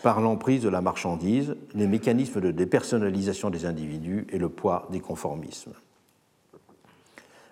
[0.02, 5.00] par l'emprise de la marchandise, les mécanismes de dépersonnalisation des individus et le poids des
[5.00, 5.72] conformismes.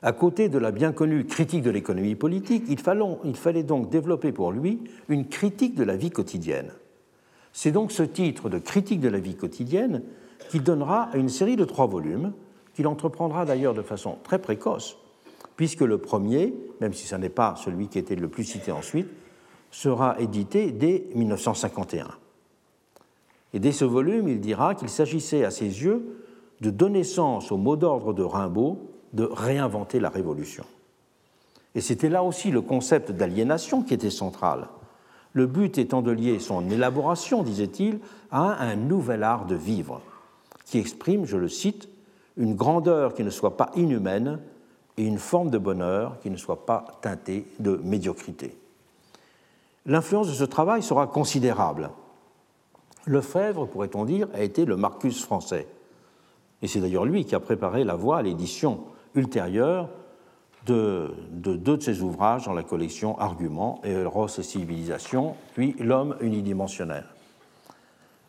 [0.02, 4.52] À côté de la bien connue critique de l'économie politique, il fallait, donc développer pour
[4.52, 6.70] lui une critique de la vie quotidienne.
[7.54, 10.02] C'est donc ce titre de critique de la vie quotidienne
[10.50, 12.32] qu'il donnera à une série de trois volumes,
[12.74, 14.98] qu'il entreprendra d'ailleurs de façon très précoce,
[15.56, 19.08] puisque le premier, même si ce n'est pas celui qui était le plus cité ensuite,
[19.70, 22.08] sera édité dès 1951.
[23.52, 26.20] Et dès ce volume, il dira qu'il s'agissait à ses yeux
[26.60, 28.78] de donner sens au mot d'ordre de Rimbaud
[29.12, 30.64] de réinventer la révolution.
[31.74, 34.68] Et c'était là aussi le concept d'aliénation qui était central.
[35.32, 37.98] Le but étant de lier son élaboration, disait-il,
[38.30, 40.00] à un nouvel art de vivre,
[40.64, 41.88] qui exprime, je le cite,
[42.36, 44.40] une grandeur qui ne soit pas inhumaine
[44.96, 48.56] et une forme de bonheur qui ne soit pas teintée de médiocrité.
[49.86, 51.90] L'influence de ce travail sera considérable.
[53.06, 55.66] Lefebvre, pourrait-on dire, a été le Marcus français.
[56.62, 58.84] Et c'est d'ailleurs lui qui a préparé la voie à l'édition
[59.14, 59.90] ultérieure
[60.66, 66.16] de, deux de ses ouvrages dans la collection Arguments et Eros et Civilisation, puis L'homme
[66.20, 67.04] unidimensionnel.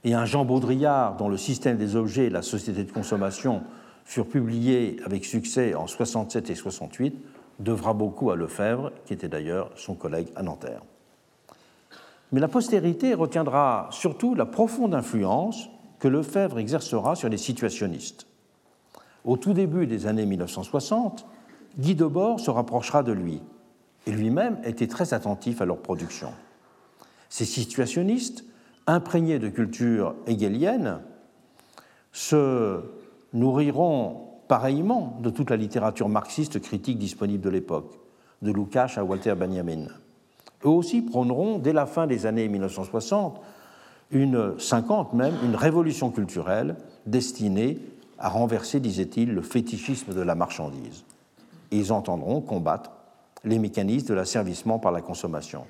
[0.04, 3.64] Et un Jean Baudrillard dont le système des objets et la société de consommation
[4.06, 7.16] furent publiés avec succès en 67 et 68
[7.60, 10.82] devra beaucoup à Lefebvre, qui était d'ailleurs son collègue à Nanterre.
[12.32, 15.70] Mais la postérité retiendra surtout la profonde influence
[16.00, 18.28] que Lefebvre exercera sur les situationnistes.
[19.24, 21.26] Au tout début des années 1960,
[21.80, 23.42] Guy Debord se rapprochera de lui
[24.06, 26.30] et lui-même était très attentif à leur production.
[27.30, 28.46] Ces situationnistes,
[28.86, 31.00] imprégnés de culture hegelienne,
[32.12, 32.82] se
[33.36, 38.00] nourriront pareillement de toute la littérature marxiste critique disponible de l'époque,
[38.42, 39.86] de Lukács à Walter Benjamin.
[40.64, 43.40] Eux aussi prôneront, dès la fin des années 1960,
[44.12, 46.76] une 50 même, une révolution culturelle
[47.06, 47.80] destinée
[48.18, 51.04] à renverser, disait-il, le fétichisme de la marchandise.
[51.72, 52.92] Ils entendront combattre
[53.44, 55.66] les mécanismes de l'asservissement par la consommation.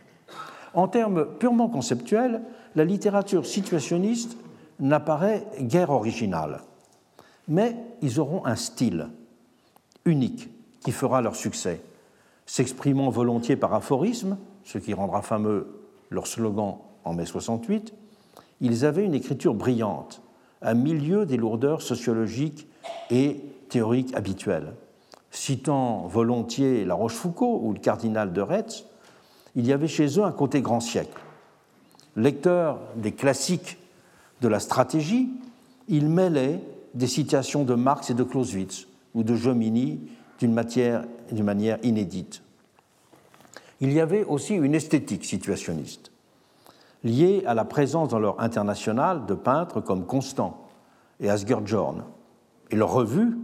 [0.74, 2.42] En termes purement conceptuels,
[2.76, 4.38] la littérature situationniste
[4.80, 6.62] n'apparaît guère originale,
[7.48, 9.10] mais ils auront un style
[10.06, 10.50] unique
[10.82, 11.82] qui fera leur succès,
[12.46, 15.68] s'exprimant volontiers par aphorisme, ce qui rendra fameux
[16.10, 17.94] leur slogan en mai 68,
[18.62, 20.22] ils avaient une écriture brillante,
[20.62, 22.68] à milieu des lourdeurs sociologiques
[23.10, 24.74] et théoriques habituelles.
[25.32, 28.86] Citant volontiers La Rochefoucauld ou le cardinal de Retz,
[29.56, 31.22] il y avait chez eux un côté grand siècle.
[32.16, 33.78] Lecteur des classiques
[34.42, 35.30] de la stratégie,
[35.88, 36.62] il mêlait
[36.96, 40.00] des citations de Marx et de Clausewitz ou de Jomini
[40.40, 42.42] d'une manière inédite.
[43.82, 46.12] Il y avait aussi une esthétique situationniste,
[47.04, 50.68] liée à la présence dans leur international de peintres comme Constant
[51.20, 52.04] et Asger Jorn.
[52.72, 53.38] Et leur revue,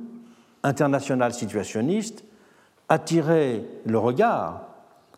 [0.64, 2.24] internationale situationniste,
[2.90, 4.64] attirait le regard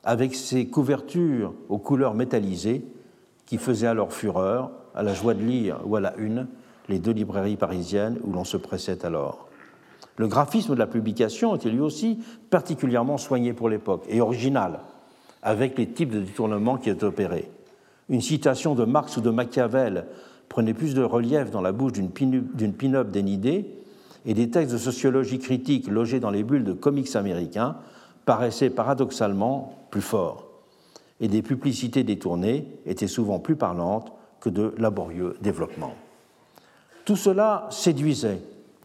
[0.04, 2.86] avec ses couvertures aux couleurs métallisées
[3.46, 6.48] qui faisaient alors fureur, à la joie de lire ou à la une,
[6.90, 9.48] les deux librairies parisiennes où l'on se pressait alors.
[10.18, 12.20] Le graphisme de la publication était lui aussi
[12.50, 14.80] particulièrement soigné pour l'époque et original,
[15.42, 17.50] avec les types de détournements qui étaient opérés?
[18.10, 20.06] Une citation de Marx ou de Machiavel
[20.50, 22.12] prenait plus de relief dans la bouche d'une
[22.74, 23.66] pin-up dénidée,
[24.26, 27.78] et des textes de sociologie critique logés dans les bulles de comics américains
[28.26, 30.48] paraissaient paradoxalement plus forts.
[31.20, 35.96] Et des publicités détournées étaient souvent plus parlantes que de laborieux développements.
[37.06, 38.40] Tout cela séduisait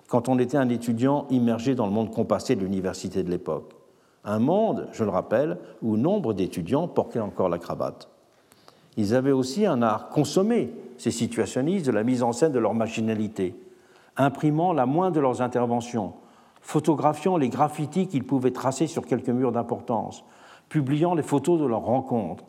[0.08, 3.74] quand on était un étudiant immergé dans le monde compassé de l'université de l'époque.
[4.24, 8.08] Un monde, je le rappelle, où nombre d'étudiants portaient encore la cravate.
[8.96, 12.74] Ils avaient aussi un art consommé, ces situationnistes, de la mise en scène de leur
[12.74, 13.54] machinalité,
[14.16, 16.14] imprimant la moindre de leurs interventions,
[16.60, 20.24] photographiant les graffitis qu'ils pouvaient tracer sur quelques murs d'importance,
[20.68, 22.44] publiant les photos de leurs rencontres,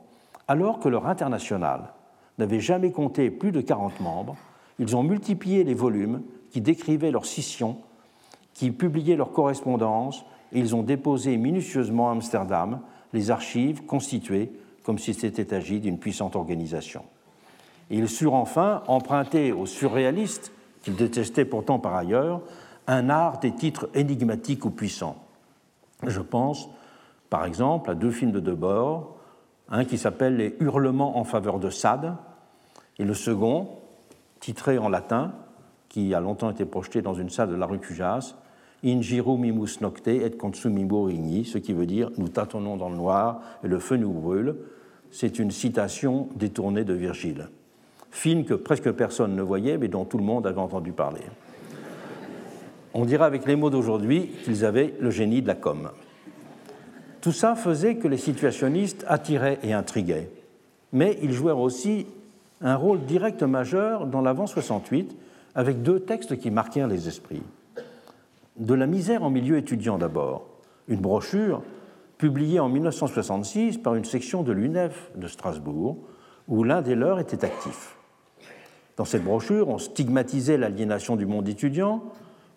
[0.48, 1.94] alors que leur international
[2.40, 4.36] n'avait jamais compté plus de 40 membres,
[4.80, 7.78] ils ont multiplié les volumes qui décrivaient leurs scissions,
[8.54, 12.80] qui publiaient leurs correspondances, et ils ont déposé minutieusement à Amsterdam
[13.14, 14.52] les archives constituées
[14.84, 17.04] comme si c'était agi d'une puissante organisation.
[17.92, 20.52] Ils surent enfin emprunter aux surréalistes,
[20.82, 22.42] qu'ils détestaient pourtant par ailleurs,
[22.88, 25.18] un art des titres énigmatiques ou puissants.
[26.08, 26.70] Je pense,
[27.30, 29.18] par exemple, à deux films de Debord,
[29.70, 32.16] un qui s'appelle Les Hurlements en faveur de Sade,
[32.98, 33.70] et le second,
[34.40, 35.34] titré en latin,
[35.90, 38.36] qui a longtemps été projeté dans une salle de la rue Cujas,
[38.84, 39.02] In
[39.38, 43.68] mimus nocte et consumimur rigni, ce qui veut dire Nous tâtonnons dans le noir et
[43.68, 44.56] le feu nous brûle.
[45.12, 47.50] C'est une citation détournée de Virgile.
[48.12, 51.22] Film que presque personne ne voyait, mais dont tout le monde avait entendu parler.
[52.94, 55.90] On dira avec les mots d'aujourd'hui qu'ils avaient le génie de la com.
[57.22, 60.32] Tout ça faisait que les situationnistes attiraient et intriguaient,
[60.94, 62.08] mais ils jouèrent aussi
[62.62, 65.16] un rôle direct majeur dans l'avant 68
[65.56, 67.44] avec deux textes qui marquèrent les esprits.
[68.58, 70.46] De la misère en milieu étudiant d'abord,
[70.88, 71.62] une brochure
[72.18, 75.98] publiée en 1966 par une section de l'UNEF de Strasbourg,
[76.48, 77.96] où l'un des leurs était actif.
[78.98, 82.04] Dans cette brochure, on stigmatisait l'aliénation du monde étudiant,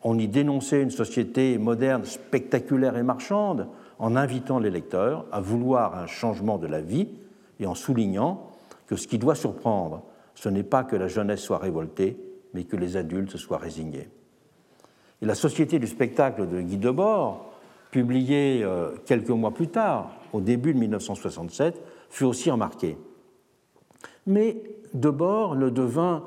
[0.03, 3.69] on y dénonçait une société moderne, spectaculaire et marchande,
[4.01, 7.09] en invitant les lecteurs à vouloir un changement de la vie
[7.61, 8.52] et en soulignant
[8.93, 10.03] que ce qui doit surprendre,
[10.35, 12.19] ce n'est pas que la jeunesse soit révoltée,
[12.53, 14.11] mais que les adultes soient résignés.
[15.23, 17.55] Et la Société du spectacle de Guy Debord,
[17.91, 22.99] publiée euh, quelques mois plus tard, au début de 1967, fut aussi remarquée.
[24.27, 24.63] Mais
[24.93, 26.25] Debord ne devint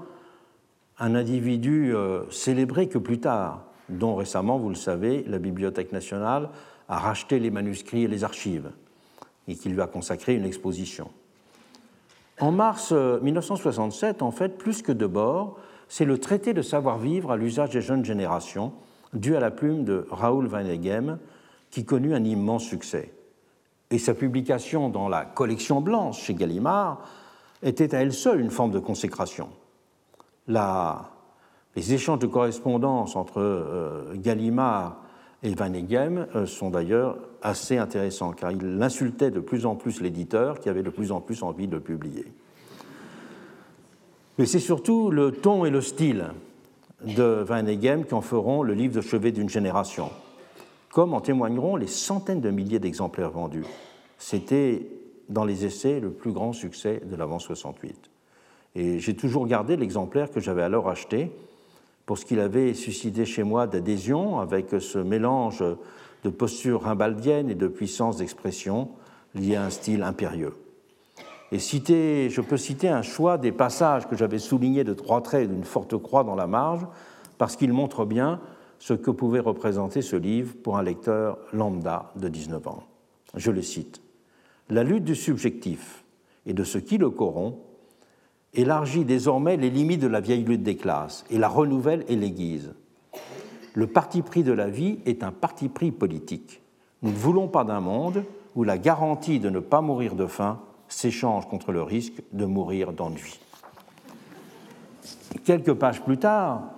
[0.98, 6.50] un individu euh, célébré que plus tard, dont récemment, vous le savez, la Bibliothèque nationale
[6.90, 8.72] a racheté les manuscrits et les archives,
[9.48, 11.12] et qui lui a consacré une exposition.
[12.40, 15.58] En mars 1967, euh, en fait, plus que Debord,
[15.88, 18.74] c'est le traité de savoir-vivre à l'usage des jeunes générations,
[19.14, 21.20] dû à la plume de Raoul Van Eghem,
[21.72, 23.14] qui connut un immense succès.
[23.92, 27.02] Et sa publication dans la collection blanche chez Gallimard
[27.64, 29.50] était à elle seule une forme de consécration.
[30.48, 34.98] les échanges de correspondance entre euh, Gallimard
[35.44, 40.02] et Van Eghem euh, sont d'ailleurs assez intéressants, car il insultait de plus en plus
[40.02, 42.26] l'éditeur qui avait de plus en plus envie de le publier.
[44.40, 46.32] Mais c'est surtout le ton et le style
[47.04, 50.10] de Van Eghem qui en feront le livre de chevet d'une génération,
[50.92, 53.66] comme en témoigneront les centaines de milliers d'exemplaires vendus.
[54.18, 54.88] C'était,
[55.30, 58.10] dans les essais, le plus grand succès de l'avant 68.
[58.74, 61.32] Et j'ai toujours gardé l'exemplaire que j'avais alors acheté
[62.08, 65.64] pour ce qu'il avait suscité chez moi d'adhésion avec ce mélange
[66.26, 68.90] de posture rimbaldienne et de puissance d'expression
[69.36, 70.56] liée à un style impérieux.
[71.52, 75.48] Et citer, je peux citer un choix des passages que j'avais soulignés de trois traits
[75.48, 76.88] d'une forte croix dans la marge,
[77.38, 78.42] parce qu'ils montrent bien
[78.80, 82.84] ce que pouvait représenter ce livre pour un lecteur lambda de 19 ans.
[83.36, 84.02] Je le cite.
[84.70, 86.04] La lutte du subjectif
[86.48, 87.60] et de ce qui le corrompt
[88.56, 92.74] élargit désormais les limites de la vieille lutte des classes et la renouvelle et l'aiguise.
[93.76, 96.62] Le parti pris de la vie est un parti pris politique.
[97.02, 98.24] Nous ne voulons pas d'un monde
[98.56, 102.94] où la garantie de ne pas mourir de faim s'échange contre le risque de mourir
[102.94, 103.38] d'ennui.
[105.44, 106.72] Quelques pages plus tard,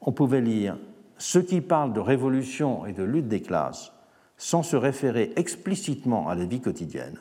[0.00, 0.78] on pouvait lire
[1.18, 3.92] Ceux qui parlent de révolution et de lutte des classes
[4.38, 7.18] sans se référer explicitement à la vie quotidienne,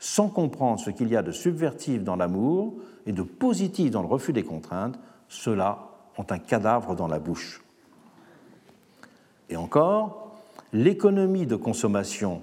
[0.00, 2.74] sans comprendre ce qu'il y a de subvertif dans l'amour
[3.06, 4.98] et de positif dans le refus des contraintes,
[5.28, 7.62] ceux-là ont un cadavre dans la bouche.
[9.50, 10.36] Et encore,
[10.72, 12.42] l'économie de consommation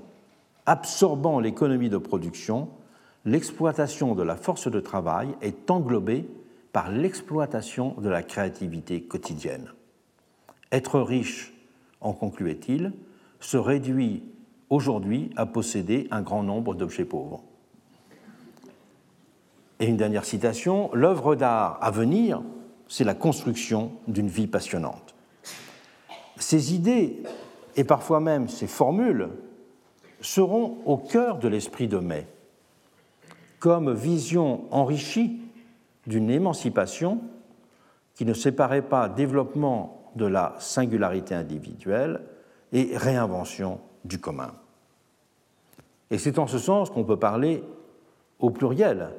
[0.66, 2.70] absorbant l'économie de production,
[3.26, 6.28] l'exploitation de la force de travail est englobée
[6.72, 9.74] par l'exploitation de la créativité quotidienne.
[10.72, 11.54] Être riche,
[12.00, 12.94] en concluait-il,
[13.40, 14.24] se réduit
[14.70, 17.44] aujourd'hui à posséder un grand nombre d'objets pauvres.
[19.80, 22.42] Et une dernière citation, l'œuvre d'art à venir,
[22.92, 25.16] c'est la construction d'une vie passionnante.
[26.36, 27.24] Ces idées,
[27.78, 29.30] et parfois même ces formules,
[30.20, 32.28] seront au cœur de l'esprit de mai,
[33.60, 35.40] comme vision enrichie
[36.06, 37.22] d'une émancipation
[38.14, 42.20] qui ne séparait pas développement de la singularité individuelle
[42.74, 44.52] et réinvention du commun.
[46.10, 47.64] Et c'est en ce sens qu'on peut parler
[48.40, 49.12] au pluriel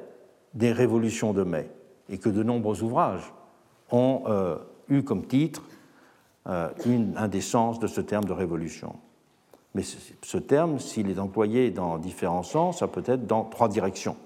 [0.53, 1.71] des révolutions de mai,
[2.07, 3.33] et que de nombreux ouvrages
[3.93, 4.57] ont euh,
[4.89, 5.63] eu comme titre
[6.49, 8.95] euh, une, un des sens de ce terme de révolution.
[9.75, 14.17] Mais ce terme, s'il est employé dans différents sens, ça peut être dans trois directions.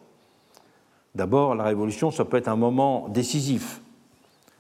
[1.16, 3.82] D'abord, la révolution, ça peut être un moment décisif,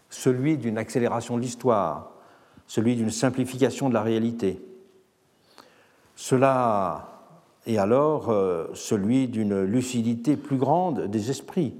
[0.10, 2.12] celui d'une accélération de l'histoire,
[2.68, 4.62] celui d'une simplification de la réalité.
[6.16, 7.26] Cela
[7.66, 11.76] est alors euh, celui d'une lucidité plus grande des esprits,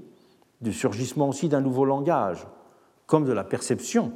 [0.60, 2.46] du surgissement aussi d'un nouveau langage,
[3.08, 4.12] comme de la perception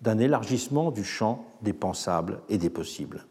[0.00, 3.24] d'un élargissement du champ des pensables et des possibles.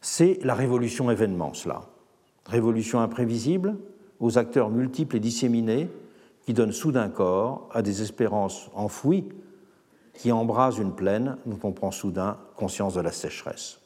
[0.00, 1.82] C'est la révolution événement, cela.
[2.44, 3.76] Révolution imprévisible,
[4.20, 5.88] aux acteurs multiples et disséminés,
[6.44, 9.24] qui donnent soudain corps à des espérances enfouies,
[10.14, 13.80] qui embrasent une plaine dont on soudain conscience de la sécheresse.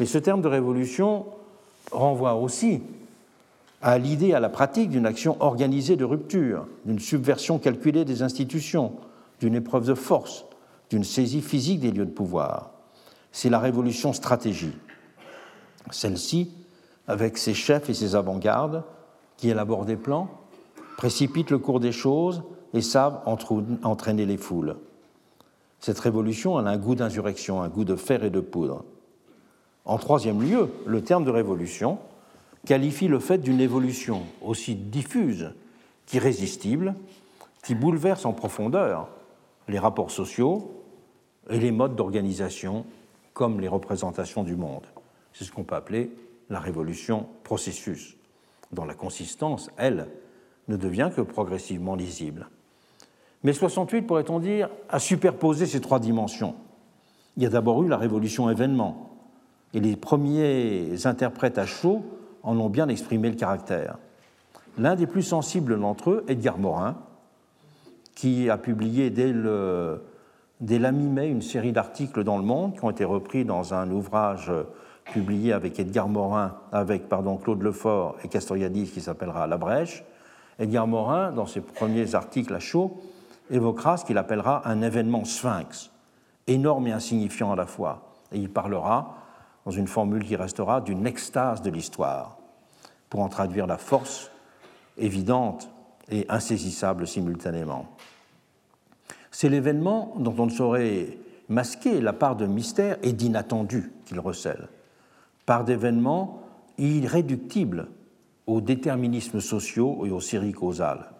[0.00, 1.26] Mais ce terme de révolution
[1.92, 2.82] renvoie aussi
[3.80, 8.92] à l'idée, à la pratique d'une action organisée de rupture, d'une subversion calculée des institutions,
[9.40, 10.44] d'une épreuve de force,
[10.90, 12.70] d'une saisie physique des lieux de pouvoir.
[13.30, 14.76] C'est la révolution stratégie.
[15.90, 16.50] Celle-ci,
[17.06, 18.82] avec ses chefs et ses avant-gardes,
[19.36, 20.28] qui élaborent des plans,
[20.96, 22.42] précipitent le cours des choses
[22.74, 24.76] et savent entraîner les foules.
[25.80, 28.84] Cette révolution a un goût d'insurrection, un goût de fer et de poudre.
[29.84, 31.98] En troisième lieu, le terme de révolution
[32.66, 35.52] qualifie le fait d'une évolution aussi diffuse
[36.06, 36.94] qu'irrésistible,
[37.62, 39.08] qui bouleverse en profondeur
[39.68, 40.84] les rapports sociaux
[41.50, 42.84] et les modes d'organisation
[43.32, 44.86] comme les représentations du monde.
[45.32, 46.10] C'est ce qu'on peut appeler
[46.50, 48.16] la révolution processus,
[48.72, 50.08] dont la consistance, elle,
[50.68, 52.48] ne devient que progressivement lisible.
[53.44, 56.54] Mais 68, pourrait-on dire, a superposé ces trois dimensions.
[57.36, 59.08] Il y a d'abord eu la révolution événement,
[59.74, 62.02] et les premiers interprètes à chaud
[62.42, 63.98] en ont bien exprimé le caractère.
[64.78, 66.96] L'un des plus sensibles d'entre eux, Edgar Morin,
[68.14, 70.02] qui a publié dès, le,
[70.60, 73.90] dès la mi-mai une série d'articles dans Le Monde qui ont été repris dans un
[73.90, 74.52] ouvrage
[75.04, 80.04] publié avec Edgar Morin, avec pardon, Claude Lefort et Castoriadis qui s'appellera La Brèche.
[80.58, 83.00] Edgar Morin, dans ses premiers articles à chaud,
[83.50, 85.90] évoquera ce qu'il appellera un événement sphinx,
[86.46, 88.12] énorme et insignifiant à la fois.
[88.32, 89.14] Et il parlera,
[89.68, 92.38] dans une formule qui restera, d'une extase de l'histoire,
[93.10, 94.30] pour en traduire la force
[94.96, 95.68] évidente
[96.10, 97.86] et insaisissable simultanément.
[99.30, 101.18] C'est l'événement dont on ne saurait
[101.50, 104.68] masquer la part de mystère et d'inattendu qu'il recèle
[105.44, 106.40] par d'événements
[106.78, 107.88] irréductibles
[108.46, 111.10] aux déterminismes sociaux et aux séries causales,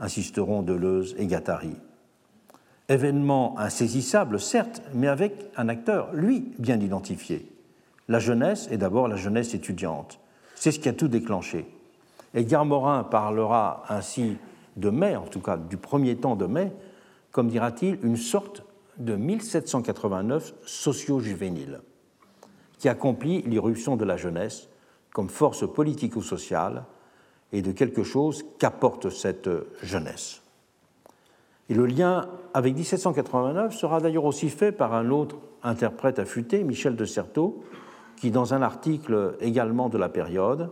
[0.00, 1.76] insisteront Deleuze et Gattari.
[2.88, 7.51] Événements insaisissables, certes, mais avec un acteur, lui, bien identifié.
[8.08, 10.18] La jeunesse est d'abord la jeunesse étudiante.
[10.54, 11.66] C'est ce qui a tout déclenché.
[12.34, 14.36] Edgar Morin parlera ainsi
[14.76, 16.72] de mai, en tout cas du premier temps de mai,
[17.30, 18.64] comme dira-t-il, une sorte
[18.98, 21.80] de 1789 socio-juvénile,
[22.78, 24.68] qui accomplit l'irruption de la jeunesse
[25.12, 26.84] comme force politico-sociale
[27.52, 29.50] et de quelque chose qu'apporte cette
[29.82, 30.42] jeunesse.
[31.68, 36.96] Et le lien avec 1789 sera d'ailleurs aussi fait par un autre interprète affûté, Michel
[36.96, 37.62] de Certeau,
[38.22, 40.70] qui, dans un article également de la période,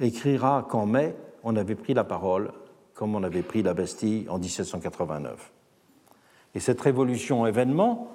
[0.00, 2.50] écrira qu'en mai, on avait pris la parole
[2.94, 5.52] comme on avait pris la Bastille en 1789.
[6.54, 8.08] Et cette révolution événement,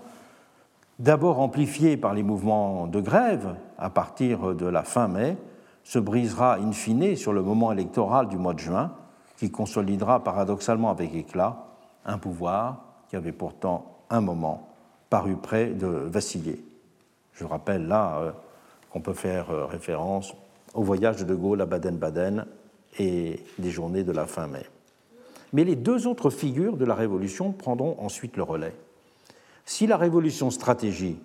[0.97, 5.37] d'abord amplifiée par les mouvements de grève à partir de la fin mai,
[5.83, 8.93] se brisera in fine sur le moment électoral du mois de juin,
[9.37, 11.63] qui consolidera paradoxalement avec éclat
[12.05, 14.69] un pouvoir qui avait pourtant un moment
[15.11, 16.65] paru près de vaciller.
[17.33, 18.33] Je rappelle là
[18.93, 20.35] qu'on peut faire euh, référence
[20.75, 22.45] au voyage de De Gaulle à Baden-Baden
[22.99, 24.65] et des journées de la fin mai.
[25.51, 28.75] Mais les deux autres figures de la Révolution prendront ensuite le relais.
[29.65, 31.17] Si la Révolution stratégie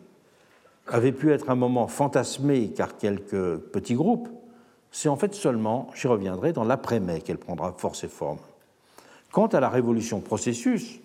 [0.86, 4.28] avait pu être un moment fantasmé car quelques petits groupes,
[4.90, 8.38] c'est en fait seulement, j'y reviendrai, dans l'après-mai qu'elle prendra force et forme.
[9.30, 11.00] Quant à la révolution processus,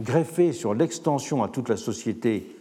[0.00, 2.56] greffée sur l'extension à toute la société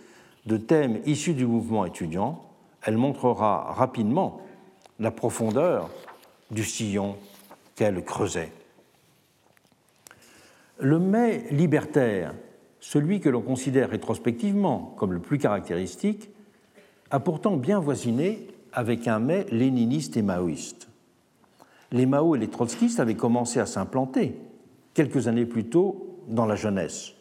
[0.45, 2.47] de thèmes issus du mouvement étudiant,
[2.84, 4.41] elle montrera rapidement
[4.99, 5.90] la profondeur
[6.52, 7.18] du sillon
[7.76, 8.52] qu'elle creusait.
[10.80, 12.34] Le mai libertaire,
[12.80, 16.30] celui que l'on considère rétrospectivement comme le plus caractéristique,
[17.10, 20.88] a pourtant bien voisiné avec un mai léniniste et maoïste.
[21.91, 24.36] Les Mao et les trotskistes avaient commencé à s'implanter
[24.94, 27.14] quelques années plus tôt dans la jeunesse,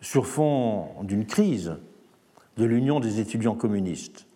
[0.00, 1.76] sur fond d'une crise
[2.56, 4.27] de l'Union des étudiants communistes,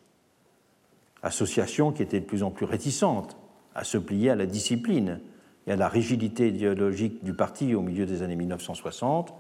[1.23, 3.37] association qui était de plus en plus réticente
[3.75, 5.21] à se plier à la discipline
[5.67, 9.33] et à la rigidité idéologique du parti au milieu des années 1960,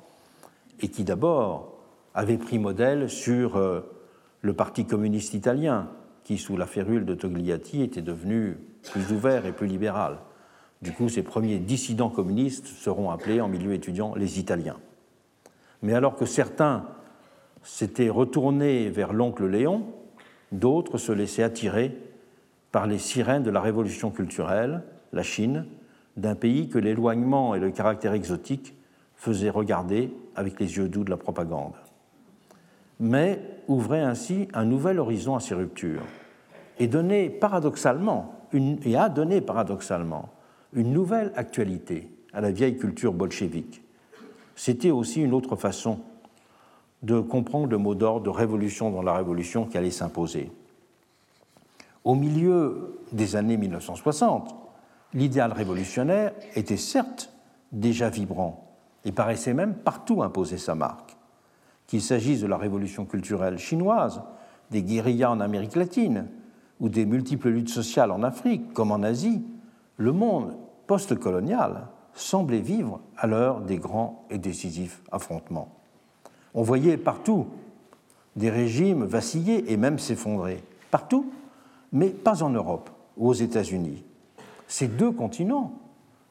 [0.81, 1.79] et qui d'abord
[2.15, 3.81] avait pris modèle sur euh,
[4.41, 5.89] le Parti communiste italien,
[6.25, 8.57] qui, sous la férule de Togliatti, était devenu
[8.91, 10.19] plus ouvert et plus libéral.
[10.83, 14.79] Du coup, ces premiers dissidents communistes seront appelés en milieu étudiant les Italiens.
[15.81, 16.87] Mais alors que certains
[17.63, 19.85] s'étaient retournés vers l'oncle Léon,
[20.53, 21.97] d'autres se laissaient attirer
[22.71, 25.67] par les sirènes de la révolution culturelle, la Chine,
[26.17, 28.75] d'un pays que l'éloignement et le caractère exotique
[29.17, 31.75] faisaient regarder avec les yeux doux de la propagande.
[33.01, 36.03] Mais ouvrait ainsi un nouvel horizon à ces ruptures
[36.79, 40.31] et, donnait paradoxalement et a donné paradoxalement
[40.73, 43.83] une nouvelle actualité à la vieille culture bolchevique.
[44.57, 46.01] C'était aussi une autre façon
[47.03, 50.51] de comprendre le mot d'ordre de révolution dans la révolution qui allait s'imposer.
[52.05, 54.55] Au milieu des années 1960,
[55.15, 57.33] l'idéal révolutionnaire était certes
[57.71, 61.17] déjà vibrant et paraissait même partout imposer sa marque.
[61.87, 64.23] Qu'il s'agisse de la révolution culturelle chinoise,
[64.71, 66.29] des guérillas en Amérique latine
[66.81, 69.45] ou des multiples luttes sociales en Afrique comme en Asie,
[69.97, 70.57] le monde
[70.87, 75.82] post-colonial semblait vivre à l'heure des grands et décisifs affrontements.
[76.55, 77.47] On voyait partout
[78.37, 80.63] des régimes vaciller et même s'effondrer.
[80.91, 81.31] Partout,
[81.93, 84.05] mais pas en Europe ou aux États-Unis.
[84.69, 85.73] Ces deux continents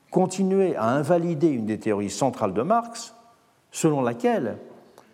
[0.09, 3.15] continuaient à invalider une des théories centrales de Marx,
[3.71, 4.57] selon laquelle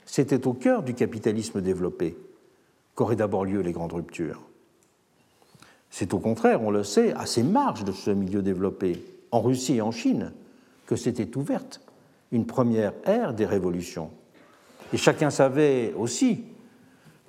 [0.05, 2.17] c'était au cœur du capitalisme développé
[2.95, 4.41] qu'auraient d'abord lieu les grandes ruptures.
[5.89, 9.75] C'est au contraire, on le sait, à ces marges de ce milieu développé, en Russie
[9.75, 10.33] et en Chine,
[10.85, 11.81] que s'était ouverte
[12.31, 14.09] une première ère des révolutions.
[14.93, 16.43] Et chacun savait aussi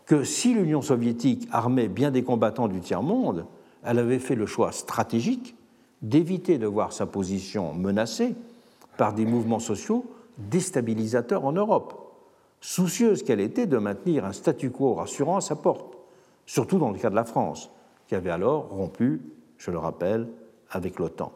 [0.06, 3.46] que si l'Union soviétique armait bien des combattants du tiers-monde,
[3.84, 5.54] elle avait fait le choix stratégique
[6.02, 8.34] d'éviter de voir sa position menacée
[8.96, 10.06] par des mouvements sociaux
[10.38, 12.14] déstabilisateurs en Europe,
[12.60, 15.98] soucieuse qu'elle était de maintenir un statu quo rassurant à sa porte,
[16.46, 17.70] surtout dans le cas de la France,
[18.06, 19.20] qui avait alors rompu,
[19.58, 20.28] je le rappelle,
[20.70, 21.32] avec l'OTAN.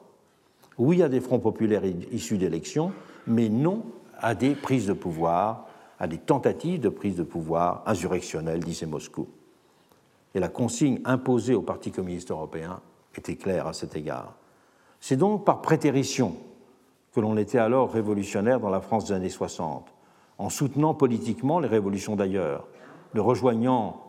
[0.79, 1.83] Oui à des fronts populaires
[2.13, 2.93] issus d'élections,
[3.27, 3.83] mais non
[4.19, 5.67] à des prises de pouvoir,
[6.03, 9.29] à des tentatives de prise de pouvoir insurrectionnelles, disait Moscou.
[10.35, 12.81] Et la consigne imposée au Parti communiste européen
[13.17, 14.35] était claire à cet égard.
[15.01, 16.35] C'est donc par prétérition
[17.15, 19.95] que l'on était alors révolutionnaire dans la France des années 60,
[20.39, 22.67] en soutenant politiquement les révolutions d'ailleurs,
[23.15, 24.03] ne rejoignant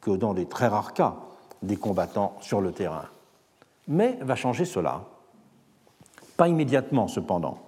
[0.00, 1.16] que dans des très rares cas
[1.62, 3.10] des combattants sur le terrain.
[3.88, 5.04] Mais va changer cela.
[6.38, 7.58] Pas immédiatement, cependant,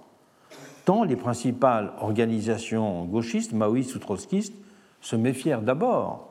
[1.05, 4.55] les principales organisations gauchistes, maoïstes ou trotskistes,
[5.01, 6.29] se méfièrent d'abord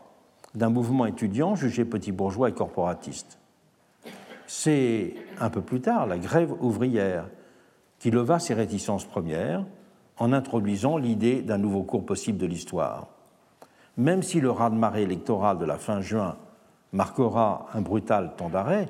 [0.55, 3.39] d'un mouvement étudiant jugé petit bourgeois et corporatiste.
[4.47, 7.27] C'est un peu plus tard la grève ouvrière
[7.99, 9.65] qui leva ses réticences premières
[10.17, 13.09] en introduisant l'idée d'un nouveau cours possible de l'histoire.
[13.97, 16.37] Même si le raz-de-marée électoral de la fin juin
[16.93, 18.89] marquera un brutal temps d'arrêt,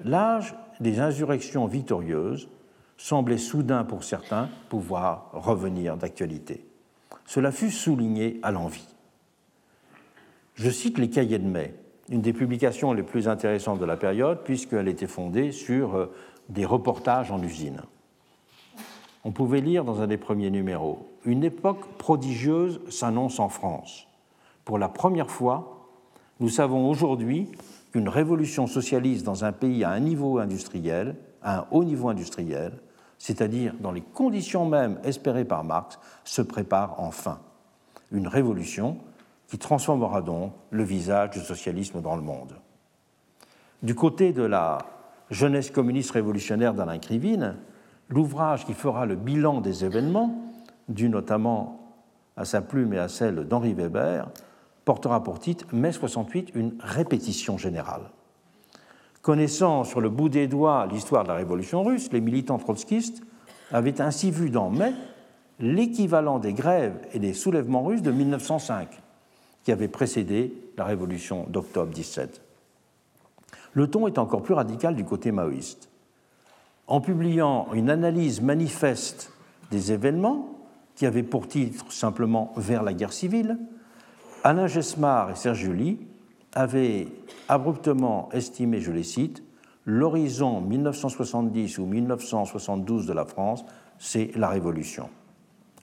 [0.00, 2.48] l'âge des insurrections victorieuses
[2.96, 6.66] semblait soudain pour certains pouvoir revenir d'actualité.
[7.26, 8.88] Cela fut souligné à l'envie.
[10.54, 11.74] Je cite les cahiers de mai,
[12.08, 16.12] une des publications les plus intéressantes de la période, puisqu'elle était fondée sur euh,
[16.48, 17.82] des reportages en usine.
[19.24, 24.06] On pouvait lire dans un des premiers numéros Une époque prodigieuse s'annonce en France.
[24.64, 25.88] Pour la première fois,
[26.40, 27.50] nous savons aujourd'hui
[27.92, 32.72] qu'une révolution socialiste dans un pays à un niveau industriel, à un haut niveau industriel,
[33.18, 37.38] c'est-à-dire dans les conditions mêmes espérées par Marx, se prépare enfin.
[38.10, 38.98] Une révolution
[39.46, 42.54] qui transformera donc le visage du socialisme dans le monde.
[43.82, 44.78] Du côté de la
[45.30, 47.56] jeunesse communiste révolutionnaire d'Alain Krivine,
[48.08, 50.50] l'ouvrage qui fera le bilan des événements,
[50.88, 51.80] dû notamment
[52.36, 54.30] à sa plume et à celle d'Henri Weber,
[54.84, 58.10] portera pour titre Mai 68 une répétition générale.
[59.24, 63.22] Connaissant sur le bout des doigts l'histoire de la révolution russe, les militants trotskistes
[63.72, 64.92] avaient ainsi vu dans mai
[65.58, 68.86] l'équivalent des grèves et des soulèvements russes de 1905,
[69.64, 72.42] qui avaient précédé la révolution d'octobre 17.
[73.72, 75.88] Le ton est encore plus radical du côté maoïste.
[76.86, 79.32] En publiant une analyse manifeste
[79.70, 80.50] des événements,
[80.96, 83.58] qui avait pour titre simplement Vers la guerre civile,
[84.42, 85.98] Alain Gesmar et Serge Julie
[86.54, 87.08] avaient
[87.48, 89.42] abruptement estimé, je les cite,
[89.84, 93.64] l'horizon 1970 ou 1972 de la France,
[93.98, 95.08] c'est la Révolution.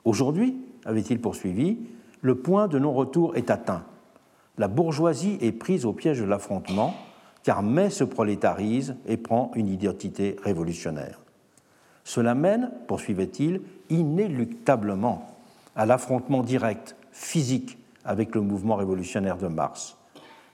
[0.06, 1.78] Aujourd'hui, avait-il poursuivi,
[2.22, 3.84] le point de non-retour est atteint.
[4.58, 6.94] La bourgeoisie est prise au piège de l'affrontement,
[7.44, 11.20] car mai se prolétarise et prend une identité révolutionnaire.
[12.04, 15.38] Cela mène, poursuivait-il, inéluctablement
[15.76, 19.98] à l'affrontement direct, physique, avec le mouvement révolutionnaire de mars.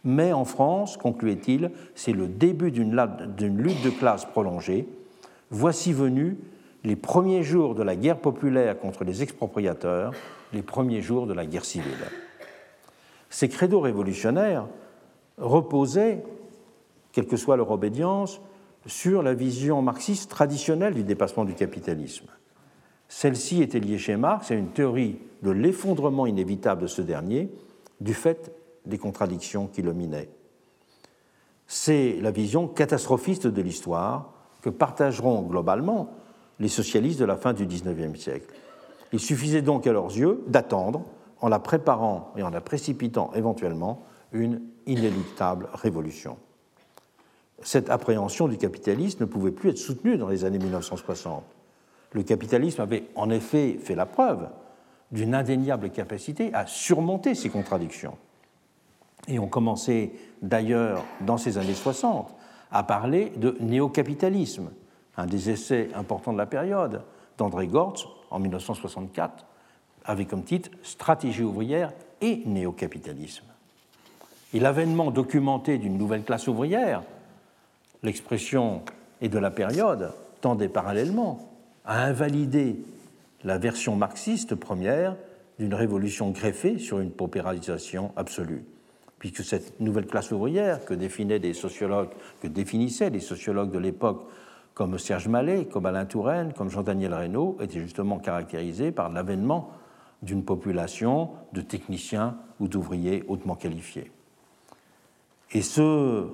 [0.03, 2.95] Mais en France, concluait-il, c'est le début d'une
[3.57, 4.87] lutte de classe prolongée.
[5.49, 6.35] Voici venus
[6.83, 10.13] les premiers jours de la guerre populaire contre les expropriateurs,
[10.53, 11.91] les premiers jours de la guerre civile.
[13.29, 14.67] Ces credos révolutionnaires
[15.37, 16.23] reposaient,
[17.11, 18.39] quelle que soit leur obédience,
[18.85, 22.27] sur la vision marxiste traditionnelle du dépassement du capitalisme.
[23.09, 27.49] Celle-ci était liée chez Marx à une théorie de l'effondrement inévitable de ce dernier
[27.99, 28.51] du fait
[28.87, 30.29] des contradictions qui le minaient.
[31.67, 36.09] C'est la vision catastrophiste de l'histoire que partageront globalement
[36.59, 38.53] les socialistes de la fin du XIXe siècle.
[39.11, 41.03] Il suffisait donc à leurs yeux d'attendre,
[41.39, 46.37] en la préparant et en la précipitant éventuellement, une inéluctable révolution.
[47.61, 51.43] Cette appréhension du capitalisme ne pouvait plus être soutenue dans les années 1960.
[52.13, 54.47] Le capitalisme avait en effet fait la preuve
[55.11, 58.17] d'une indéniable capacité à surmonter ces contradictions.
[59.27, 62.33] Et on commençait d'ailleurs dans ces années 60
[62.71, 64.71] à parler de néocapitalisme,
[65.17, 67.01] un des essais importants de la période
[67.37, 69.45] d'André Gortz en 1964
[70.05, 71.91] avait comme titre Stratégie ouvrière
[72.21, 73.45] et néocapitalisme.
[74.53, 77.03] Et l'avènement documenté d'une nouvelle classe ouvrière,
[78.03, 78.83] l'expression
[79.21, 81.49] est de la période, tendait parallèlement
[81.83, 82.77] à invalider
[83.43, 85.15] la version marxiste première
[85.59, 88.63] d'une révolution greffée sur une paupérisation absolue.
[89.19, 92.09] Puisque cette nouvelle classe ouvrière que, définaient des sociologues,
[92.43, 94.27] définissaient les sociologues de l'époque
[94.73, 99.71] comme Serge Mallet, comme Alain Touraine, comme Jean-Daniel Reynaud, était justement caractérisée par l'avènement
[100.21, 104.11] d'une population de techniciens ou d'ouvriers hautement qualifiés.
[105.51, 106.27] Et ce,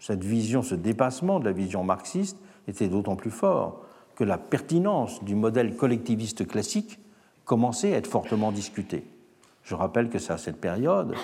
[0.00, 3.84] cette vision, ce dépassement de la vision marxiste était d'autant plus fort
[4.16, 6.98] que la pertinence du modèle collectiviste classique
[7.44, 9.04] commençait à être fortement discutée.
[9.62, 11.14] Je rappelle que c'est à cette période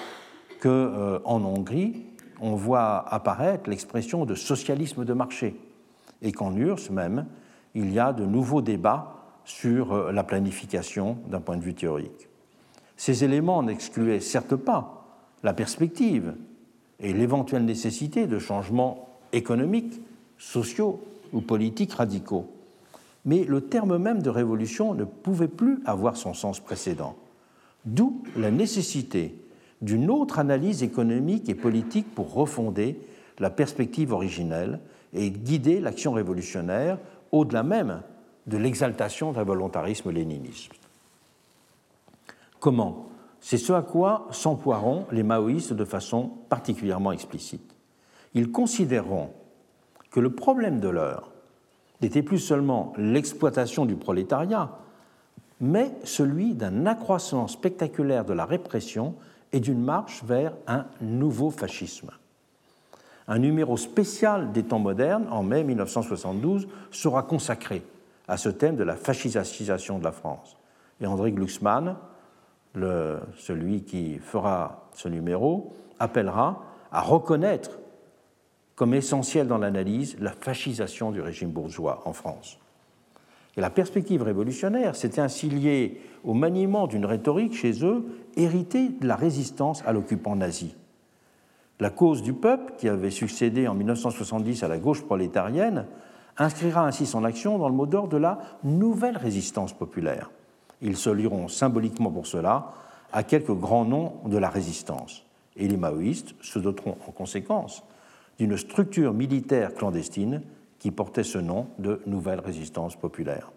[0.60, 2.04] qu'en euh, Hongrie,
[2.40, 5.56] on voit apparaître l'expression de socialisme de marché,
[6.22, 7.26] et qu'en URSS même,
[7.74, 12.28] il y a de nouveaux débats sur euh, la planification d'un point de vue théorique.
[12.96, 15.04] Ces éléments n'excluaient certes pas
[15.42, 16.34] la perspective
[17.00, 20.00] et l'éventuelle nécessité de changements économiques,
[20.38, 21.00] sociaux
[21.32, 22.50] ou politiques radicaux.
[23.24, 27.16] Mais le terme même de révolution ne pouvait plus avoir son sens précédent.
[27.84, 29.34] D'où la nécessité
[29.82, 32.98] d'une autre analyse économique et politique pour refonder
[33.38, 34.80] la perspective originelle
[35.12, 36.98] et guider l'action révolutionnaire
[37.32, 38.02] au-delà même
[38.46, 40.72] de l'exaltation d'un volontarisme léniniste.
[42.60, 43.06] Comment?
[43.40, 47.74] C'est ce à quoi s'emploieront les maoïstes de façon particulièrement explicite.
[48.34, 49.30] Ils considéreront
[50.10, 51.30] que le problème de l'heure
[52.02, 54.70] n'était plus seulement l'exploitation du prolétariat,
[55.60, 59.14] mais celui d'un accroissement spectaculaire de la répression
[59.52, 62.10] et d'une marche vers un nouveau fascisme.
[63.28, 67.82] Un numéro spécial des temps modernes, en mai 1972, sera consacré
[68.28, 70.56] à ce thème de la fascisation de la France.
[71.00, 71.96] Et André Glucksmann,
[72.74, 76.62] celui qui fera ce numéro, appellera
[76.92, 77.70] à reconnaître
[78.74, 82.58] comme essentiel dans l'analyse la fascisation du régime bourgeois en France.
[83.56, 88.04] La perspective révolutionnaire s'était ainsi liée au maniement d'une rhétorique chez eux
[88.36, 90.74] héritée de la résistance à l'occupant nazi.
[91.80, 95.86] La cause du peuple, qui avait succédé en 1970 à la gauche prolétarienne,
[96.38, 100.30] inscrira ainsi son action dans le mot d'ordre de la nouvelle résistance populaire.
[100.82, 102.74] Ils se liront symboliquement pour cela
[103.12, 105.24] à quelques grands noms de la résistance.
[105.56, 107.82] Et les maoïstes se doteront en conséquence
[108.38, 110.42] d'une structure militaire clandestine
[110.78, 113.52] qui portait ce nom de Nouvelle Résistance populaire.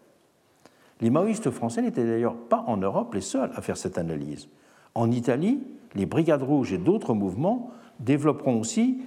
[1.02, 4.50] Les maoïstes français n'étaient d'ailleurs pas en Europe les seuls à faire cette analyse.
[4.96, 5.64] En Italie,
[5.96, 9.00] les Brigades rouges et d'autres mouvements développeront aussi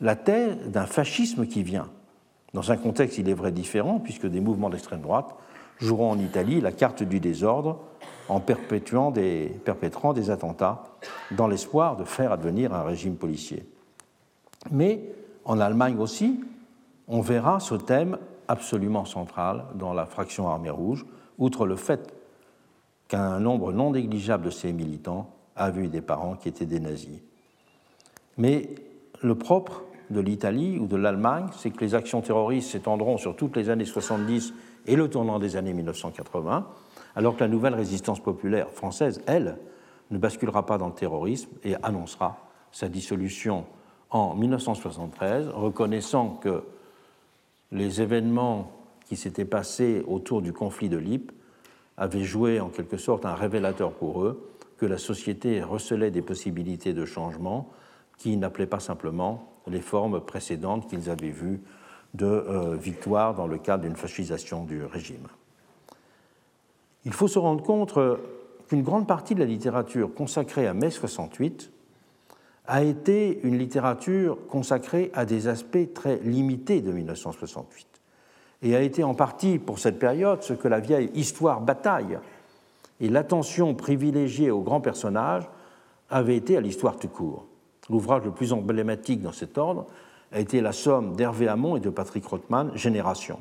[0.00, 1.88] la thèse d'un fascisme qui vient,
[2.54, 5.34] dans un contexte, il est vrai, différent, puisque des mouvements d'extrême droite
[5.78, 7.80] joueront en Italie la carte du désordre
[8.28, 10.84] en perpétuant des, perpétrant des attentats
[11.30, 13.66] dans l'espoir de faire advenir un régime policier.
[14.70, 15.02] Mais
[15.44, 16.40] en Allemagne aussi,
[17.08, 21.06] on verra ce thème absolument central dans la fraction armée rouge,
[21.38, 22.14] outre le fait
[23.08, 27.20] qu'un nombre non négligeable de ces militants avaient eu des parents qui étaient des nazis.
[28.36, 28.74] Mais
[29.22, 33.56] le propre de l'Italie ou de l'Allemagne, c'est que les actions terroristes s'étendront sur toutes
[33.56, 34.54] les années 70
[34.86, 36.66] et le tournant des années 1980,
[37.16, 39.58] alors que la nouvelle résistance populaire française, elle,
[40.10, 42.38] ne basculera pas dans le terrorisme et annoncera
[42.72, 43.66] sa dissolution
[44.10, 46.62] en 1973, reconnaissant que
[47.72, 48.72] les événements
[49.06, 51.32] qui s'étaient passés autour du conflit de l'IP
[51.96, 56.94] avaient joué en quelque sorte un révélateur pour eux, que la société recelait des possibilités
[56.94, 57.70] de changement
[58.16, 61.60] qui n'appelaient pas simplement les formes précédentes qu'ils avaient vues
[62.14, 65.26] de euh, victoire dans le cadre d'une fascisation du régime.
[67.04, 68.16] Il faut se rendre compte euh,
[68.68, 71.70] qu'une grande partie de la littérature consacrée à mai 68
[72.68, 77.86] a été une littérature consacrée à des aspects très limités de 1968
[78.62, 82.18] et a été en partie pour cette période ce que la vieille histoire bataille
[83.00, 85.48] et l'attention privilégiée aux grands personnages
[86.10, 87.46] avait été à l'histoire tout court.
[87.88, 89.86] L'ouvrage le plus emblématique dans cet ordre
[90.30, 93.40] a été la somme d'Hervé Hamon et de Patrick Rothman, Génération.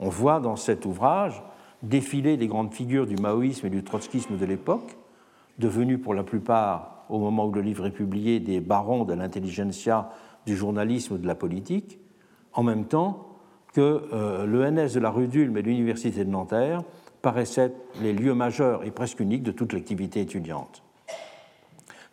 [0.00, 1.42] On voit dans cet ouvrage
[1.82, 4.96] défiler les grandes figures du maoïsme et du trotskisme de l'époque,
[5.58, 10.10] devenus pour la plupart, au moment où le livre est publié, des barons de l'intelligentsia,
[10.46, 11.98] du journalisme, de la politique,
[12.52, 13.28] en même temps
[13.72, 16.82] que euh, l'ENS de la rue d'Ulm et l'Université de Nanterre
[17.22, 17.72] paraissaient
[18.02, 20.82] les lieux majeurs et presque uniques de toute l'activité étudiante.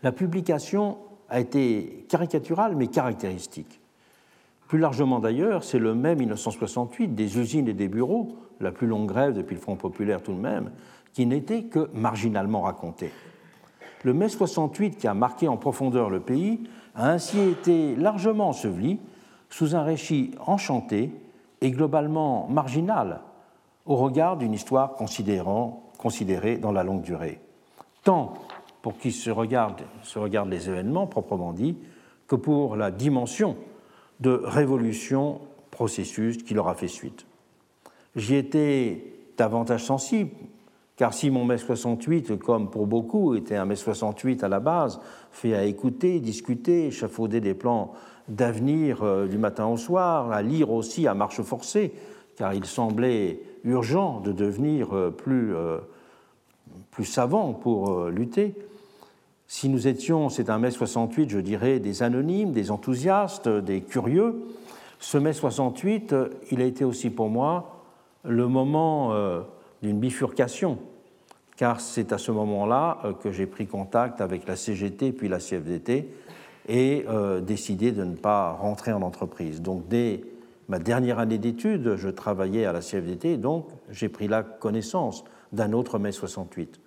[0.04, 0.98] La publication
[1.30, 3.80] a été caricaturale mais caractéristique.
[4.68, 9.08] Plus largement d'ailleurs, c'est le mai 1968 des usines et des bureaux, la plus longue
[9.08, 10.72] grève depuis le Front populaire tout de même,
[11.14, 13.12] qui n'était que marginalement raconté.
[14.04, 16.62] Le mai 68, qui a marqué en profondeur le pays,
[16.96, 19.00] a ainsi été largement enseveli
[19.50, 21.12] sous un récit enchanté
[21.62, 23.22] et globalement marginal
[23.86, 27.40] au regard d'une histoire considérée dans la longue durée,
[28.04, 28.34] tant
[28.82, 31.78] pour qui se regardent, se regardent les événements proprement dit
[32.28, 33.58] que pour la dimension
[34.20, 37.26] de révolution processus qui leur a fait suite.
[38.16, 40.32] J'y étais davantage sensible,
[41.02, 45.00] car si mon mai 68, comme pour beaucoup, était un mai 68 à la base,
[45.32, 47.94] fait à écouter, discuter, échafauder des plans
[48.28, 51.92] d'avenir euh, du matin au soir, à lire aussi à marche forcée,
[52.36, 55.80] car il semblait urgent de devenir euh, plus, euh,
[56.92, 58.54] plus savant pour lutter,
[59.48, 64.40] si nous étions, c'est un mai 68, je dirais, des anonymes, des enthousiastes, des curieux,
[65.00, 66.14] ce mai 68,
[66.52, 67.82] il a été aussi pour moi
[68.24, 69.16] le moment
[69.82, 70.78] d'une bifurcation,
[71.62, 75.38] car c'est à ce moment-là euh, que j'ai pris contact avec la CGT puis la
[75.38, 76.10] CFDT
[76.68, 79.62] et euh, décidé de ne pas rentrer en entreprise.
[79.62, 80.24] Donc dès
[80.70, 85.74] ma dernière année d'études, je travaillais à la CFDT, donc j'ai pris la connaissance d'un
[85.74, 86.80] autre mai 68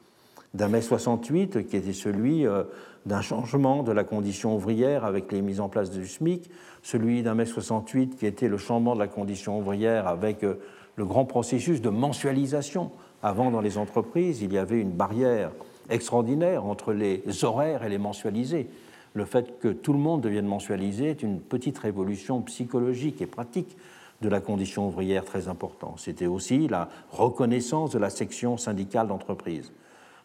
[0.54, 2.64] d'un mai 68 qui était celui euh,
[3.06, 6.50] d'un changement de la condition ouvrière avec les mises en place du SMIC,
[6.82, 11.26] celui d'un mai 68 qui était le changement de la condition ouvrière avec le grand
[11.26, 12.90] processus de mensualisation.
[13.24, 15.50] Avant, dans les entreprises, il y avait une barrière
[15.88, 18.68] extraordinaire entre les horaires et les mensualisés.
[19.14, 23.78] le fait que tout le monde devienne mensualisé est une petite révolution psychologique et pratique
[24.20, 26.00] de la condition ouvrière très importante.
[26.00, 29.72] C'était aussi la reconnaissance de la section syndicale d'entreprise.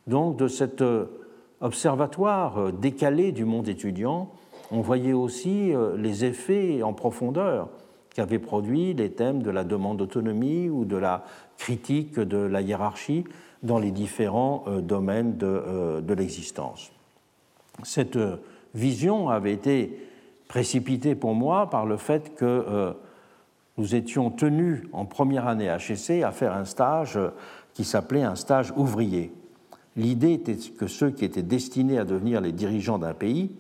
[0.07, 1.05] Donc de cet euh,
[1.61, 4.29] observatoire euh, décalé du monde étudiant,
[4.71, 7.69] on voyait aussi euh, les effets en profondeur
[8.13, 11.23] qu'avaient produits les thèmes de la demande d'autonomie ou de la
[11.59, 13.25] critique de la hiérarchie
[13.61, 16.91] dans les différents domaines de, de l'existence.
[17.83, 18.17] Cette
[18.73, 19.99] vision avait été
[20.47, 22.95] précipitée pour moi par le fait que
[23.77, 27.19] nous étions tenus en première année HEC à faire un stage
[27.73, 29.31] qui s'appelait un stage ouvrier.
[29.95, 33.51] L'idée était que ceux qui étaient destinés à devenir les dirigeants d'un pays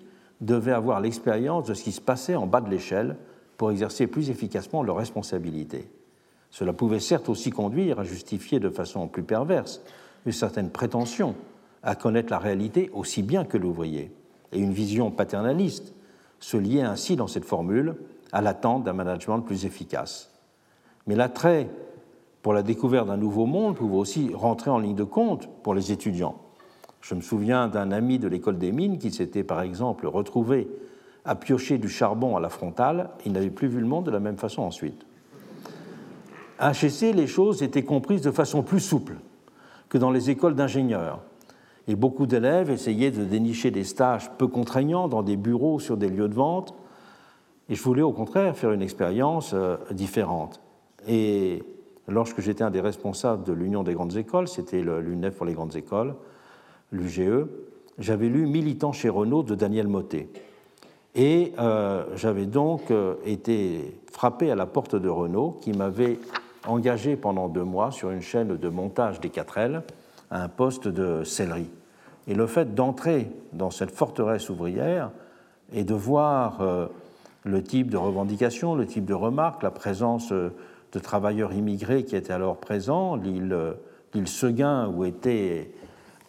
[0.41, 3.17] devaient avoir l'expérience de ce qui se passait en bas de l'échelle
[3.57, 5.89] pour exercer plus efficacement leurs responsabilités.
[6.49, 9.81] Cela pouvait certes aussi conduire à justifier de façon plus perverse
[10.25, 11.35] une certaine prétention
[11.83, 14.11] à connaître la réalité aussi bien que l'ouvrier,
[14.51, 15.93] et une vision paternaliste
[16.39, 17.95] se liait ainsi dans cette formule
[18.31, 20.31] à l'attente d'un management plus efficace.
[21.07, 21.69] Mais l'attrait
[22.41, 25.91] pour la découverte d'un nouveau monde pouvait aussi rentrer en ligne de compte pour les
[25.91, 26.39] étudiants.
[27.01, 30.67] Je me souviens d'un ami de l'école des mines qui s'était par exemple retrouvé
[31.25, 34.19] à piocher du charbon à la frontale, il n'avait plus vu le monde de la
[34.19, 35.05] même façon ensuite.
[36.59, 39.15] À HEC, les choses étaient comprises de façon plus souple
[39.87, 41.21] que dans les écoles d'ingénieurs,
[41.87, 46.09] et beaucoup d'élèves essayaient de dénicher des stages peu contraignants dans des bureaux sur des
[46.09, 46.75] lieux de vente,
[47.69, 50.59] et je voulais au contraire faire une expérience euh, différente.
[51.07, 51.63] Et
[52.09, 55.77] lorsque j'étais un des responsables de l'Union des grandes écoles, c'était l'UNEF pour les grandes
[55.77, 56.13] écoles,
[56.91, 57.45] l'UGE,
[57.99, 60.27] j'avais lu Militant chez Renault de Daniel Motet.
[61.15, 66.19] Et euh, j'avais donc euh, été frappé à la porte de Renault qui m'avait
[66.69, 69.81] engagé pendant deux mois sur une chaîne de montage des 4L
[70.31, 71.69] à un poste de sellerie.
[72.27, 75.11] Et le fait d'entrer dans cette forteresse ouvrière
[75.73, 76.87] et de voir euh,
[77.43, 82.33] le type de revendication, le type de remarque, la présence de travailleurs immigrés qui étaient
[82.33, 83.55] alors présents, l'île,
[84.25, 85.71] Seguin où étaient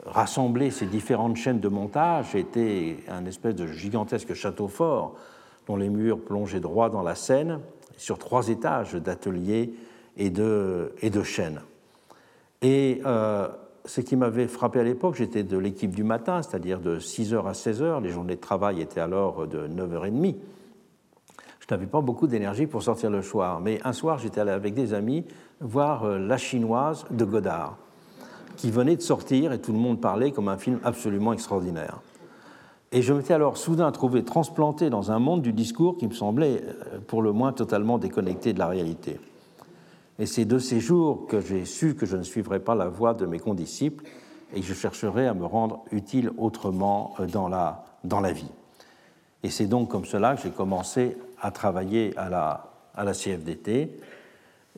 [0.07, 5.15] rassemblées ces différentes chaînes de montage était un espèce de gigantesque château fort
[5.67, 7.61] dont les murs plongeaient droit dans la Seine,
[7.97, 9.73] sur trois étages d'ateliers
[10.16, 11.61] et de, et chaînes.
[12.62, 13.49] Et euh,
[13.85, 17.53] ce qui m'avait frappé à l'époque, j'étais de l'équipe du matin, c'est-à-dire de 6h à
[17.53, 20.37] 16h, les journées de travail étaient alors de 9h30
[21.70, 23.61] je n'avais pas beaucoup d'énergie pour sortir le soir.
[23.61, 25.24] Mais un soir, j'étais allé avec des amis
[25.61, 27.77] voir euh, La Chinoise de Godard,
[28.57, 32.01] qui venait de sortir et tout le monde parlait comme un film absolument extraordinaire.
[32.91, 36.61] Et je m'étais alors soudain trouvé transplanté dans un monde du discours qui me semblait
[36.65, 39.20] euh, pour le moins totalement déconnecté de la réalité.
[40.21, 43.15] Et c'est de ces jours que j'ai su que je ne suivrais pas la voie
[43.15, 44.05] de mes condisciples
[44.55, 48.51] et que je chercherais à me rendre utile autrement euh, dans la, dans la vie.
[49.43, 53.99] Et c'est donc comme cela que j'ai commencé à travailler à la, à la CFDT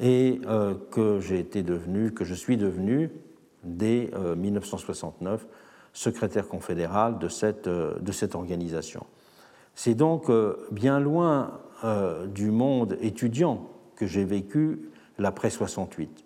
[0.00, 3.10] et euh, que j'ai été devenu, que je suis devenu
[3.64, 5.46] dès 1969 euh,
[5.92, 9.04] secrétaire confédéral de cette, de cette organisation.
[9.74, 10.30] C'est donc
[10.70, 11.60] bien loin
[12.28, 14.91] du monde étudiant que j'ai vécu
[15.22, 16.24] l'après 68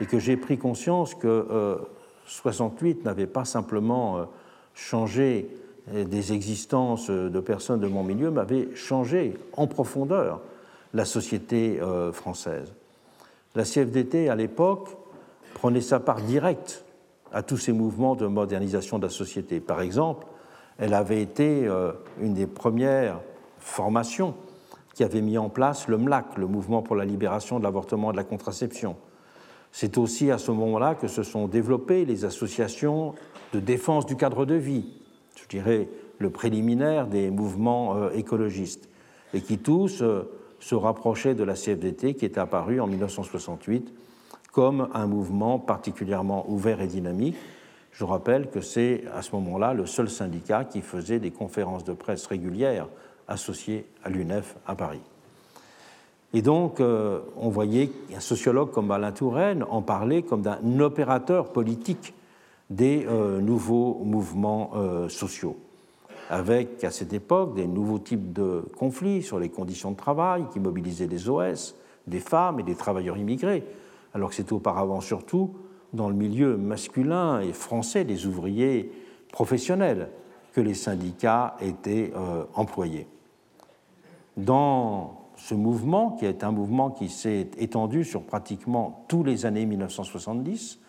[0.00, 1.78] et que j'ai pris conscience que
[2.26, 4.28] 68 n'avait pas simplement
[4.74, 5.48] changé
[5.90, 10.40] des existences de personnes de mon milieu m'avaient changé en profondeur
[10.96, 12.72] la société euh, française.
[13.54, 14.88] La CFDT, à l'époque,
[15.54, 16.84] prenait sa part directe
[17.32, 19.60] à tous ces mouvements de modernisation de la société.
[19.60, 20.26] Par exemple,
[20.78, 23.20] elle avait été euh, une des premières
[23.58, 24.34] formations
[24.96, 28.12] qui avait mis en place le MLAC, le mouvement pour la libération de l'avortement et
[28.12, 28.96] de la contraception.
[29.70, 33.14] C'est aussi à ce moment-là que se sont développées les associations
[33.52, 34.86] de défense du cadre de vie,
[35.38, 38.88] je dirais, le préliminaire des mouvements euh, écologistes,
[39.34, 43.92] et qui tous euh, se rapprochaient de la CFDT qui est apparue en 1968
[44.50, 47.36] comme un mouvement particulièrement ouvert et dynamique.
[47.92, 51.92] Je rappelle que c'est à ce moment-là le seul syndicat qui faisait des conférences de
[51.92, 52.88] presse régulières
[53.28, 55.00] associées à l'UNEF à Paris.
[56.36, 61.52] Et donc, euh, on voyait un sociologue comme Alain Touraine en parler comme d'un opérateur
[61.52, 62.14] politique
[62.68, 65.56] des euh, nouveaux mouvements euh, sociaux,
[66.28, 70.58] avec à cette époque des nouveaux types de conflits sur les conditions de travail qui
[70.58, 71.76] mobilisaient des OS,
[72.06, 73.64] des femmes et des travailleurs immigrés,
[74.12, 75.54] alors que c'était auparavant surtout
[75.92, 78.90] dans le milieu masculin et français des ouvriers
[79.32, 80.10] professionnels
[80.52, 82.12] que les syndicats étaient
[82.54, 83.06] employés.
[84.36, 89.66] Dans ce mouvement, qui est un mouvement qui s'est étendu sur pratiquement tous les années
[89.66, 90.80] 1970,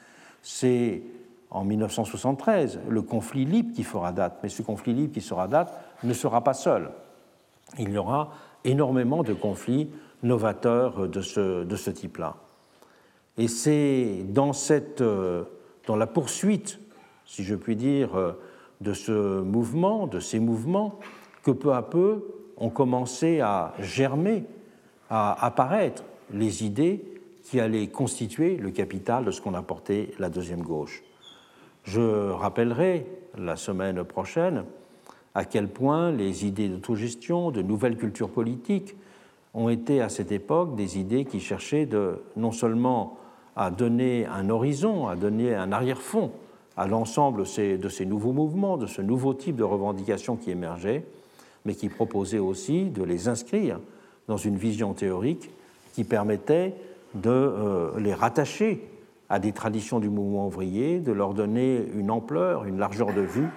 [0.41, 1.03] c'est
[1.49, 4.39] en 1973, le conflit libre qui fera date.
[4.43, 6.91] Mais ce conflit libre qui sera date ne sera pas seul.
[7.77, 8.31] Il y aura
[8.63, 9.89] énormément de conflits
[10.23, 12.35] novateurs de ce, de ce type-là.
[13.37, 16.79] Et c'est dans, cette, dans la poursuite,
[17.25, 18.35] si je puis dire,
[18.81, 20.99] de ce mouvement, de ces mouvements,
[21.43, 22.25] que peu à peu
[22.57, 24.43] ont commencé à germer,
[25.09, 27.03] à apparaître les idées
[27.43, 31.03] qui allaient constituer le capital de ce qu'on appelait la deuxième gauche.
[31.83, 33.05] Je rappellerai
[33.37, 34.65] la semaine prochaine
[35.33, 38.95] à quel point les idées d'autogestion, de nouvelles cultures politiques,
[39.53, 43.17] ont été à cette époque des idées qui cherchaient de, non seulement
[43.55, 46.31] à donner un horizon, à donner un arrière-fond
[46.75, 51.05] à l'ensemble de ces nouveaux mouvements, de ce nouveau type de revendications qui émergeaient,
[51.67, 53.81] mais qui proposaient aussi de les inscrire
[54.29, 55.51] dans une vision théorique
[55.91, 56.73] qui permettait
[57.13, 58.89] de euh, les rattacher
[59.27, 63.49] à des traditions du mouvement ouvrier, de leur donner une ampleur, une largeur de vue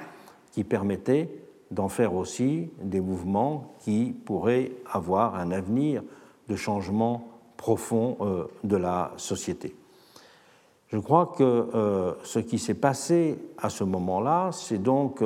[0.50, 1.30] qui permettait
[1.70, 6.02] d'en faire aussi des mouvements qui pourraient avoir un avenir
[6.48, 9.76] de changement profond euh, de la société.
[10.88, 15.22] Je crois que euh, ce qui s'est passé à ce moment-là, c'est donc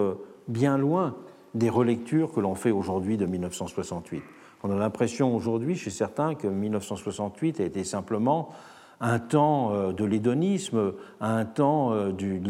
[0.48, 1.14] bien loin
[1.54, 4.22] des relectures que l'on fait aujourd'hui de 1968.
[4.62, 8.50] On a l'impression aujourd'hui chez certains que 1968 a été simplement
[9.00, 12.40] un temps euh, de l'hédonisme, un temps du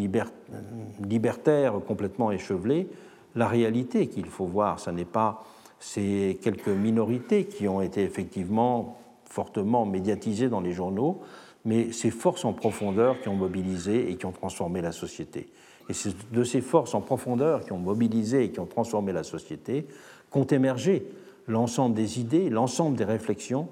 [1.01, 2.89] libertaire complètement échevelé.
[3.35, 5.45] La réalité qu'il faut voir, ce n'est pas
[5.81, 11.21] ces quelques minorités qui ont été effectivement fortement médiatisées dans les journaux,
[11.65, 15.49] mais ces forces en profondeur qui ont mobilisé et qui ont transformé la société.
[15.89, 19.23] Et c'est de ces forces en profondeur qui ont mobilisé et qui ont transformé la
[19.23, 19.87] société
[20.31, 21.07] qu'ont émergé
[21.47, 23.69] l'ensemble des idées, l'ensemble des réflexions